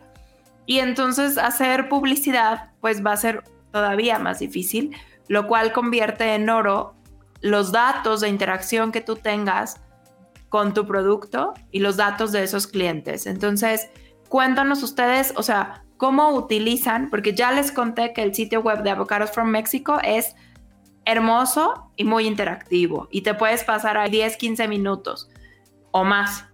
y 0.65 0.79
entonces 0.79 1.37
hacer 1.37 1.91
publicidad 1.91 2.71
pues 2.81 3.05
va 3.05 3.13
a 3.13 3.19
ser 3.19 3.43
todavía 3.77 4.19
más 4.19 4.39
difícil, 4.39 4.97
lo 5.29 5.47
cual 5.47 5.75
convierte 5.75 6.35
en 6.35 6.49
oro 6.49 6.95
los 7.43 7.73
datos 7.73 8.23
de 8.23 8.31
interacción 8.31 8.91
que 8.91 9.03
tú 9.03 9.17
tengas 9.17 9.83
con 10.49 10.73
tu 10.73 10.87
producto 10.87 11.53
y 11.71 11.81
los 11.81 11.99
datos 11.99 12.33
de 12.33 12.43
esos 12.43 12.67
clientes. 12.67 13.27
Entonces, 13.27 13.91
cuéntanos 14.31 14.83
ustedes, 14.83 15.35
o 15.37 15.43
sea, 15.43 15.85
cómo 15.99 16.31
utilizan, 16.31 17.11
porque 17.11 17.35
ya 17.35 17.53
les 17.53 17.71
conté 17.71 18.15
que 18.15 18.23
el 18.23 18.35
sitio 18.35 18.63
web 18.63 18.83
de 18.83 18.89
Avocados 18.89 19.31
from 19.31 19.49
Mexico 19.49 19.99
es 20.03 20.35
hermoso 21.05 21.93
y 21.97 22.05
muy 22.05 22.27
interactivo 22.27 23.09
y 23.11 23.21
te 23.21 23.35
puedes 23.35 23.63
pasar 23.63 23.99
a 23.99 24.09
10, 24.09 24.39
15 24.39 24.69
minutos 24.69 25.29
o 25.91 26.03
más. 26.03 26.47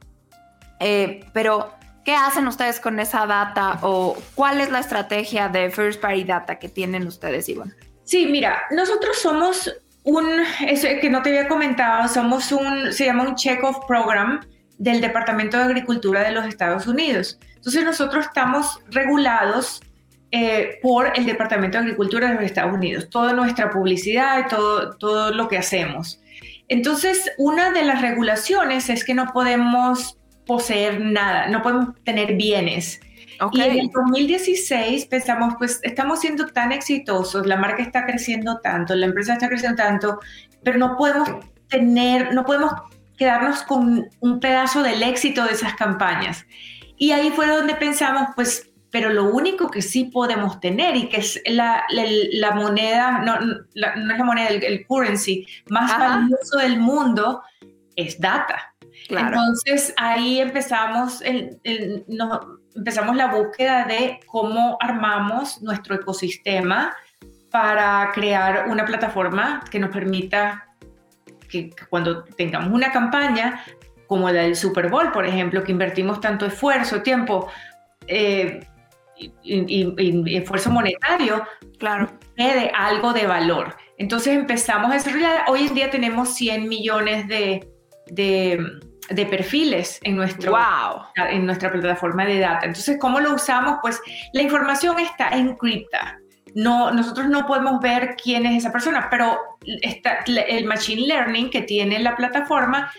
Eh, 0.81 1.25
pero 1.33 1.73
¿Qué 2.05 2.15
hacen 2.15 2.49
ustedes 2.49 2.81
con 2.81 2.99
esa 2.99 3.27
data 3.27 3.79
o 3.83 4.17
cuál 4.35 4.61
es 4.61 4.71
la 4.71 4.81
estrategia 4.81 5.49
de 5.49 5.71
First 5.71 6.01
Party 6.01 6.25
Data 6.25 6.59
que 6.59 6.69
tienen 6.69 7.07
ustedes, 7.07 7.49
Ivonne? 7.49 7.73
Sí, 8.05 8.27
mira, 8.27 8.63
nosotros 8.73 9.19
somos 9.21 9.73
un, 10.03 10.27
eso 10.67 10.89
que 11.01 11.09
no 11.09 11.23
te 11.23 11.31
había 11.31 11.49
comentado, 11.49 12.09
somos 12.09 12.51
un, 12.51 12.93
se 12.93 13.07
llama 13.07 13.29
un 13.29 13.37
check-off 13.37 13.87
program 13.87 14.41
del 14.79 15.01
Departamento 15.01 15.57
de 15.59 15.65
Agricultura 15.65 16.23
de 16.25 16.33
los 16.33 16.47
Estados 16.47 16.89
Unidos. 16.89 17.39
Entonces 17.55 17.85
nosotros 17.85 18.27
estamos 18.27 18.81
regulados 18.91 19.81
eh, 20.33 20.81
por 20.83 21.13
el 21.15 21.25
Departamento 21.25 21.79
de 21.79 21.85
Agricultura 21.85 22.29
de 22.29 22.35
los 22.35 22.45
Estados 22.45 22.73
Unidos, 22.73 23.09
toda 23.11 23.33
nuestra 23.33 23.71
publicidad 23.71 24.41
y 24.41 24.49
todo, 24.49 24.97
todo 24.97 25.31
lo 25.31 25.47
que 25.47 25.59
hacemos. 25.59 26.21
Entonces, 26.69 27.31
una 27.39 27.71
de 27.71 27.85
las 27.85 28.01
regulaciones 28.01 28.89
es 28.89 29.05
que 29.05 29.15
no 29.15 29.27
podemos 29.33 30.19
poseer 30.47 31.01
nada, 31.01 31.49
no 31.49 31.63
podemos 31.63 31.95
tener 32.05 32.35
bienes. 32.37 33.01
Y 33.53 33.61
en 33.61 33.79
el 33.79 33.91
2016 33.91 35.07
pensamos, 35.07 35.55
pues 35.59 35.81
estamos 35.83 36.21
siendo 36.21 36.47
tan 36.47 36.71
exitosos, 36.71 37.47
la 37.47 37.57
marca 37.57 37.83
está 37.83 38.05
creciendo 38.05 38.61
tanto, 38.61 38.95
la 38.95 39.07
empresa 39.07 39.33
está 39.33 39.49
creciendo 39.49 39.83
tanto, 39.83 40.21
pero 40.63 40.79
no 40.79 40.97
podemos 40.97 41.29
tener, 41.69 42.35
no 42.35 42.45
podemos 42.45 42.73
quedarnos 43.17 43.63
con 43.63 44.09
un 44.21 44.41
pedazo 44.41 44.83
del 44.83 45.03
éxito 45.03 45.45
de 45.45 45.53
esas 45.53 45.75
campañas. 45.75 46.47
Y 46.97 47.13
ahí 47.13 47.31
fue 47.31 47.49
donde 47.49 47.75
pensamos, 47.75 48.29
pues, 48.37 48.71
pero 48.91 49.11
lo 49.11 49.25
único 49.25 49.71
que 49.71 49.83
sí 49.83 50.05
podemos 50.05 50.61
tener 50.61 50.97
y 50.97 51.09
que 51.09 51.17
es 51.17 51.41
la, 51.47 51.83
la, 51.91 52.51
moneda, 52.53 53.21
no, 53.21 53.41
no, 53.41 53.55
es 53.75 53.75
la 53.75 54.25
moneda, 54.25 54.49
el, 54.49 54.87
currency 54.87 55.47
más 55.69 55.99
valioso 55.99 56.59
del 56.59 56.79
mundo, 56.79 57.43
es 57.97 58.21
data. 58.21 58.72
Entonces 59.09 59.95
ahí 59.97 60.41
empezamos, 60.41 61.23
el, 61.23 61.61
empezamos 62.75 63.17
la 63.17 63.27
búsqueda 63.27 63.85
de 63.85 64.21
cómo 64.27 64.77
armamos 64.81 65.63
nuestro 65.63 65.95
ecosistema 65.95 66.95
para 67.51 68.11
crear 68.15 68.69
una 68.69 68.85
plataforma 68.85 69.63
que 69.71 69.79
nos 69.79 69.91
permita 69.91 70.69
que 71.49 71.71
cuando 71.91 72.25
tengamos 72.25 72.73
una 72.73 72.91
campaña 72.91 73.63
como 74.07 74.31
la 74.31 74.43
del 74.43 74.57
Super 74.57 74.89
Bowl, 74.89 75.13
por 75.13 75.27
ejemplo, 75.27 75.63
que 75.63 75.73
invertimos 75.73 76.21
tanto 76.21 76.47
esfuerzo, 76.47 77.03
tiempo 77.03 77.49
eh, 78.07 78.67
y, 79.43 80.37
esfuerzo 80.37 80.71
monetario, 80.71 81.45
claro, 81.79 82.11
de 82.37 82.71
algo 82.75 83.13
de 83.13 83.27
valor. 83.27 83.77
Entonces 83.99 84.35
empezamos 84.35 84.91
a 84.91 84.95
desarrollar, 84.95 85.45
hoy 85.49 85.67
en 85.67 85.75
día 85.75 85.91
tenemos 85.91 86.35
100 86.35 86.69
millones 86.69 87.29
de, 87.29 87.72
de, 88.15 88.59
perfiles 89.31 89.99
en, 90.03 90.17
nuestro, 90.17 90.53
wow. 90.53 91.03
en 91.29 91.47
nuestra 91.47 91.71
plataforma 91.71 92.25
de 92.25 92.39
data. 92.41 92.67
Entonces, 92.67 92.99
¿cómo 93.01 93.21
lo 93.21 93.35
usamos? 93.35 93.79
Pues 93.83 94.01
la 94.33 94.43
información 94.43 94.99
está 94.99 95.31
encriptada 95.31 96.19
no, 96.55 96.91
nosotros 96.91 97.29
no 97.29 97.47
podemos 97.47 97.81
ver 97.81 98.17
quién 98.23 98.47
es 98.47 98.59
esa 98.59 98.73
persona, 98.73 99.09
pero 99.11 99.39
el 99.65 100.65
machine 100.67 101.07
learning 101.07 101.51
que 101.51 101.63
tiene 101.63 101.99
la 101.99 102.17
plataforma, 102.17 102.93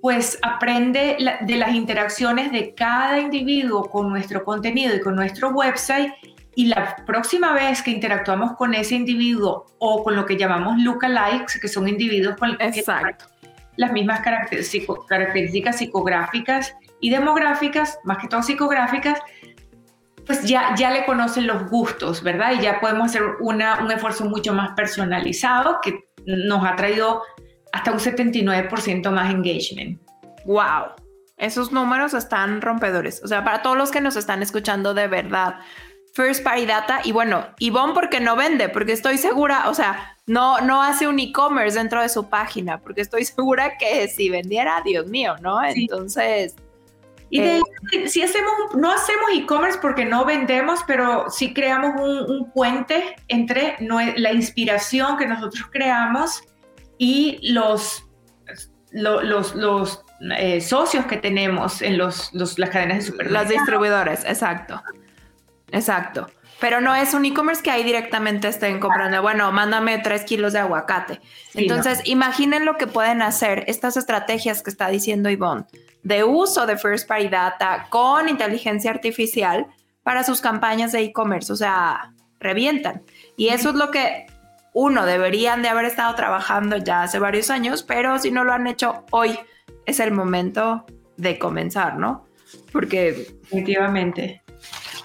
pues 0.00 0.38
aprende 0.42 1.16
de 1.40 1.56
las 1.56 1.74
interacciones 1.74 2.52
de 2.52 2.74
cada 2.74 3.18
individuo 3.18 3.88
con 3.90 4.10
nuestro 4.10 4.44
contenido 4.44 4.94
y 4.94 5.00
con 5.00 5.16
nuestro 5.16 5.50
website 5.50 6.12
y 6.54 6.66
la 6.66 6.96
próxima 7.06 7.52
vez 7.52 7.82
que 7.82 7.90
interactuamos 7.90 8.56
con 8.56 8.74
ese 8.74 8.96
individuo 8.96 9.66
o 9.78 10.02
con 10.02 10.16
lo 10.16 10.26
que 10.26 10.36
llamamos 10.36 10.78
lookalikes, 10.78 11.60
que 11.60 11.68
son 11.68 11.88
individuos 11.88 12.36
con 12.36 12.56
las 13.78 13.92
mismas 13.92 14.20
características 14.20 15.78
psicográficas 15.78 16.74
y 17.00 17.10
demográficas, 17.10 17.98
más 18.04 18.18
que 18.18 18.26
todo 18.26 18.42
psicográficas, 18.42 19.20
pues 20.26 20.42
ya, 20.42 20.74
ya 20.76 20.90
le 20.90 21.06
conocen 21.06 21.46
los 21.46 21.70
gustos, 21.70 22.22
¿verdad? 22.22 22.52
Y 22.58 22.60
ya 22.60 22.80
podemos 22.80 23.06
hacer 23.06 23.22
una, 23.40 23.78
un 23.82 23.90
esfuerzo 23.90 24.26
mucho 24.26 24.52
más 24.52 24.72
personalizado 24.74 25.78
que 25.80 26.04
nos 26.26 26.66
ha 26.66 26.74
traído 26.74 27.22
hasta 27.72 27.92
un 27.92 27.98
79% 27.98 29.10
más 29.10 29.32
engagement. 29.32 30.00
¡Wow! 30.44 30.96
Esos 31.36 31.70
números 31.70 32.14
están 32.14 32.60
rompedores. 32.60 33.22
O 33.22 33.28
sea, 33.28 33.44
para 33.44 33.62
todos 33.62 33.78
los 33.78 33.92
que 33.92 34.00
nos 34.00 34.16
están 34.16 34.42
escuchando 34.42 34.92
de 34.92 35.06
verdad, 35.06 35.60
First 36.18 36.42
Party 36.42 36.66
Data, 36.66 37.00
y 37.04 37.12
bueno, 37.12 37.46
Ivonne 37.60 37.94
porque 37.94 38.18
no 38.18 38.34
vende, 38.34 38.68
porque 38.68 38.90
estoy 38.90 39.18
segura, 39.18 39.68
o 39.68 39.74
sea, 39.74 40.16
no, 40.26 40.60
no 40.62 40.82
hace 40.82 41.06
un 41.06 41.20
e-commerce 41.20 41.78
dentro 41.78 42.02
de 42.02 42.08
su 42.08 42.28
página, 42.28 42.80
porque 42.80 43.02
estoy 43.02 43.24
segura 43.24 43.78
que 43.78 44.08
si 44.08 44.28
vendiera, 44.28 44.82
Dios 44.84 45.06
mío, 45.06 45.36
¿no? 45.40 45.64
Entonces, 45.64 46.56
y 47.30 47.40
de, 47.40 47.62
eh, 47.92 48.08
si 48.08 48.22
hacemos, 48.22 48.52
no 48.74 48.90
hacemos 48.90 49.30
e-commerce 49.32 49.78
porque 49.80 50.04
no 50.04 50.24
vendemos, 50.24 50.80
pero 50.88 51.30
sí 51.30 51.54
creamos 51.54 52.00
un, 52.00 52.50
puente 52.50 53.14
entre 53.28 53.76
la 53.78 54.32
inspiración 54.32 55.18
que 55.18 55.26
nosotros 55.28 55.68
creamos 55.70 56.42
y 56.98 57.38
los, 57.52 58.04
los, 58.90 59.54
los, 59.54 60.04
eh, 60.36 60.60
socios 60.60 61.06
que 61.06 61.18
tenemos 61.18 61.80
en 61.80 61.96
los, 61.96 62.32
las 62.32 62.70
cadenas 62.70 62.96
de 62.96 63.02
supermercados. 63.02 63.50
Las 63.50 63.56
distribuidores, 63.56 64.24
exacto. 64.24 64.82
Exacto. 65.72 66.28
Pero 66.60 66.80
no 66.80 66.94
es 66.94 67.14
un 67.14 67.24
e-commerce 67.24 67.62
que 67.62 67.70
ahí 67.70 67.84
directamente 67.84 68.48
estén 68.48 68.80
comprando. 68.80 69.22
Bueno, 69.22 69.52
mándame 69.52 69.98
tres 69.98 70.24
kilos 70.24 70.52
de 70.52 70.58
aguacate. 70.58 71.20
Entonces, 71.54 72.00
imaginen 72.04 72.64
lo 72.64 72.76
que 72.76 72.88
pueden 72.88 73.22
hacer 73.22 73.64
estas 73.68 73.96
estrategias 73.96 74.62
que 74.62 74.70
está 74.70 74.88
diciendo 74.88 75.30
Ivonne 75.30 75.66
de 76.02 76.24
uso 76.24 76.66
de 76.66 76.76
First 76.76 77.06
Party 77.06 77.28
Data 77.28 77.86
con 77.90 78.28
inteligencia 78.28 78.90
artificial 78.90 79.66
para 80.02 80.24
sus 80.24 80.40
campañas 80.40 80.92
de 80.92 81.02
e-commerce. 81.02 81.52
O 81.52 81.56
sea, 81.56 82.12
revientan. 82.40 83.02
Y 83.36 83.48
eso 83.48 83.70
es 83.70 83.74
lo 83.74 83.90
que 83.90 84.26
uno 84.72 85.04
deberían 85.06 85.62
de 85.62 85.68
haber 85.68 85.84
estado 85.84 86.14
trabajando 86.14 86.76
ya 86.76 87.02
hace 87.02 87.18
varios 87.18 87.50
años, 87.50 87.82
pero 87.82 88.18
si 88.18 88.30
no 88.30 88.44
lo 88.44 88.52
han 88.52 88.66
hecho 88.66 89.04
hoy, 89.10 89.38
es 89.86 90.00
el 90.00 90.12
momento 90.12 90.86
de 91.16 91.38
comenzar, 91.38 91.96
¿no? 91.96 92.26
Porque... 92.72 93.12
Definitivamente. 93.42 94.42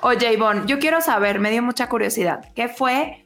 Oye, 0.05 0.33
Ivonne, 0.33 0.63
yo 0.65 0.79
quiero 0.79 0.99
saber, 0.99 1.39
me 1.39 1.49
dio 1.49 1.63
mucha 1.63 1.87
curiosidad, 1.87 2.51
¿qué 2.55 2.67
fue, 2.67 3.25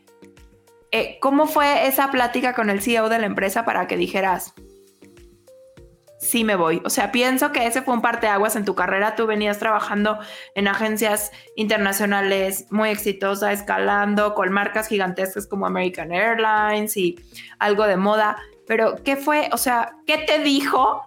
eh, 0.91 1.17
cómo 1.19 1.47
fue 1.47 1.87
esa 1.87 2.11
plática 2.11 2.53
con 2.53 2.69
el 2.69 2.83
CEO 2.83 3.09
de 3.09 3.17
la 3.17 3.25
empresa 3.25 3.65
para 3.65 3.87
que 3.87 3.97
dijeras, 3.97 4.53
sí 6.19 6.43
me 6.43 6.55
voy. 6.55 6.83
O 6.85 6.91
sea, 6.91 7.11
pienso 7.11 7.51
que 7.51 7.65
ese 7.65 7.81
fue 7.81 7.95
un 7.95 8.03
parteaguas 8.03 8.55
en 8.55 8.63
tu 8.63 8.75
carrera. 8.75 9.15
Tú 9.15 9.25
venías 9.25 9.57
trabajando 9.57 10.19
en 10.53 10.67
agencias 10.67 11.31
internacionales 11.55 12.67
muy 12.69 12.89
exitosas, 12.89 13.53
escalando 13.59 14.35
con 14.35 14.51
marcas 14.51 14.87
gigantescas 14.87 15.47
como 15.47 15.65
American 15.65 16.11
Airlines 16.11 16.95
y 16.95 17.15
algo 17.57 17.87
de 17.87 17.97
moda. 17.97 18.37
Pero, 18.67 18.97
¿qué 19.03 19.15
fue? 19.15 19.49
O 19.51 19.57
sea, 19.57 19.95
¿qué 20.05 20.19
te 20.19 20.43
dijo? 20.43 21.01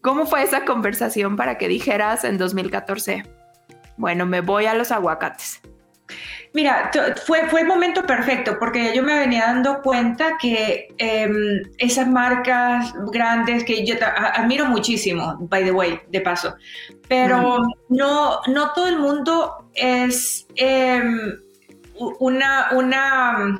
¿Cómo 0.00 0.24
fue 0.24 0.42
esa 0.44 0.64
conversación 0.64 1.36
para 1.36 1.58
que 1.58 1.68
dijeras 1.68 2.24
en 2.24 2.38
2014, 2.38 3.24
bueno, 3.96 4.26
me 4.26 4.40
voy 4.40 4.66
a 4.66 4.74
los 4.74 4.92
aguacates? 4.92 5.60
Mira, 6.54 6.92
fue, 7.26 7.48
fue 7.48 7.62
el 7.62 7.66
momento 7.66 8.04
perfecto 8.04 8.56
porque 8.60 8.94
yo 8.94 9.02
me 9.02 9.18
venía 9.18 9.46
dando 9.46 9.82
cuenta 9.82 10.36
que 10.38 10.86
em, 10.98 11.62
esas 11.78 12.06
marcas 12.06 12.94
grandes 13.10 13.64
que 13.64 13.84
yo 13.84 13.96
admiro 14.00 14.66
muchísimo, 14.66 15.36
by 15.40 15.64
the 15.64 15.72
way, 15.72 16.00
de 16.10 16.20
paso, 16.20 16.54
pero 17.08 17.58
no, 17.88 18.40
no 18.46 18.72
todo 18.72 18.86
el 18.86 19.00
mundo 19.00 19.68
es 19.74 20.46
em, 20.54 21.34
una, 22.20 22.68
una, 22.70 23.58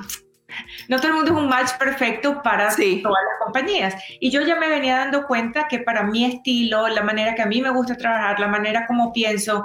no 0.89 0.97
todo 0.99 1.09
el 1.09 1.15
mundo 1.15 1.33
es 1.33 1.37
un 1.37 1.49
match 1.49 1.71
perfecto 1.77 2.43
para 2.43 2.69
todas 2.69 3.03
las 3.03 3.45
compañías. 3.45 3.97
Y 4.21 4.31
yo 4.31 4.41
ya 4.43 4.55
me 4.55 4.69
venía 4.69 4.99
dando 4.99 5.27
cuenta 5.27 5.67
que 5.67 5.81
para 5.81 6.05
mi 6.05 6.27
estilo, 6.27 6.87
la 6.87 7.03
manera 7.03 7.35
que 7.35 7.43
a 7.43 7.47
mí 7.47 7.61
me 7.61 7.71
gusta 7.71 7.97
trabajar, 7.97 8.39
la 8.39 8.47
manera 8.47 8.87
como 8.87 9.13
pienso, 9.13 9.65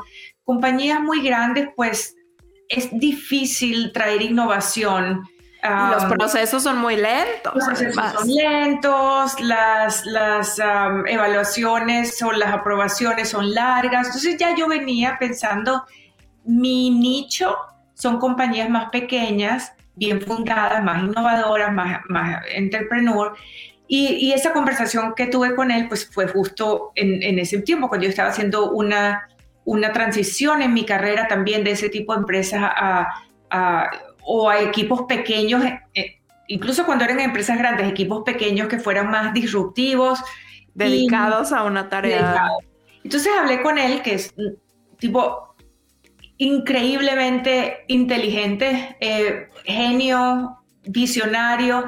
compañías 0.49 0.99
muy 0.99 1.21
grandes, 1.21 1.69
pues 1.75 2.15
es 2.69 2.89
difícil 2.91 3.91
traer 3.93 4.23
innovación. 4.23 5.23
los 5.61 6.05
procesos 6.05 6.63
son 6.63 6.79
muy 6.79 6.95
lentos. 6.95 7.53
Los 7.53 7.65
procesos 7.65 8.13
son 8.13 8.27
lentos, 8.33 9.39
las, 9.41 10.03
las 10.07 10.59
evaluaciones 11.05 12.19
o 12.23 12.31
las 12.31 12.51
aprobaciones 12.51 13.29
son 13.29 13.53
largas. 13.53 14.07
Entonces 14.07 14.37
ya 14.39 14.55
yo 14.55 14.67
venía 14.67 15.17
pensando, 15.19 15.85
mi 16.45 16.89
nicho 16.89 17.55
son 17.93 18.17
compañías 18.17 18.71
más 18.71 18.89
pequeñas, 18.89 19.73
bien 19.93 20.19
fundadas, 20.19 20.83
más 20.83 21.03
innovadoras, 21.03 21.71
más, 21.71 21.99
más 22.09 22.43
entrepreneur. 22.55 23.35
Y, 23.87 24.15
y, 24.15 24.33
esa 24.33 24.51
conversación 24.51 25.13
que 25.15 25.27
tuve 25.27 25.53
con 25.53 25.69
él, 25.69 25.87
pues 25.87 26.09
fue 26.11 26.27
justo 26.27 26.91
en, 26.95 27.21
en 27.21 27.37
ese 27.37 27.61
tiempo, 27.61 27.87
cuando 27.87 28.05
yo 28.05 28.09
estaba 28.09 28.29
haciendo 28.29 28.71
una 28.71 29.29
una 29.70 29.93
transición 29.93 30.63
en 30.63 30.74
mi 30.74 30.84
carrera 30.84 31.28
también 31.28 31.63
de 31.63 31.72
ese 31.72 31.89
tipo 31.89 32.13
de 32.13 32.22
empresas 32.22 32.59
a, 32.63 33.07
o 34.24 34.49
a 34.49 34.61
equipos 34.61 35.03
pequeños, 35.03 35.63
eh, 35.93 36.20
incluso 36.47 36.88
cuando 36.88 37.03
eran 37.03 37.20
empresas 37.20 37.55
grandes, 37.55 37.88
equipos 37.88 38.24
pequeños 38.26 38.67
que 38.67 38.80
fueran 38.80 39.11
más 39.11 39.32
disruptivos. 39.32 40.24
Dedicados 40.74 41.51
a 41.51 41.63
una 41.65 41.88
tarea. 41.88 42.47
Entonces 43.03 43.32
hablé 43.38 43.61
con 43.61 43.78
él, 43.78 44.01
que 44.01 44.15
es 44.15 44.34
tipo 44.97 45.55
increíblemente 46.38 47.86
inteligente, 47.89 48.97
eh, 48.99 49.49
genio, 49.65 50.63
visionario, 50.84 51.86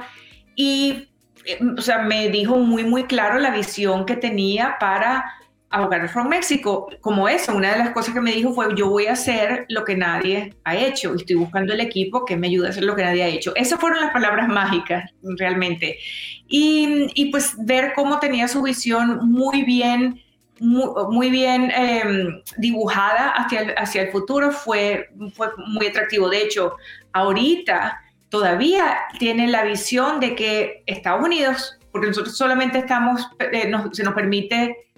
y 0.55 1.09
eh, 1.45 1.57
o 1.75 1.81
sea, 1.81 1.99
me 2.03 2.29
dijo 2.29 2.57
muy, 2.57 2.83
muy 2.83 3.05
claro 3.05 3.39
la 3.39 3.49
visión 3.49 4.05
que 4.05 4.17
tenía 4.17 4.77
para 4.79 5.40
Avocados 5.71 6.11
from 6.11 6.27
México, 6.27 6.89
como 6.99 7.29
eso, 7.29 7.55
una 7.55 7.71
de 7.71 7.79
las 7.79 7.91
cosas 7.91 8.13
que 8.13 8.21
me 8.21 8.33
dijo 8.33 8.53
fue, 8.53 8.75
yo 8.75 8.89
voy 8.89 9.07
a 9.07 9.13
hacer 9.13 9.65
lo 9.69 9.85
que 9.85 9.95
nadie 9.95 10.53
ha 10.65 10.75
hecho 10.75 11.13
y 11.13 11.17
estoy 11.17 11.37
buscando 11.37 11.73
el 11.73 11.79
equipo 11.79 12.25
que 12.25 12.35
me 12.35 12.47
ayude 12.47 12.67
a 12.67 12.69
hacer 12.71 12.83
lo 12.83 12.95
que 12.95 13.03
nadie 13.03 13.23
ha 13.23 13.27
hecho. 13.27 13.55
Esas 13.55 13.79
fueron 13.79 14.01
las 14.01 14.11
palabras 14.11 14.47
mágicas, 14.49 15.09
realmente. 15.23 15.97
Y, 16.47 17.07
y 17.15 17.31
pues 17.31 17.55
ver 17.57 17.93
cómo 17.95 18.19
tenía 18.19 18.47
su 18.49 18.61
visión 18.61 19.19
muy 19.31 19.63
bien, 19.63 20.21
muy, 20.59 21.29
bien 21.31 21.71
em, 21.71 22.41
dibujada 22.57 23.31
hacia 23.31 23.61
el, 23.61 23.73
hacia 23.77 24.03
el 24.03 24.11
futuro 24.11 24.51
fue, 24.51 25.09
fue 25.33 25.47
muy 25.67 25.87
atractivo. 25.87 26.29
De 26.29 26.43
hecho, 26.43 26.75
ahorita 27.13 27.99
todavía 28.29 28.97
tiene 29.19 29.47
la 29.47 29.63
visión 29.63 30.19
de 30.19 30.35
que 30.35 30.83
Estados 30.85 31.23
Unidos, 31.23 31.77
porque 31.91 32.07
nosotros 32.07 32.37
solamente 32.37 32.77
estamos, 32.77 33.27
eh, 33.39 33.71
se 33.91 34.03
nos 34.03 34.13
permite 34.13 34.90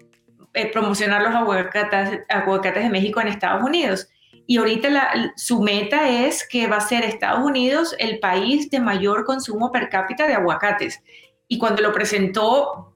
eh, 0.54 0.72
promocionar 0.72 1.22
los 1.22 1.34
aguacates, 1.34 2.22
aguacates 2.30 2.84
de 2.84 2.90
México 2.90 3.20
en 3.22 3.28
Estados 3.28 3.64
Unidos. 3.64 4.08
Y 4.46 4.58
ahorita 4.58 5.32
su 5.36 5.62
meta 5.62 6.10
es 6.10 6.48
que 6.48 6.68
va 6.68 6.78
a 6.78 6.82
ser 6.82 7.04
Estados 7.06 7.44
Unidos 7.44 7.96
el 7.98 8.20
país 8.20 8.70
de 8.70 8.80
mayor 8.80 9.26
consumo 9.26 9.72
per 9.72 9.90
cápita 9.90 10.28
de 10.28 10.34
aguacates. 10.34 11.02
Y 11.48 11.58
cuando 11.58 11.82
lo 11.82 11.94
presentó, 11.94 12.94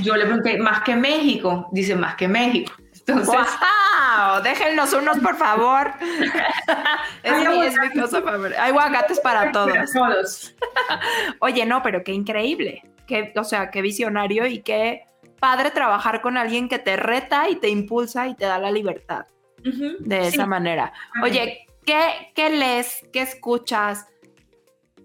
yo 0.00 0.16
le 0.16 0.24
pregunté, 0.24 0.58
¿más 0.58 0.82
que 0.82 0.96
México? 0.96 1.68
Dice, 1.72 1.94
más 1.94 2.14
que 2.16 2.26
México. 2.26 2.72
Entonces, 2.92 3.34
¡Wow! 3.34 4.42
Déjennos 4.42 4.92
unos, 4.92 5.18
por 5.18 5.36
favor. 5.36 5.92
es, 7.22 7.48
mi, 7.48 7.66
es 7.66 7.74
mi 7.78 8.00
cosa 8.00 8.22
favorita. 8.22 8.62
Hay 8.62 8.70
aguacates 8.70 9.20
para 9.20 9.50
todos. 9.52 9.92
todos. 9.92 10.54
Oye, 11.40 11.64
no, 11.64 11.82
pero 11.82 12.02
qué 12.04 12.12
increíble. 12.12 12.82
Qué, 13.06 13.32
o 13.36 13.44
sea, 13.44 13.70
qué 13.70 13.82
visionario 13.82 14.46
y 14.46 14.60
qué 14.60 15.07
padre 15.38 15.70
trabajar 15.70 16.20
con 16.20 16.36
alguien 16.36 16.68
que 16.68 16.78
te 16.78 16.96
reta 16.96 17.48
y 17.48 17.56
te 17.56 17.68
impulsa 17.68 18.28
y 18.28 18.34
te 18.34 18.44
da 18.44 18.58
la 18.58 18.70
libertad 18.70 19.26
de 19.62 20.28
esa 20.28 20.46
manera. 20.46 20.92
Oye, 21.22 21.66
¿qué, 21.84 22.32
¿qué, 22.34 22.50
lees? 22.50 23.06
¿Qué 23.12 23.22
escuchas? 23.22 24.06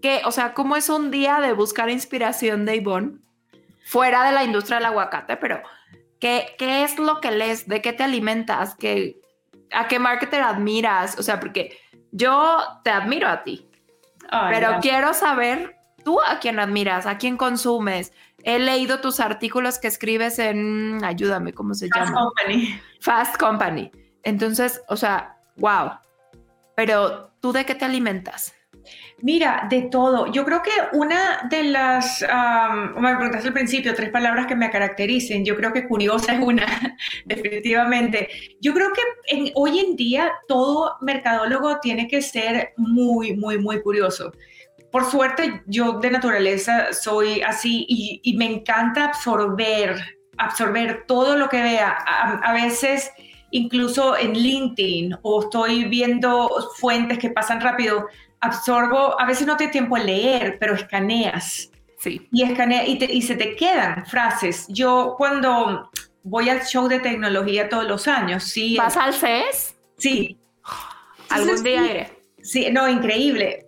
¿Qué, 0.00 0.22
o 0.24 0.30
sea, 0.30 0.54
¿cómo 0.54 0.76
es 0.76 0.88
un 0.88 1.10
día 1.10 1.40
de 1.40 1.52
buscar 1.52 1.90
inspiración 1.90 2.64
de 2.64 2.76
Ivonne? 2.76 3.18
Fuera 3.86 4.24
de 4.24 4.32
la 4.32 4.44
industria 4.44 4.78
del 4.78 4.86
aguacate, 4.86 5.36
pero 5.36 5.60
¿qué, 6.20 6.54
qué 6.58 6.84
es 6.84 6.98
lo 6.98 7.20
que 7.20 7.30
lees? 7.30 7.68
¿De 7.68 7.82
qué 7.82 7.92
te 7.92 8.02
alimentas? 8.02 8.74
¿Qué, 8.74 9.20
¿A 9.72 9.88
qué 9.88 9.98
marketer 9.98 10.40
admiras? 10.40 11.18
O 11.18 11.22
sea, 11.22 11.40
porque 11.40 11.78
yo 12.12 12.58
te 12.82 12.90
admiro 12.90 13.28
a 13.28 13.42
ti, 13.42 13.68
pero 14.50 14.78
quiero 14.80 15.12
saber 15.12 15.76
tú 16.04 16.20
a 16.20 16.38
quién 16.38 16.58
admiras, 16.58 17.06
a 17.06 17.18
quién 17.18 17.36
consumes, 17.36 18.12
He 18.44 18.58
leído 18.58 19.00
tus 19.00 19.20
artículos 19.20 19.78
que 19.78 19.88
escribes 19.88 20.38
en, 20.38 21.02
ayúdame, 21.02 21.54
¿cómo 21.54 21.72
se 21.72 21.88
llama? 21.88 22.06
Fast 22.06 22.18
Company. 22.18 22.80
Fast 23.00 23.36
Company. 23.38 23.90
Entonces, 24.22 24.82
o 24.88 24.96
sea, 24.96 25.38
wow. 25.56 25.92
Pero 26.76 27.30
tú 27.40 27.52
de 27.52 27.64
qué 27.64 27.74
te 27.74 27.86
alimentas? 27.86 28.54
Mira, 29.22 29.66
de 29.70 29.82
todo. 29.82 30.30
Yo 30.30 30.44
creo 30.44 30.62
que 30.62 30.70
una 30.92 31.48
de 31.48 31.64
las, 31.64 32.20
me 32.20 33.16
preguntaste 33.16 33.48
al 33.48 33.54
principio, 33.54 33.94
tres 33.94 34.10
palabras 34.10 34.46
que 34.46 34.56
me 34.56 34.70
caractericen. 34.70 35.42
Yo 35.42 35.56
creo 35.56 35.72
que 35.72 35.88
curiosa 35.88 36.34
es 36.34 36.40
una, 36.40 36.66
definitivamente. 37.24 38.28
Yo 38.60 38.74
creo 38.74 38.90
que 38.92 39.52
hoy 39.54 39.78
en 39.78 39.96
día 39.96 40.32
todo 40.48 40.98
mercadólogo 41.00 41.80
tiene 41.80 42.08
que 42.08 42.20
ser 42.20 42.74
muy, 42.76 43.34
muy, 43.34 43.56
muy 43.56 43.80
curioso 43.80 44.32
por 44.94 45.10
suerte 45.10 45.64
yo 45.66 45.94
de 45.94 46.08
naturaleza 46.08 46.92
soy 46.92 47.42
así 47.42 47.84
y, 47.88 48.36
me 48.36 48.44
encanta 48.44 49.06
absorber, 49.06 49.96
absorber 50.38 51.02
todo 51.08 51.34
lo 51.34 51.48
que 51.48 51.60
vea. 51.60 51.90
A, 51.90 52.52
veces 52.52 53.10
incluso 53.50 54.16
en 54.16 54.34
LinkedIn 54.34 55.16
o 55.22 55.42
estoy 55.42 55.86
viendo 55.86 56.48
fuentes 56.76 57.18
que 57.18 57.30
pasan 57.30 57.60
rápido, 57.60 58.06
absorbo, 58.38 59.20
a 59.20 59.26
veces 59.26 59.48
no 59.48 59.56
te 59.56 59.66
tiempo 59.66 59.96
a 59.96 59.98
leer, 59.98 60.58
pero 60.60 60.74
escaneas. 60.74 61.72
Sí. 61.98 62.28
Y, 62.30 62.44
escanea, 62.44 62.86
y, 62.86 62.96
y 63.02 63.22
se 63.22 63.34
te 63.34 63.56
quedan 63.56 64.06
frases. 64.06 64.64
Yo 64.68 65.16
cuando 65.18 65.90
voy 66.22 66.50
al 66.50 66.64
show 66.64 66.86
de 66.86 67.00
tecnología 67.00 67.68
todos 67.68 67.88
los 67.88 68.06
años, 68.06 68.44
sí. 68.44 68.76
¿Vas 68.76 68.96
al 68.96 69.12
CES? 69.12 69.74
Sí. 69.98 70.38
Algún 71.30 71.64
día 71.64 71.84
iré. 71.84 72.12
Sí, 72.40 72.68
no, 72.70 72.88
increíble 72.88 73.64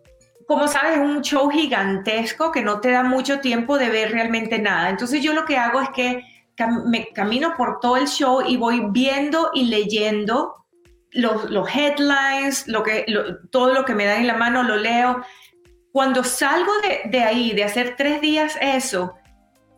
como 0.47 0.69
sabes, 0.69 0.99
es 0.99 0.99
un 0.99 1.23
show 1.23 1.51
gigantesco 1.51 2.53
que 2.53 2.63
no 2.63 2.81
te 2.81 2.93
da 2.93 3.03
mucho 3.03 3.41
tiempo 3.41 3.79
de 3.79 3.91
ver 3.91 4.13
realmente 4.13 4.59
nada. 4.59 4.91
Entonces 4.91 5.23
yo 5.23 5.33
lo 5.33 5.45
que 5.45 5.57
hago 5.57 5.81
es 5.81 5.91
que 5.91 6.23
me 6.87 7.09
camino 7.09 7.55
por 7.57 7.81
todo 7.81 7.97
el 7.97 8.07
show 8.07 8.43
y 8.47 8.57
voy 8.57 8.87
viendo 8.91 9.51
y 9.55 9.65
leyendo 9.65 10.67
los, 11.11 11.69
headlines, 11.75 12.69
lo 12.69 12.83
que, 12.83 13.07
todo 13.51 13.73
lo 13.75 13.85
que 13.85 13.95
me 13.95 14.05
da 14.05 14.17
en 14.17 14.29
la 14.29 14.37
mano 14.37 14.63
lo 14.63 14.77
leo. 14.77 15.23
Cuando 15.91 16.23
salgo 16.23 16.71
de, 17.11 17.23
ahí, 17.23 17.53
de 17.53 17.65
hacer 17.65 17.95
tres 17.97 18.21
días 18.21 18.57
eso, 18.61 19.15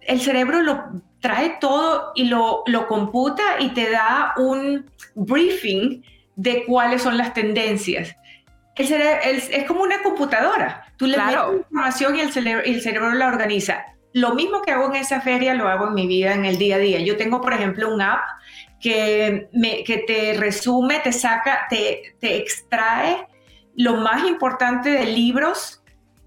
el 0.02 0.20
cerebro 0.20 0.62
lo 0.62 0.84
trae 1.20 1.56
todo 1.60 2.12
y 2.14 2.24
lo 2.24 2.86
computa 2.88 3.42
y 3.58 3.70
te 3.70 3.90
da 3.90 4.34
un 4.36 4.90
briefing 5.14 6.02
de 6.36 6.64
cuáles 6.66 7.02
son 7.02 7.16
las 7.16 7.32
tendencias 7.32 8.14
es 8.78 9.64
como 9.66 9.82
una 9.82 10.02
computadora. 10.02 10.84
Tú 10.96 11.06
le 11.06 11.16
metes 11.16 11.38
información 11.58 12.16
y 12.16 12.20
el, 12.20 12.32
cerebro, 12.32 12.64
el 12.64 12.80
cerebro 12.80 13.12
la 13.12 13.28
organiza. 13.28 13.84
Lo 14.12 14.34
mismo 14.34 14.62
que 14.62 14.72
hago 14.72 14.86
en 14.86 14.96
esa 14.96 15.20
feria 15.20 15.54
lo 15.54 15.68
hago 15.68 15.88
en 15.88 15.94
mi 15.94 16.06
vida, 16.06 16.34
en 16.34 16.44
el 16.44 16.58
día 16.58 16.76
a 16.76 16.78
día. 16.78 17.00
Yo 17.00 17.16
tengo, 17.16 17.40
por 17.40 17.52
ejemplo, 17.52 17.92
un 17.92 18.00
app 18.00 18.22
que, 18.80 19.48
me, 19.52 19.84
que 19.84 19.98
te 19.98 20.34
resume, 20.34 21.00
te 21.00 21.12
saca, 21.12 21.66
te, 21.68 22.14
te 22.20 22.36
extrae 22.36 23.26
lo 23.76 23.96
más 23.96 24.26
importante 24.26 24.90
de 24.90 25.06
libros 25.06 25.82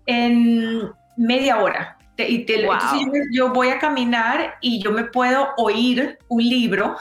en 0.06 0.92
media 1.18 1.62
hora. 1.62 1.98
y 2.18 2.46
entonces 2.50 3.28
yo, 3.32 3.50
voy 3.50 3.70
a 3.70 3.80
caminar 3.80 4.58
y 4.62 4.82
yo 4.82 4.92
me 4.92 5.06
puedo 5.06 5.50
oír 5.58 6.18
un 6.28 6.44
libro 6.44 6.98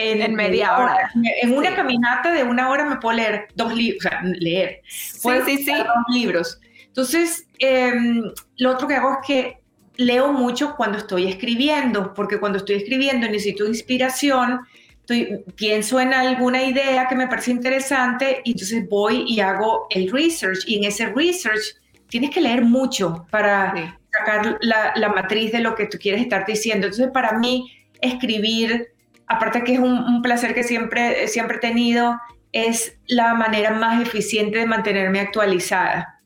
en, 0.00 0.34
media 0.34 0.78
hora. 0.78 1.10
En 1.42 1.56
una 1.56 1.74
caminata 1.74 2.32
de 2.32 2.42
una 2.42 2.70
hora 2.70 2.84
me 2.84 2.96
puedo 2.96 3.16
leer 3.16 3.48
dos 3.54 3.74
libros, 3.74 4.06
o 4.06 4.08
sea, 4.08 4.22
leer. 4.22 4.80
Puedo 5.22 5.44
sí, 5.44 5.58
sí, 5.58 5.72
dos 5.72 6.14
libros. 6.14 6.60
Entonces, 6.86 7.46
em, 7.58 8.22
lo 8.56 8.72
otro 8.72 8.88
que 8.88 8.94
hago 8.94 9.12
es 9.12 9.26
que 9.26 9.60
leo 9.96 10.32
mucho 10.32 10.74
cuando 10.76 10.98
estoy 10.98 11.28
escribiendo, 11.28 12.14
porque 12.14 12.40
cuando 12.40 12.58
estoy 12.58 12.76
escribiendo 12.76 13.26
necesito 13.26 13.66
inspiración, 13.66 14.60
estoy, 15.00 15.44
pienso 15.56 16.00
en 16.00 16.14
alguna 16.14 16.62
idea 16.62 17.06
que 17.08 17.14
me 17.14 17.28
parece 17.28 17.50
interesante 17.50 18.40
y 18.44 18.52
entonces 18.52 18.88
voy 18.88 19.24
y 19.28 19.40
hago 19.40 19.86
el 19.90 20.10
research 20.10 20.60
y 20.66 20.78
en 20.78 20.84
ese 20.84 21.06
research 21.06 21.76
tienes 22.08 22.30
que 22.30 22.40
leer 22.40 22.64
mucho 22.64 23.26
para 23.30 23.98
sacar 24.10 24.58
la, 24.62 24.92
la, 24.96 25.08
matriz 25.10 25.52
de 25.52 25.60
lo 25.60 25.74
que 25.74 25.86
tú 25.86 25.98
quieres 25.98 26.22
estar 26.22 26.44
diciendo. 26.44 26.86
Entonces, 26.86 27.12
para 27.12 27.38
mí, 27.38 27.70
escribir 28.00 28.88
aparte 29.30 29.62
que 29.62 29.74
es 29.74 29.78
un, 29.78 30.22
placer 30.22 30.54
que 30.54 30.64
siempre, 30.64 31.28
siempre 31.28 31.58
he 31.58 31.60
tenido, 31.60 32.20
es 32.52 32.98
la 33.06 33.32
manera 33.34 33.70
más 33.70 34.02
eficiente 34.02 34.58
de 34.58 34.66
mantenerme 34.66 35.20
actualizada. 35.20 36.20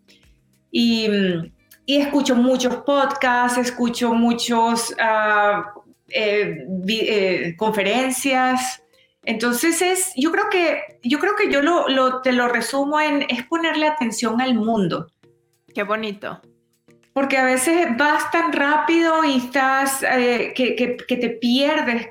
Y, 0.70 1.09
escucho 1.86 2.34
muchos 2.34 2.76
podcasts, 2.76 3.59
escucho 3.59 4.14
muchos 4.14 4.94
ah, 4.98 5.74
eh, 6.09 6.66
eh, 6.88 7.55
conferencias. 7.59 8.82
Entonces 9.22 9.82
es, 9.82 10.12
yo 10.16 10.32
creo 10.32 10.48
que 10.50 10.80
yo 11.02 11.18
creo 11.18 11.36
que 11.36 11.52
yo 11.52 11.61
lo, 11.61 12.22
te 12.22 12.32
lo 12.32 12.48
resumo 12.48 13.00
en 13.00 13.26
es 13.28 13.44
ponerle 13.44 13.86
atención 13.86 14.40
al 14.40 14.55
mundo. 14.55 15.09
Qué 15.74 15.82
bonito. 15.82 16.40
Porque 17.12 17.36
a 17.36 17.44
veces 17.44 17.88
vas 17.98 18.30
tan 18.30 18.52
rápido 18.52 19.22
y 19.24 19.36
estás 19.36 20.02
eh, 20.02 20.52
que, 20.57 20.74
que, 20.74 21.16
te 21.16 21.28
pierdes 21.28 22.09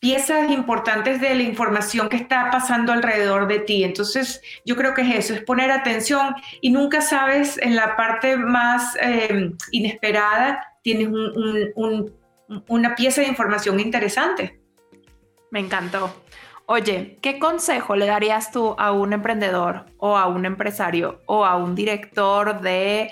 piezas 0.00 0.50
importantes 0.50 1.20
de 1.20 1.34
la 1.34 1.42
información 1.42 2.08
que 2.08 2.16
está 2.16 2.50
pasando 2.50 2.92
alrededor 2.92 3.48
de 3.48 3.58
ti. 3.60 3.84
Entonces, 3.84 4.40
yo 4.64 4.76
creo 4.76 4.94
que 4.94 5.02
es 5.02 5.16
eso, 5.16 5.34
es 5.34 5.42
poner 5.42 5.70
atención 5.70 6.34
y 6.60 6.70
nunca 6.70 7.00
sabes 7.00 7.58
en 7.58 7.74
la 7.74 7.96
parte 7.96 8.36
más 8.36 8.96
eh, 9.00 9.50
inesperada, 9.72 10.60
tienes 10.82 11.08
una 12.68 12.94
pieza 12.94 13.22
de 13.22 13.28
información 13.28 13.80
interesante. 13.80 14.60
Me 15.50 15.60
encantó. 15.60 16.14
Oye, 16.66 17.18
¿qué 17.22 17.38
consejo 17.38 17.96
le 17.96 18.06
darías 18.06 18.52
tú 18.52 18.76
a 18.78 18.92
un 18.92 19.14
emprendedor 19.14 19.86
o 19.96 20.16
a 20.18 20.26
un 20.26 20.44
empresario 20.44 21.22
o 21.26 21.44
a 21.44 21.56
un 21.56 21.74
director 21.74 22.60
de 22.60 23.10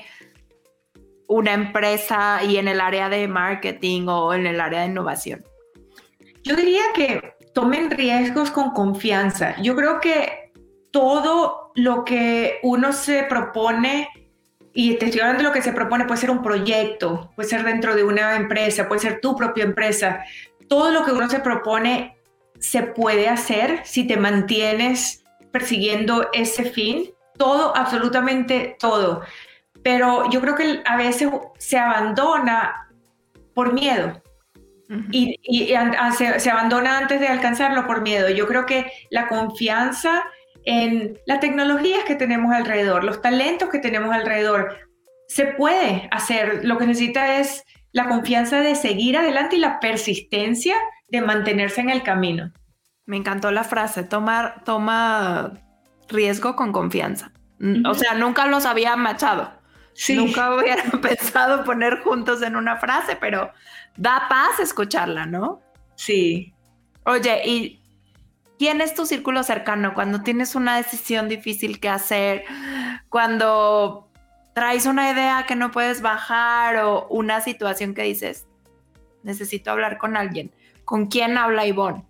una 1.26 1.54
empresa 1.54 2.44
y 2.44 2.58
en 2.58 2.68
el 2.68 2.80
área 2.80 3.08
de 3.08 3.26
marketing 3.26 4.08
o 4.08 4.34
en 4.34 4.46
el 4.46 4.60
área 4.60 4.80
de 4.80 4.86
innovación? 4.86 5.42
Yo 6.46 6.54
diría 6.54 6.84
que 6.94 7.34
tomen 7.54 7.90
riesgos 7.90 8.52
con 8.52 8.70
confianza. 8.70 9.60
Yo 9.60 9.74
creo 9.74 10.00
que 10.00 10.52
todo 10.92 11.72
lo 11.74 12.04
que 12.04 12.60
uno 12.62 12.92
se 12.92 13.24
propone, 13.24 14.08
y 14.72 14.94
te 14.94 15.06
estoy 15.06 15.22
hablando 15.22 15.42
de 15.42 15.48
lo 15.48 15.52
que 15.52 15.60
se 15.60 15.72
propone, 15.72 16.04
puede 16.04 16.20
ser 16.20 16.30
un 16.30 16.44
proyecto, 16.44 17.32
puede 17.34 17.48
ser 17.48 17.64
dentro 17.64 17.96
de 17.96 18.04
una 18.04 18.36
empresa, 18.36 18.86
puede 18.86 19.00
ser 19.00 19.20
tu 19.20 19.34
propia 19.34 19.64
empresa, 19.64 20.24
todo 20.68 20.92
lo 20.92 21.04
que 21.04 21.10
uno 21.10 21.28
se 21.28 21.40
propone 21.40 22.16
se 22.60 22.84
puede 22.84 23.28
hacer 23.28 23.80
si 23.84 24.06
te 24.06 24.16
mantienes 24.16 25.24
persiguiendo 25.50 26.28
ese 26.32 26.62
fin, 26.62 27.10
todo, 27.36 27.76
absolutamente 27.76 28.76
todo. 28.78 29.22
Pero 29.82 30.30
yo 30.30 30.40
creo 30.40 30.54
que 30.54 30.80
a 30.84 30.96
veces 30.96 31.28
se 31.58 31.76
abandona 31.76 32.88
por 33.52 33.72
miedo. 33.72 34.22
Y, 35.10 35.36
se, 36.16 36.38
se, 36.38 36.50
abandona 36.50 36.98
antes 36.98 37.18
de 37.20 37.26
alcanzarlo 37.26 37.86
por 37.86 38.02
miedo. 38.02 38.28
Yo 38.30 38.46
creo 38.46 38.66
que 38.66 38.90
la 39.10 39.26
confianza 39.26 40.24
en 40.64 41.18
las 41.26 41.40
tecnologías 41.40 42.04
que 42.04 42.14
tenemos 42.14 42.52
alrededor, 42.52 43.04
los 43.04 43.20
talentos 43.20 43.68
que 43.68 43.78
tenemos 43.78 44.14
alrededor, 44.14 44.78
se 45.28 45.46
puede 45.46 46.08
hacer. 46.10 46.64
Lo 46.64 46.78
que 46.78 46.86
necesita 46.86 47.38
es 47.38 47.64
la 47.92 48.08
confianza 48.08 48.60
de 48.60 48.74
seguir 48.74 49.16
adelante 49.16 49.56
y 49.56 49.60
la 49.60 49.80
persistencia 49.80 50.76
de 51.08 51.20
mantenerse 51.20 51.80
en 51.80 51.90
el 51.90 52.02
camino. 52.02 52.52
Me 53.06 53.16
encantó 53.16 53.50
la 53.50 53.64
frase, 53.64 54.02
tomar, 54.02 54.64
toma 54.64 55.52
riesgo 56.08 56.56
con 56.56 56.72
confianza. 56.72 57.32
O 57.88 57.94
sea, 57.94 58.14
nunca 58.14 58.46
los 58.46 58.66
había 58.66 58.96
machado. 58.96 59.50
Nunca 60.14 60.54
hubiera 60.54 60.82
pensado 61.02 61.64
poner 61.64 62.00
juntos 62.00 62.42
en 62.42 62.56
una 62.56 62.76
frase, 62.76 63.16
pero 63.16 63.52
da 63.96 64.26
paz 64.28 64.60
escucharla, 64.60 65.26
¿no? 65.26 65.60
Sí. 65.94 66.54
Oye, 67.04 67.42
¿y 67.44 67.80
quién 68.58 68.80
es 68.80 68.94
tu 68.94 69.06
círculo 69.06 69.42
cercano 69.42 69.94
cuando 69.94 70.22
tienes 70.22 70.54
una 70.54 70.76
decisión 70.76 71.28
difícil 71.28 71.80
que 71.80 71.88
hacer? 71.88 72.44
Cuando 73.08 74.10
traes 74.54 74.86
una 74.86 75.10
idea 75.10 75.44
que 75.46 75.54
no 75.54 75.70
puedes 75.70 76.02
bajar 76.02 76.76
o 76.78 77.06
una 77.08 77.40
situación 77.40 77.94
que 77.94 78.02
dices, 78.02 78.46
necesito 79.22 79.70
hablar 79.70 79.98
con 79.98 80.16
alguien. 80.16 80.50
¿Con 80.84 81.06
quién 81.08 81.36
habla 81.36 81.66
Ivonne? 81.66 82.05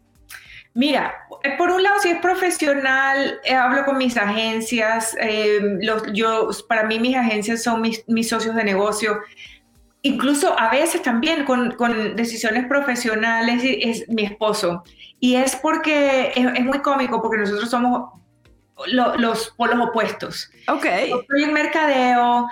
Mira, 0.77 1.27
eh, 1.43 1.55
por 1.57 1.71
un 1.71 1.83
lado, 1.83 1.99
si 2.01 2.11
es 2.11 2.21
profesional, 2.21 3.41
eh, 3.45 3.55
hablo 3.55 3.87
con 3.87 3.97
mis 3.97 4.15
agencias. 4.19 5.17
Eh, 5.19 5.79
yo, 6.13 6.51
para 6.69 6.85
mí, 6.85 7.01
mis 7.01 7.17
agencias 7.17 7.63
son 7.63 7.81
mis, 7.81 8.29
socios 8.29 8.55
de 8.55 8.63
negocio. 8.63 9.21
Incluso 10.03 10.55
a 10.59 10.71
veces 10.71 11.01
también 11.01 11.47
con, 11.47 11.75
decisiones 12.15 12.67
profesionales 12.67 13.63
es 13.65 14.07
mi 14.11 14.25
esposo. 14.25 14.85
Y 15.19 15.37
es 15.37 15.57
porque 15.57 16.33
es 16.37 16.65
muy 16.65 16.81
cómico, 16.81 17.23
porque 17.23 17.39
nosotros 17.39 17.71
somos 17.71 18.11
los 18.87 19.55
polos 19.57 19.89
opuestos. 19.89 20.51
Ok. 20.69 20.85
soy 21.27 21.43
en 21.43 21.53
mercadeo, 21.55 22.49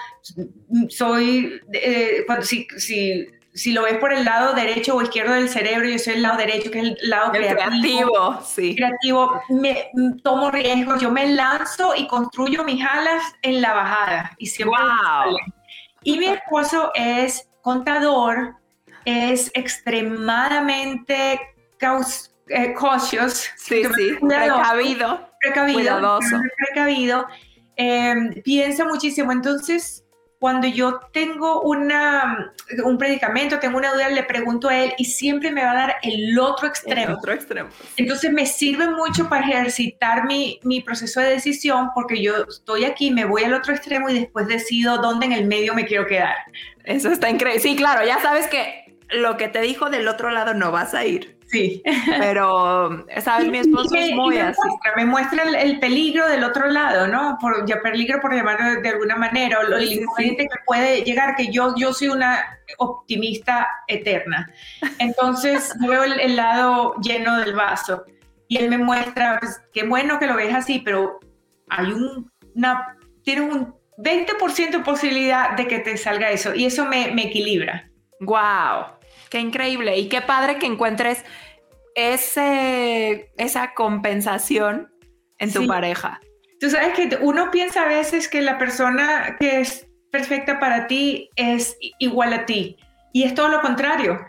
soy, 0.88 1.60
eh, 1.74 2.24
cuando, 2.26 2.46
si, 2.46 2.66
si, 2.78 3.28
si, 3.54 3.72
lo 3.72 3.82
ves 3.82 3.98
por 3.98 4.12
el 4.12 4.24
lado 4.24 4.54
derecho 4.54 4.96
o 4.96 5.02
izquierdo 5.02 5.34
del 5.34 5.48
cerebro, 5.48 5.88
yo 5.88 5.98
soy 5.98 6.14
el 6.14 6.22
lado 6.22 6.38
derecho, 6.38 6.70
que 6.70 6.80
es 6.80 6.84
el 6.84 7.10
lado 7.10 7.30
creativo. 7.32 7.62
Creativo, 7.62 8.42
sí. 8.44 8.76
Creativo, 8.76 9.40
me, 9.48 9.90
tomo 10.22 10.50
riesgos, 10.50 11.00
yo 11.00 11.10
me 11.10 11.26
lanzo 11.28 11.94
y 11.94 12.06
construyo 12.06 12.64
mis 12.64 12.84
alas 12.84 13.22
en 13.42 13.60
la 13.60 13.72
bajada. 13.72 14.32
Y 14.38 14.46
siempre 14.46 14.78
wow. 14.78 15.36
Y 16.02 16.18
mi 16.18 16.26
esposo 16.26 16.90
es 16.94 17.48
contador, 17.62 18.56
es 19.04 19.50
extremadamente 19.54 21.40
eh, 22.48 22.74
cautious. 22.74 23.50
Sí, 23.56 23.82
sí, 23.84 24.16
precavido 24.20 25.34
precavido, 25.44 26.18
precavido 26.58 27.26
em, 27.76 28.42
piensa 28.42 28.84
muchísimo. 28.84 29.32
Entonces, 29.32 30.03
cuando 30.38 30.66
yo 30.66 31.00
tengo 31.12 31.62
una, 31.62 32.52
un 32.84 32.98
predicamento, 32.98 33.58
tengo 33.58 33.78
una 33.78 33.92
duda, 33.92 34.08
le 34.08 34.22
pregunto 34.24 34.68
a 34.68 34.76
él 34.76 34.92
y 34.98 35.06
siempre 35.06 35.50
me 35.50 35.62
va 35.62 35.70
a 35.70 35.74
dar 35.74 35.96
el 36.02 36.38
otro 36.38 36.68
extremo. 36.68 37.16
otro 37.16 37.32
extremo. 37.32 37.70
Entonces 37.96 38.32
me 38.32 38.46
sirve 38.46 38.88
mucho 38.88 39.28
para 39.28 39.46
ejercitar 39.46 40.26
mi, 40.26 40.60
mi, 40.62 40.80
proceso 40.82 41.20
de 41.20 41.30
decisión 41.30 41.88
porque 41.94 42.22
yo 42.22 42.44
estoy 42.48 42.84
aquí, 42.84 43.10
me 43.10 43.24
voy 43.24 43.44
al 43.44 43.54
otro 43.54 43.72
extremo 43.72 44.10
y 44.10 44.20
después 44.20 44.46
decido 44.46 44.98
dónde 44.98 45.26
en 45.26 45.32
el 45.32 45.46
medio 45.46 45.74
me 45.74 45.86
quiero 45.86 46.06
quedar. 46.06 46.36
Eso 46.84 47.10
está 47.10 47.30
increíble. 47.30 47.60
Sí, 47.60 47.76
claro, 47.76 48.04
ya 48.04 48.20
sabes 48.20 48.46
que 48.48 48.84
lo 49.10 49.36
que 49.36 49.48
te 49.48 49.60
dijo 49.60 49.90
del 49.90 50.08
otro 50.08 50.30
lado 50.30 50.54
no 50.54 50.72
vas 50.72 50.94
a 50.94 51.04
ir. 51.04 51.33
Sí. 51.54 51.82
Pero, 52.18 53.06
¿sabes? 53.22 53.48
Mi 53.48 53.58
esposo 53.58 53.94
es 53.94 54.10
muy 54.10 54.38
así. 54.38 54.58
me 54.96 55.04
muestra 55.04 55.44
el, 55.44 55.78
peligro 55.78 56.28
del 56.28 56.42
otro 56.42 56.66
lado, 56.66 57.06
¿no? 57.06 57.38
Por, 57.40 57.64
ya 57.64 57.80
peligro 57.80 58.20
por 58.20 58.34
llamarlo 58.34 58.82
de, 58.82 58.88
alguna 58.88 59.14
manera, 59.14 59.60
o 59.60 59.62
lo 59.62 59.78
que 59.78 60.48
puede 60.66 61.04
llegar, 61.04 61.36
que 61.36 61.52
yo, 61.52 61.72
yo 61.76 61.92
soy 61.92 62.08
una 62.08 62.58
optimista 62.78 63.68
eterna. 63.86 64.50
Entonces, 64.98 65.72
veo 65.78 66.02
el, 66.02 66.34
lado 66.34 66.96
lleno 67.00 67.38
del 67.38 67.54
vaso. 67.54 68.02
Y 68.48 68.58
él 68.58 68.68
me 68.68 68.78
muestra, 68.78 69.38
pues, 69.38 69.62
qué 69.72 69.84
bueno 69.84 70.18
que 70.18 70.26
lo 70.26 70.34
ves 70.34 70.52
así, 70.52 70.80
pero 70.84 71.20
hay 71.68 71.92
un, 71.92 72.32
una, 72.56 72.96
tienes 73.22 73.54
un 73.54 73.76
20% 73.98 74.70
de 74.70 74.78
posibilidad 74.80 75.56
de 75.56 75.68
que 75.68 75.78
te 75.78 75.96
salga 75.96 76.30
eso. 76.30 76.52
Y 76.52 76.64
eso 76.64 76.84
me, 76.84 77.12
me 77.12 77.26
equilibra. 77.26 77.88
¡Wow! 78.18 78.86
Qué 79.30 79.40
increíble 79.40 79.98
y 79.98 80.08
qué 80.08 80.20
padre 80.20 80.58
que 80.58 80.66
encuentres 80.66 81.24
ese, 81.94 83.32
esa 83.36 83.74
compensación 83.74 84.92
en 85.38 85.52
tu 85.52 85.66
pareja. 85.66 86.20
Tú 86.60 86.70
sabes 86.70 86.94
que 86.94 87.18
uno 87.20 87.50
piensa 87.50 87.82
a 87.82 87.88
veces 87.88 88.28
que 88.28 88.42
la 88.42 88.58
persona 88.58 89.36
que 89.38 89.60
es 89.60 89.86
perfecta 90.10 90.60
para 90.60 90.86
ti 90.86 91.28
es 91.36 91.76
igual 91.98 92.32
a 92.32 92.46
ti 92.46 92.76
y 93.12 93.24
es 93.24 93.34
todo 93.34 93.48
lo 93.48 93.60
contrario. 93.60 94.26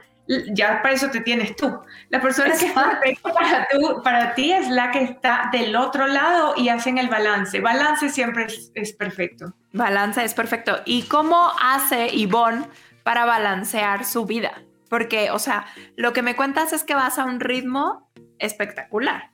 Ya 0.54 0.82
para 0.82 0.96
eso 0.96 1.12
te 1.12 1.22
tienes 1.22 1.56
tú. 1.56 1.72
La 2.10 2.20
persona 2.20 2.56
que 2.58 2.66
es 2.66 2.74
perfecta 2.74 3.32
para, 3.32 3.68
para 4.04 4.34
ti 4.34 4.52
es 4.52 4.68
la 4.70 4.90
que 4.90 5.04
está 5.04 5.50
del 5.52 5.76
otro 5.76 6.08
lado 6.08 6.56
y 6.58 6.70
hacen 6.70 6.98
el 6.98 7.08
balance. 7.08 7.62
Balance 7.62 8.10
siempre 8.10 8.46
es, 8.46 8.72
es 8.74 8.94
perfecto. 8.94 9.54
Balance 9.74 10.24
es 10.24 10.34
perfecto. 10.34 10.82
¿Y 10.86 11.04
cómo 11.04 11.52
hace 11.62 12.08
Yvonne 12.18 12.66
para 13.04 13.26
balancear 13.26 14.04
su 14.04 14.26
vida? 14.26 14.65
Porque, 14.90 15.32
o 15.32 15.40
sea, 15.40 15.66
lo 15.96 16.14
que 16.14 16.22
me 16.22 16.36
cuentas 16.36 16.74
es 16.74 16.84
que 16.84 16.96
vas 16.96 17.18
a 17.18 17.26
un 17.26 17.40
ritmo 17.40 18.10
espectacular. 18.40 19.32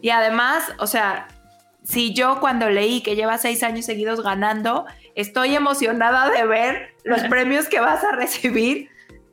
Y 0.00 0.10
además, 0.10 0.72
o 0.78 0.86
sea, 0.86 1.28
si 1.82 2.12
yo 2.12 2.40
cuando 2.40 2.68
leí 2.68 3.02
que 3.02 3.16
llevas 3.16 3.42
seis 3.42 3.62
años 3.62 3.86
seguidos 3.86 4.22
ganando, 4.22 4.86
estoy 5.14 5.54
emocionada 5.54 6.30
de 6.30 6.46
ver 6.46 6.94
los 7.04 7.22
premios 7.24 7.68
que 7.68 7.80
vas 7.80 8.04
a 8.04 8.12
recibir 8.12 8.90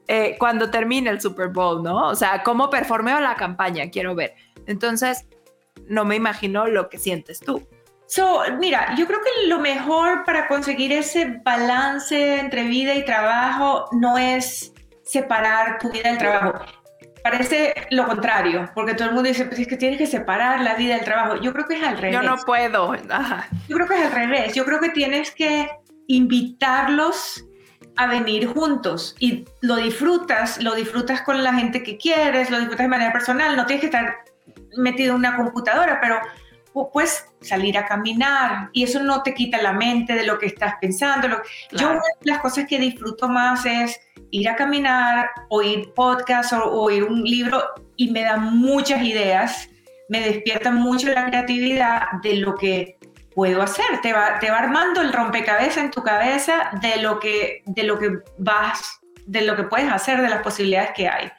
eh, 0.07 0.35
cuando 0.37 0.69
termine 0.69 1.09
el 1.09 1.19
Super 1.19 1.49
Bowl, 1.49 1.81
¿no? 1.83 2.07
O 2.07 2.15
sea, 2.15 2.43
cómo 2.43 2.69
performeo 2.69 3.19
la 3.19 3.35
campaña, 3.35 3.89
quiero 3.89 4.15
ver. 4.15 4.35
Entonces, 4.67 5.27
no 5.87 6.05
me 6.05 6.15
imagino 6.15 6.67
lo 6.67 6.89
que 6.89 6.97
sientes 6.97 7.39
tú. 7.39 7.67
So, 8.07 8.43
mira, 8.59 8.95
yo 8.95 9.07
creo 9.07 9.19
que 9.21 9.47
lo 9.47 9.59
mejor 9.59 10.25
para 10.25 10.47
conseguir 10.47 10.91
ese 10.91 11.41
balance 11.43 12.39
entre 12.39 12.63
vida 12.65 12.93
y 12.93 13.03
trabajo 13.03 13.89
no 13.93 14.17
es 14.17 14.74
separar 15.05 15.79
tu 15.79 15.91
vida 15.91 16.09
del 16.09 16.17
trabajo. 16.17 16.65
Parece 17.23 17.73
lo 17.89 18.05
contrario, 18.05 18.69
porque 18.75 18.93
todo 18.93 19.07
el 19.09 19.15
mundo 19.15 19.27
dice, 19.27 19.45
pues 19.45 19.59
es 19.59 19.67
que 19.67 19.77
tienes 19.77 19.97
que 19.97 20.05
separar 20.05 20.61
la 20.61 20.75
vida 20.75 20.95
del 20.95 21.05
trabajo. 21.05 21.41
Yo 21.41 21.53
creo 21.53 21.65
que 21.65 21.75
es 21.75 21.83
al 21.83 21.97
revés. 21.97 22.13
Yo 22.13 22.21
no 22.21 22.37
puedo. 22.37 22.95
Yo 22.95 23.75
creo 23.75 23.87
que 23.87 23.95
es 23.95 24.05
al 24.05 24.11
revés. 24.11 24.53
Yo 24.53 24.65
creo 24.65 24.79
que 24.79 24.89
tienes 24.89 25.31
que 25.31 25.69
invitarlos 26.07 27.43
a 27.97 28.07
venir 28.07 28.47
juntos 28.47 29.15
y 29.19 29.45
lo 29.61 29.77
disfrutas, 29.77 30.61
lo 30.61 30.75
disfrutas 30.75 31.21
con 31.21 31.43
la 31.43 31.53
gente 31.53 31.81
que 31.81 31.97
quieres, 31.97 32.49
lo 32.51 32.57
disfrutas 32.57 32.83
de 32.83 32.89
manera 32.89 33.13
personal, 33.13 33.55
no 33.55 33.65
tienes 33.65 33.81
que 33.81 33.87
estar 33.87 34.17
metido 34.77 35.11
en 35.11 35.19
una 35.19 35.37
computadora, 35.37 35.99
pero 36.01 36.19
puedes 36.91 37.25
salir 37.41 37.77
a 37.77 37.85
caminar 37.85 38.69
y 38.73 38.83
eso 38.83 39.01
no 39.01 39.23
te 39.23 39.33
quita 39.33 39.61
la 39.61 39.73
mente 39.73 40.13
de 40.13 40.25
lo 40.25 40.37
que 40.37 40.47
estás 40.47 40.75
pensando. 40.81 41.41
Yo 41.71 41.91
una 41.91 42.01
de 42.21 42.31
las 42.31 42.39
cosas 42.39 42.65
que 42.67 42.79
disfruto 42.79 43.27
más 43.29 43.65
es 43.65 43.99
ir 44.31 44.49
a 44.49 44.55
caminar, 44.55 45.29
oír 45.49 45.93
podcast 45.95 46.53
o 46.53 46.81
oír 46.81 47.03
un 47.03 47.23
libro 47.23 47.63
y 47.95 48.11
me 48.11 48.23
da 48.23 48.37
muchas 48.37 49.01
ideas, 49.03 49.69
me 50.09 50.19
despierta 50.19 50.71
mucho 50.71 51.07
la 51.09 51.25
creatividad 51.25 52.01
de 52.21 52.35
lo 52.37 52.55
que 52.55 52.97
puedo 53.33 53.61
hacer, 53.61 53.85
te 54.01 54.13
va, 54.13 54.39
te 54.39 54.49
va 54.49 54.59
armando 54.59 55.01
el 55.01 55.13
rompecabezas 55.13 55.77
en 55.77 55.91
tu 55.91 56.03
cabeza 56.03 56.71
de 56.81 57.01
lo 57.01 57.19
que, 57.19 57.63
de 57.65 57.83
lo 57.83 57.99
que 57.99 58.19
vas, 58.37 58.99
de 59.25 59.41
lo 59.41 59.55
que 59.55 59.63
puedes 59.63 59.91
hacer, 59.91 60.21
de 60.21 60.29
las 60.29 60.41
posibilidades 60.41 60.91
que 60.95 61.07
hay. 61.07 61.31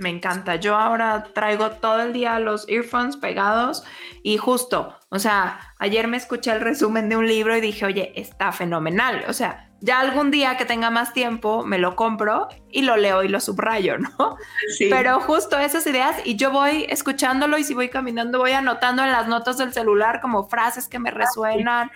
Me 0.00 0.08
encanta. 0.08 0.56
Yo 0.56 0.76
ahora 0.76 1.24
traigo 1.34 1.72
todo 1.72 2.00
el 2.00 2.14
día 2.14 2.40
los 2.40 2.66
earphones 2.68 3.18
pegados 3.18 3.84
y 4.22 4.38
justo, 4.38 4.96
o 5.10 5.18
sea, 5.18 5.74
ayer 5.78 6.08
me 6.08 6.16
escuché 6.16 6.52
el 6.52 6.62
resumen 6.62 7.10
de 7.10 7.18
un 7.18 7.26
libro 7.26 7.54
y 7.54 7.60
dije, 7.60 7.84
oye, 7.84 8.10
está 8.16 8.50
fenomenal. 8.50 9.24
O 9.28 9.34
sea, 9.34 9.68
ya 9.82 10.00
algún 10.00 10.30
día 10.30 10.56
que 10.56 10.64
tenga 10.64 10.88
más 10.88 11.12
tiempo 11.12 11.66
me 11.66 11.76
lo 11.76 11.96
compro 11.96 12.48
y 12.70 12.80
lo 12.80 12.96
leo 12.96 13.22
y 13.22 13.28
lo 13.28 13.40
subrayo, 13.40 13.98
¿no? 14.18 14.38
Sí. 14.78 14.88
Pero 14.88 15.20
justo 15.20 15.58
esas 15.58 15.86
ideas 15.86 16.16
y 16.24 16.36
yo 16.36 16.50
voy 16.50 16.86
escuchándolo 16.88 17.58
y 17.58 17.64
si 17.64 17.74
voy 17.74 17.90
caminando 17.90 18.38
voy 18.38 18.52
anotando 18.52 19.04
en 19.04 19.12
las 19.12 19.28
notas 19.28 19.58
del 19.58 19.74
celular 19.74 20.22
como 20.22 20.48
frases 20.48 20.88
que 20.88 20.98
me 20.98 21.10
resuenan 21.10 21.90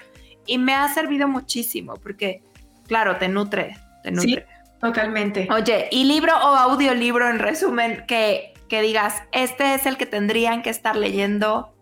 y 0.45 0.59
me 0.59 0.75
ha 0.75 0.93
servido 0.93 1.27
muchísimo 1.27 1.95
porque, 1.95 2.43
claro, 2.87 3.17
te 3.17 3.29
nutre, 3.29 3.79
te 4.03 4.11
nutre. 4.11 4.47
Totalmente. 4.85 5.49
Oye, 5.51 5.89
¿y 5.91 6.05
libro 6.05 6.35
o 6.35 6.57
audiolibro 6.57 7.31
en 7.31 7.39
resumen 7.39 8.05
que, 8.07 8.53
que 8.69 8.83
digas, 8.83 9.23
este 9.33 9.73
es 9.73 9.87
el 9.87 9.97
que 9.97 10.05
tendrían 10.05 10.61
que 10.61 10.69
estar 10.69 10.95
leyendo 10.95 11.75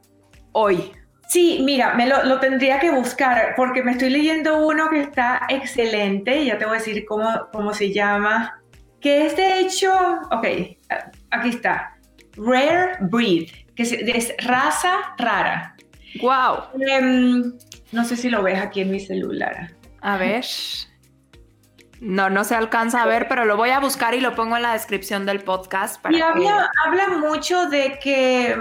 hoy? 0.53 0.93
Sí, 1.27 1.63
mira, 1.65 1.95
me 1.95 2.07
lo, 2.07 2.39
tendría 2.39 2.79
que 2.79 2.93
buscar 2.93 3.55
porque 3.57 3.83
me 3.83 3.91
estoy 3.91 4.11
leyendo 4.11 4.65
uno 4.65 4.89
que 4.89 5.01
está 5.01 5.41
excelente, 5.49 6.45
ya 6.45 6.59
te 6.59 6.65
voy 6.65 6.77
a 6.77 6.79
decir 6.79 7.05
cómo, 7.05 7.49
cómo 7.53 7.75
se 7.75 7.93
llama, 7.93 8.63
que 9.01 9.27
es 9.27 9.37
de 9.37 9.59
hecho, 9.59 9.93
ok, 10.31 10.47
aquí 11.33 11.49
está, 11.49 11.97
Rare 12.37 12.99
Breed, 13.01 13.51
que 13.75 13.83
es, 13.83 14.33
raza 14.45 15.13
rara. 15.19 15.75
Wow. 16.21 16.81
Em, 16.81 17.53
no 17.91 18.05
sé 18.05 18.17
si 18.17 18.31
lo 18.31 18.45
ves 18.45 18.61
aquí 18.61 18.83
en 18.83 18.93
mi 18.93 19.01
celular. 19.01 19.73
A 20.03 20.17
ver. 20.19 20.45
No, 22.03 22.29
no 22.29 22.43
se 22.43 22.57
alcanza 22.57 23.01
a 23.01 23.07
ver, 23.07 23.29
pero 23.29 23.45
lo 23.45 23.57
voy 23.57 23.71
a 23.71 23.79
buscar 23.79 24.13
y 24.15 24.21
lo 24.21 24.35
pongo 24.35 24.57
en 24.57 24.63
la 24.63 24.73
descripción 24.73 25.25
del 25.25 25.45
podcast. 25.45 26.05
y 26.11 26.21
habla, 26.21 26.69
habla 26.85 27.11
mucho 27.11 27.67
de 27.67 28.01
que 28.03 28.57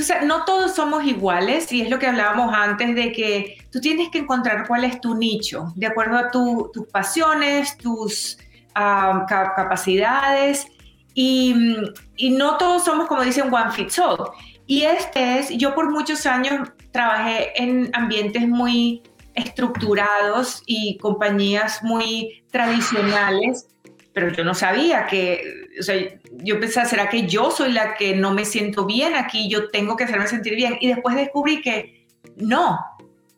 o 0.00 0.02
sea, 0.02 0.22
no 0.22 0.44
todos 0.46 0.74
somos 0.74 1.04
iguales 1.04 1.70
y 1.70 1.82
es 1.82 1.90
lo 1.90 1.98
que 1.98 2.06
hablábamos 2.06 2.54
antes 2.54 2.94
de 2.94 3.12
que 3.12 3.58
tú 3.70 3.80
tienes 3.80 4.08
que 4.08 4.18
encontrar 4.18 4.66
cuál 4.66 4.84
es 4.84 5.02
tu 5.02 5.14
nicho, 5.14 5.72
de 5.76 5.86
acuerdo 5.86 6.16
a 6.16 6.30
tus 6.30 6.86
pasiones, 6.90 7.76
tus 7.76 8.38
capacidades 8.74 10.66
y, 11.12 11.76
y, 12.16 12.30
no 12.30 12.56
todos 12.56 12.84
somos, 12.84 13.06
como 13.06 13.22
dicen, 13.22 13.52
one 13.52 13.70
fits 13.72 13.98
all. 13.98 14.30
Y 14.66 14.82
este 14.82 15.40
es, 15.40 15.50
yo 15.50 15.74
por 15.74 15.90
muchos 15.90 16.24
años 16.24 16.70
trabajé 16.92 17.60
en 17.60 17.90
ambientes 17.92 18.48
muy 18.48 19.02
estructurados 19.38 20.62
y 20.66 20.98
compañías 20.98 21.82
muy 21.82 22.44
tradicionales, 22.50 23.68
pero 24.12 24.30
yo 24.32 24.44
no 24.44 24.54
sabía 24.54 25.06
que, 25.06 25.68
o 25.78 25.82
sea, 25.82 25.96
yo 26.32 26.58
pensaba, 26.58 26.86
¿será 26.86 27.08
que 27.08 27.26
yo 27.26 27.50
soy 27.50 27.72
la 27.72 27.94
que 27.94 28.16
no 28.16 28.32
me 28.32 28.44
siento 28.44 28.84
bien 28.84 29.14
aquí? 29.14 29.48
Yo 29.48 29.68
tengo 29.68 29.96
que 29.96 30.04
hacerme 30.04 30.26
sentir 30.26 30.56
bien. 30.56 30.76
Y 30.80 30.88
después 30.88 31.14
descubrí 31.14 31.60
que 31.60 32.08
no. 32.36 32.80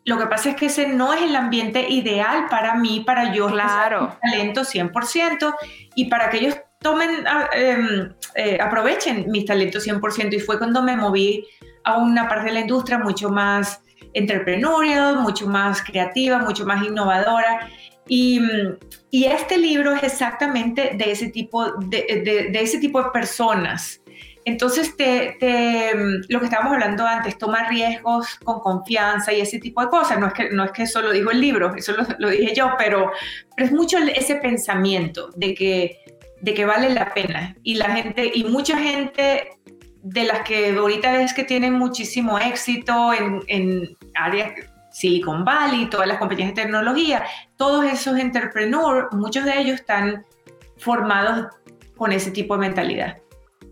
Lo 0.06 0.16
que 0.16 0.26
pasa 0.26 0.50
es 0.50 0.56
que 0.56 0.66
ese 0.66 0.88
no 0.88 1.12
es 1.12 1.20
el 1.22 1.36
ambiente 1.36 1.86
ideal 1.90 2.46
para 2.48 2.76
mí, 2.76 3.00
para 3.00 3.34
yo 3.34 3.48
claro. 3.48 4.16
talento 4.22 4.62
100% 4.62 5.54
y 5.94 6.08
para 6.08 6.30
que 6.30 6.38
ellos 6.38 6.56
tomen, 6.80 7.26
em, 7.52 8.14
eh, 8.34 8.58
aprovechen 8.58 9.26
mis 9.30 9.44
talentos 9.44 9.84
100%. 9.84 10.34
Y 10.34 10.40
fue 10.40 10.58
cuando 10.58 10.82
me 10.82 10.96
moví 10.96 11.46
a 11.84 11.98
una 11.98 12.26
parte 12.26 12.46
de 12.46 12.52
la 12.52 12.60
industria 12.60 12.98
mucho 12.98 13.28
más 13.28 13.82
entrepreneurial, 14.14 15.20
mucho 15.20 15.46
más 15.46 15.82
creativa, 15.82 16.38
mucho 16.38 16.64
más 16.66 16.84
innovadora. 16.84 17.68
Y, 18.08 18.40
y, 19.10 19.24
este 19.24 19.56
libro 19.56 19.92
es 19.92 20.02
exactamente 20.02 20.92
de 20.96 21.12
ese 21.12 21.28
tipo 21.28 21.72
de, 21.78 22.50
de, 22.50 22.60
ese 22.60 22.78
tipo 22.78 23.00
de 23.02 23.10
personas. 23.10 24.00
Entonces, 24.44 24.96
te, 24.96 25.36
te, 25.38 25.92
lo 26.28 26.40
que 26.40 26.46
estábamos 26.46 26.72
hablando 26.72 27.06
antes, 27.06 27.38
toma 27.38 27.68
riesgos 27.68 28.36
con 28.42 28.58
confianza 28.60 29.32
y 29.32 29.40
ese 29.40 29.60
tipo 29.60 29.80
de 29.80 29.88
cosas. 29.88 30.18
No 30.18 30.26
es 30.26 30.32
que, 30.32 30.50
no 30.50 30.64
es 30.64 30.72
que 30.72 30.82
eso 30.84 31.02
lo 31.02 31.12
dijo 31.12 31.30
el 31.30 31.40
libro, 31.40 31.74
eso 31.76 31.92
lo, 31.92 32.04
lo 32.18 32.30
dije 32.30 32.52
yo, 32.54 32.72
pero, 32.76 33.12
pero 33.54 33.66
es 33.68 33.72
mucho 33.72 33.98
ese 33.98 34.36
pensamiento 34.36 35.30
de 35.36 35.54
que, 35.54 35.98
de 36.40 36.54
que 36.54 36.64
vale 36.64 36.90
la 36.90 37.14
pena. 37.14 37.54
Y 37.62 37.74
la 37.74 37.90
gente, 37.94 38.32
y 38.34 38.44
mucha 38.44 38.76
gente 38.76 39.59
de 40.02 40.24
las 40.24 40.42
que 40.42 40.70
ahorita 40.70 41.12
ves 41.12 41.34
que 41.34 41.44
tienen 41.44 41.74
muchísimo 41.74 42.38
éxito 42.38 43.12
en, 43.12 43.42
en 43.48 43.96
áreas 44.14 44.52
Silicon 44.90 45.44
Valley, 45.44 45.86
todas 45.86 46.06
las 46.06 46.18
compañías 46.18 46.48
de 46.48 46.62
tecnología, 46.62 47.24
todos 47.56 47.84
esos 47.84 48.18
entrepreneurs, 48.18 49.08
muchos 49.12 49.44
de 49.44 49.58
ellos 49.58 49.80
están 49.80 50.24
formados 50.78 51.46
con 51.96 52.12
ese 52.12 52.30
tipo 52.30 52.54
de 52.54 52.60
mentalidad. 52.60 53.18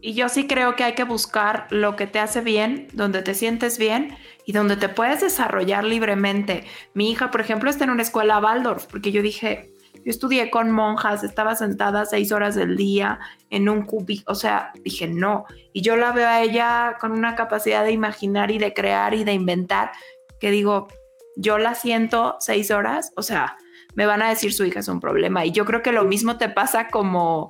Y 0.00 0.14
yo 0.14 0.28
sí 0.28 0.46
creo 0.46 0.76
que 0.76 0.84
hay 0.84 0.94
que 0.94 1.02
buscar 1.02 1.66
lo 1.70 1.96
que 1.96 2.06
te 2.06 2.20
hace 2.20 2.40
bien, 2.40 2.86
donde 2.92 3.22
te 3.22 3.34
sientes 3.34 3.78
bien 3.78 4.16
y 4.46 4.52
donde 4.52 4.76
te 4.76 4.88
puedes 4.88 5.20
desarrollar 5.20 5.82
libremente. 5.82 6.64
Mi 6.94 7.10
hija, 7.10 7.32
por 7.32 7.40
ejemplo, 7.40 7.68
está 7.68 7.84
en 7.84 7.90
una 7.90 8.02
escuela 8.02 8.38
Waldorf, 8.38 8.86
porque 8.86 9.10
yo 9.10 9.22
dije, 9.22 9.72
yo 10.04 10.10
estudié 10.10 10.50
con 10.50 10.70
monjas, 10.70 11.24
estaba 11.24 11.54
sentada 11.54 12.06
seis 12.06 12.32
horas 12.32 12.54
del 12.54 12.76
día 12.76 13.18
en 13.50 13.68
un 13.68 13.82
cubi, 13.82 14.22
o 14.26 14.34
sea, 14.34 14.72
dije 14.84 15.06
no. 15.06 15.44
Y 15.72 15.82
yo 15.82 15.96
la 15.96 16.12
veo 16.12 16.28
a 16.28 16.42
ella 16.42 16.96
con 17.00 17.12
una 17.12 17.34
capacidad 17.34 17.84
de 17.84 17.92
imaginar 17.92 18.50
y 18.50 18.58
de 18.58 18.74
crear 18.74 19.14
y 19.14 19.24
de 19.24 19.32
inventar, 19.32 19.92
que 20.40 20.50
digo, 20.50 20.88
yo 21.36 21.58
la 21.58 21.74
siento 21.74 22.36
seis 22.40 22.70
horas, 22.70 23.12
o 23.16 23.22
sea, 23.22 23.56
me 23.94 24.06
van 24.06 24.22
a 24.22 24.28
decir 24.28 24.52
su 24.52 24.64
hija 24.64 24.80
es 24.80 24.88
un 24.88 25.00
problema. 25.00 25.44
Y 25.44 25.52
yo 25.52 25.64
creo 25.64 25.82
que 25.82 25.92
lo 25.92 26.04
mismo 26.04 26.36
te 26.36 26.48
pasa 26.48 26.88
como, 26.88 27.48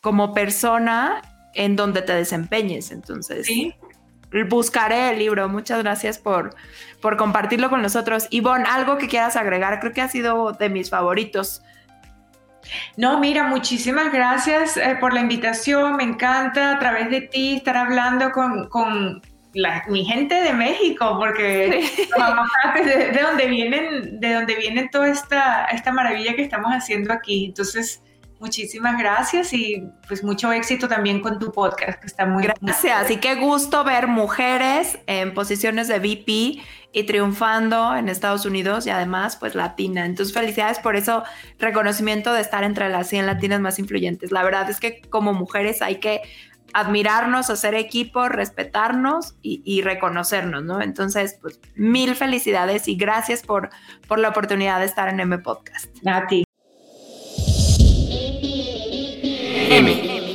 como 0.00 0.32
persona 0.32 1.20
en 1.54 1.76
donde 1.76 2.02
te 2.02 2.14
desempeñes. 2.14 2.90
Entonces, 2.90 3.46
¿Sí? 3.46 3.74
buscaré 4.48 5.10
el 5.10 5.18
libro. 5.18 5.48
Muchas 5.48 5.82
gracias 5.82 6.18
por, 6.18 6.54
por 7.00 7.16
compartirlo 7.16 7.68
con 7.68 7.82
nosotros. 7.82 8.26
Ivonne, 8.30 8.64
algo 8.66 8.96
que 8.98 9.08
quieras 9.08 9.36
agregar, 9.36 9.80
creo 9.80 9.92
que 9.92 10.00
ha 10.00 10.08
sido 10.08 10.52
de 10.52 10.68
mis 10.68 10.90
favoritos. 10.90 11.62
No, 12.96 13.18
mira, 13.18 13.44
muchísimas 13.44 14.12
gracias 14.12 14.76
eh, 14.76 14.96
por 15.00 15.12
la 15.12 15.20
invitación. 15.20 15.96
Me 15.96 16.04
encanta 16.04 16.72
a 16.72 16.78
través 16.78 17.10
de 17.10 17.22
ti 17.22 17.56
estar 17.56 17.76
hablando 17.76 18.32
con, 18.32 18.68
con 18.68 19.22
mi 19.88 20.04
gente 20.04 20.34
de 20.34 20.52
México, 20.52 21.16
porque 21.18 21.84
de, 22.84 23.12
de, 23.12 23.20
donde 23.20 23.46
vienen, 23.46 24.20
de 24.20 24.34
donde 24.34 24.54
vienen 24.56 24.88
toda 24.90 25.08
esta, 25.08 25.66
esta 25.66 25.92
maravilla 25.92 26.34
que 26.34 26.42
estamos 26.42 26.70
haciendo 26.72 27.12
aquí. 27.12 27.46
Entonces, 27.46 28.02
muchísimas 28.42 28.98
gracias 28.98 29.52
y 29.52 29.88
pues 30.08 30.24
mucho 30.24 30.52
éxito 30.52 30.88
también 30.88 31.20
con 31.20 31.38
tu 31.38 31.52
podcast, 31.52 32.00
que 32.00 32.06
está 32.08 32.26
muy 32.26 32.42
Gracias, 32.42 33.10
y 33.10 33.16
qué 33.18 33.36
gusto 33.36 33.84
ver 33.84 34.08
mujeres 34.08 34.98
en 35.06 35.32
posiciones 35.32 35.86
de 35.86 36.00
VP 36.00 36.60
y 36.92 37.04
triunfando 37.04 37.94
en 37.96 38.08
Estados 38.08 38.44
Unidos 38.44 38.86
y 38.86 38.90
además 38.90 39.36
pues 39.36 39.54
latina. 39.54 40.04
Entonces 40.04 40.34
felicidades 40.34 40.80
por 40.80 40.96
eso, 40.96 41.22
reconocimiento 41.58 42.32
de 42.32 42.40
estar 42.40 42.64
entre 42.64 42.88
las 42.88 43.08
100 43.08 43.26
latinas 43.26 43.60
más 43.60 43.78
influyentes. 43.78 44.32
La 44.32 44.42
verdad 44.42 44.68
es 44.68 44.80
que 44.80 45.00
como 45.08 45.32
mujeres 45.32 45.80
hay 45.80 46.00
que 46.00 46.20
admirarnos, 46.74 47.48
hacer 47.48 47.74
equipo, 47.74 48.28
respetarnos 48.28 49.36
y, 49.42 49.82
reconocernos, 49.82 50.64
¿no? 50.64 50.80
Entonces, 50.80 51.38
pues 51.40 51.60
mil 51.76 52.16
felicidades 52.16 52.88
y 52.88 52.96
gracias 52.96 53.42
por, 53.42 53.70
por 54.08 54.18
la 54.18 54.30
oportunidad 54.30 54.80
de 54.80 54.86
estar 54.86 55.08
en 55.08 55.20
M 55.20 55.38
Podcast. 55.38 55.94
A 56.06 56.26
ti. 56.26 56.44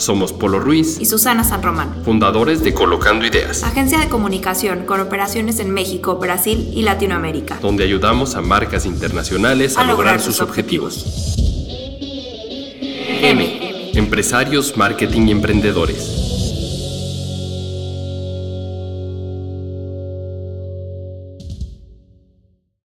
Somos 0.00 0.32
Polo 0.32 0.60
Ruiz 0.60 0.98
y 0.98 1.04
Susana 1.04 1.44
San 1.44 1.62
Román, 1.62 1.94
fundadores 2.06 2.64
de 2.64 2.72
Colocando 2.72 3.26
Ideas, 3.26 3.62
agencia 3.64 3.98
de 3.98 4.08
comunicación 4.08 4.86
con 4.86 4.98
operaciones 4.98 5.60
en 5.60 5.72
México, 5.72 6.16
Brasil 6.16 6.70
y 6.74 6.84
Latinoamérica, 6.84 7.58
donde 7.60 7.84
ayudamos 7.84 8.34
a 8.34 8.40
marcas 8.40 8.86
internacionales 8.86 9.76
a, 9.76 9.84
lograr, 9.84 10.22
sus 10.22 10.40
objetivos. 10.40 11.36
M. 13.20 13.90
Empresarios, 13.92 14.74
marketing 14.78 15.28
y 15.28 15.32
emprendedores. 15.32 16.19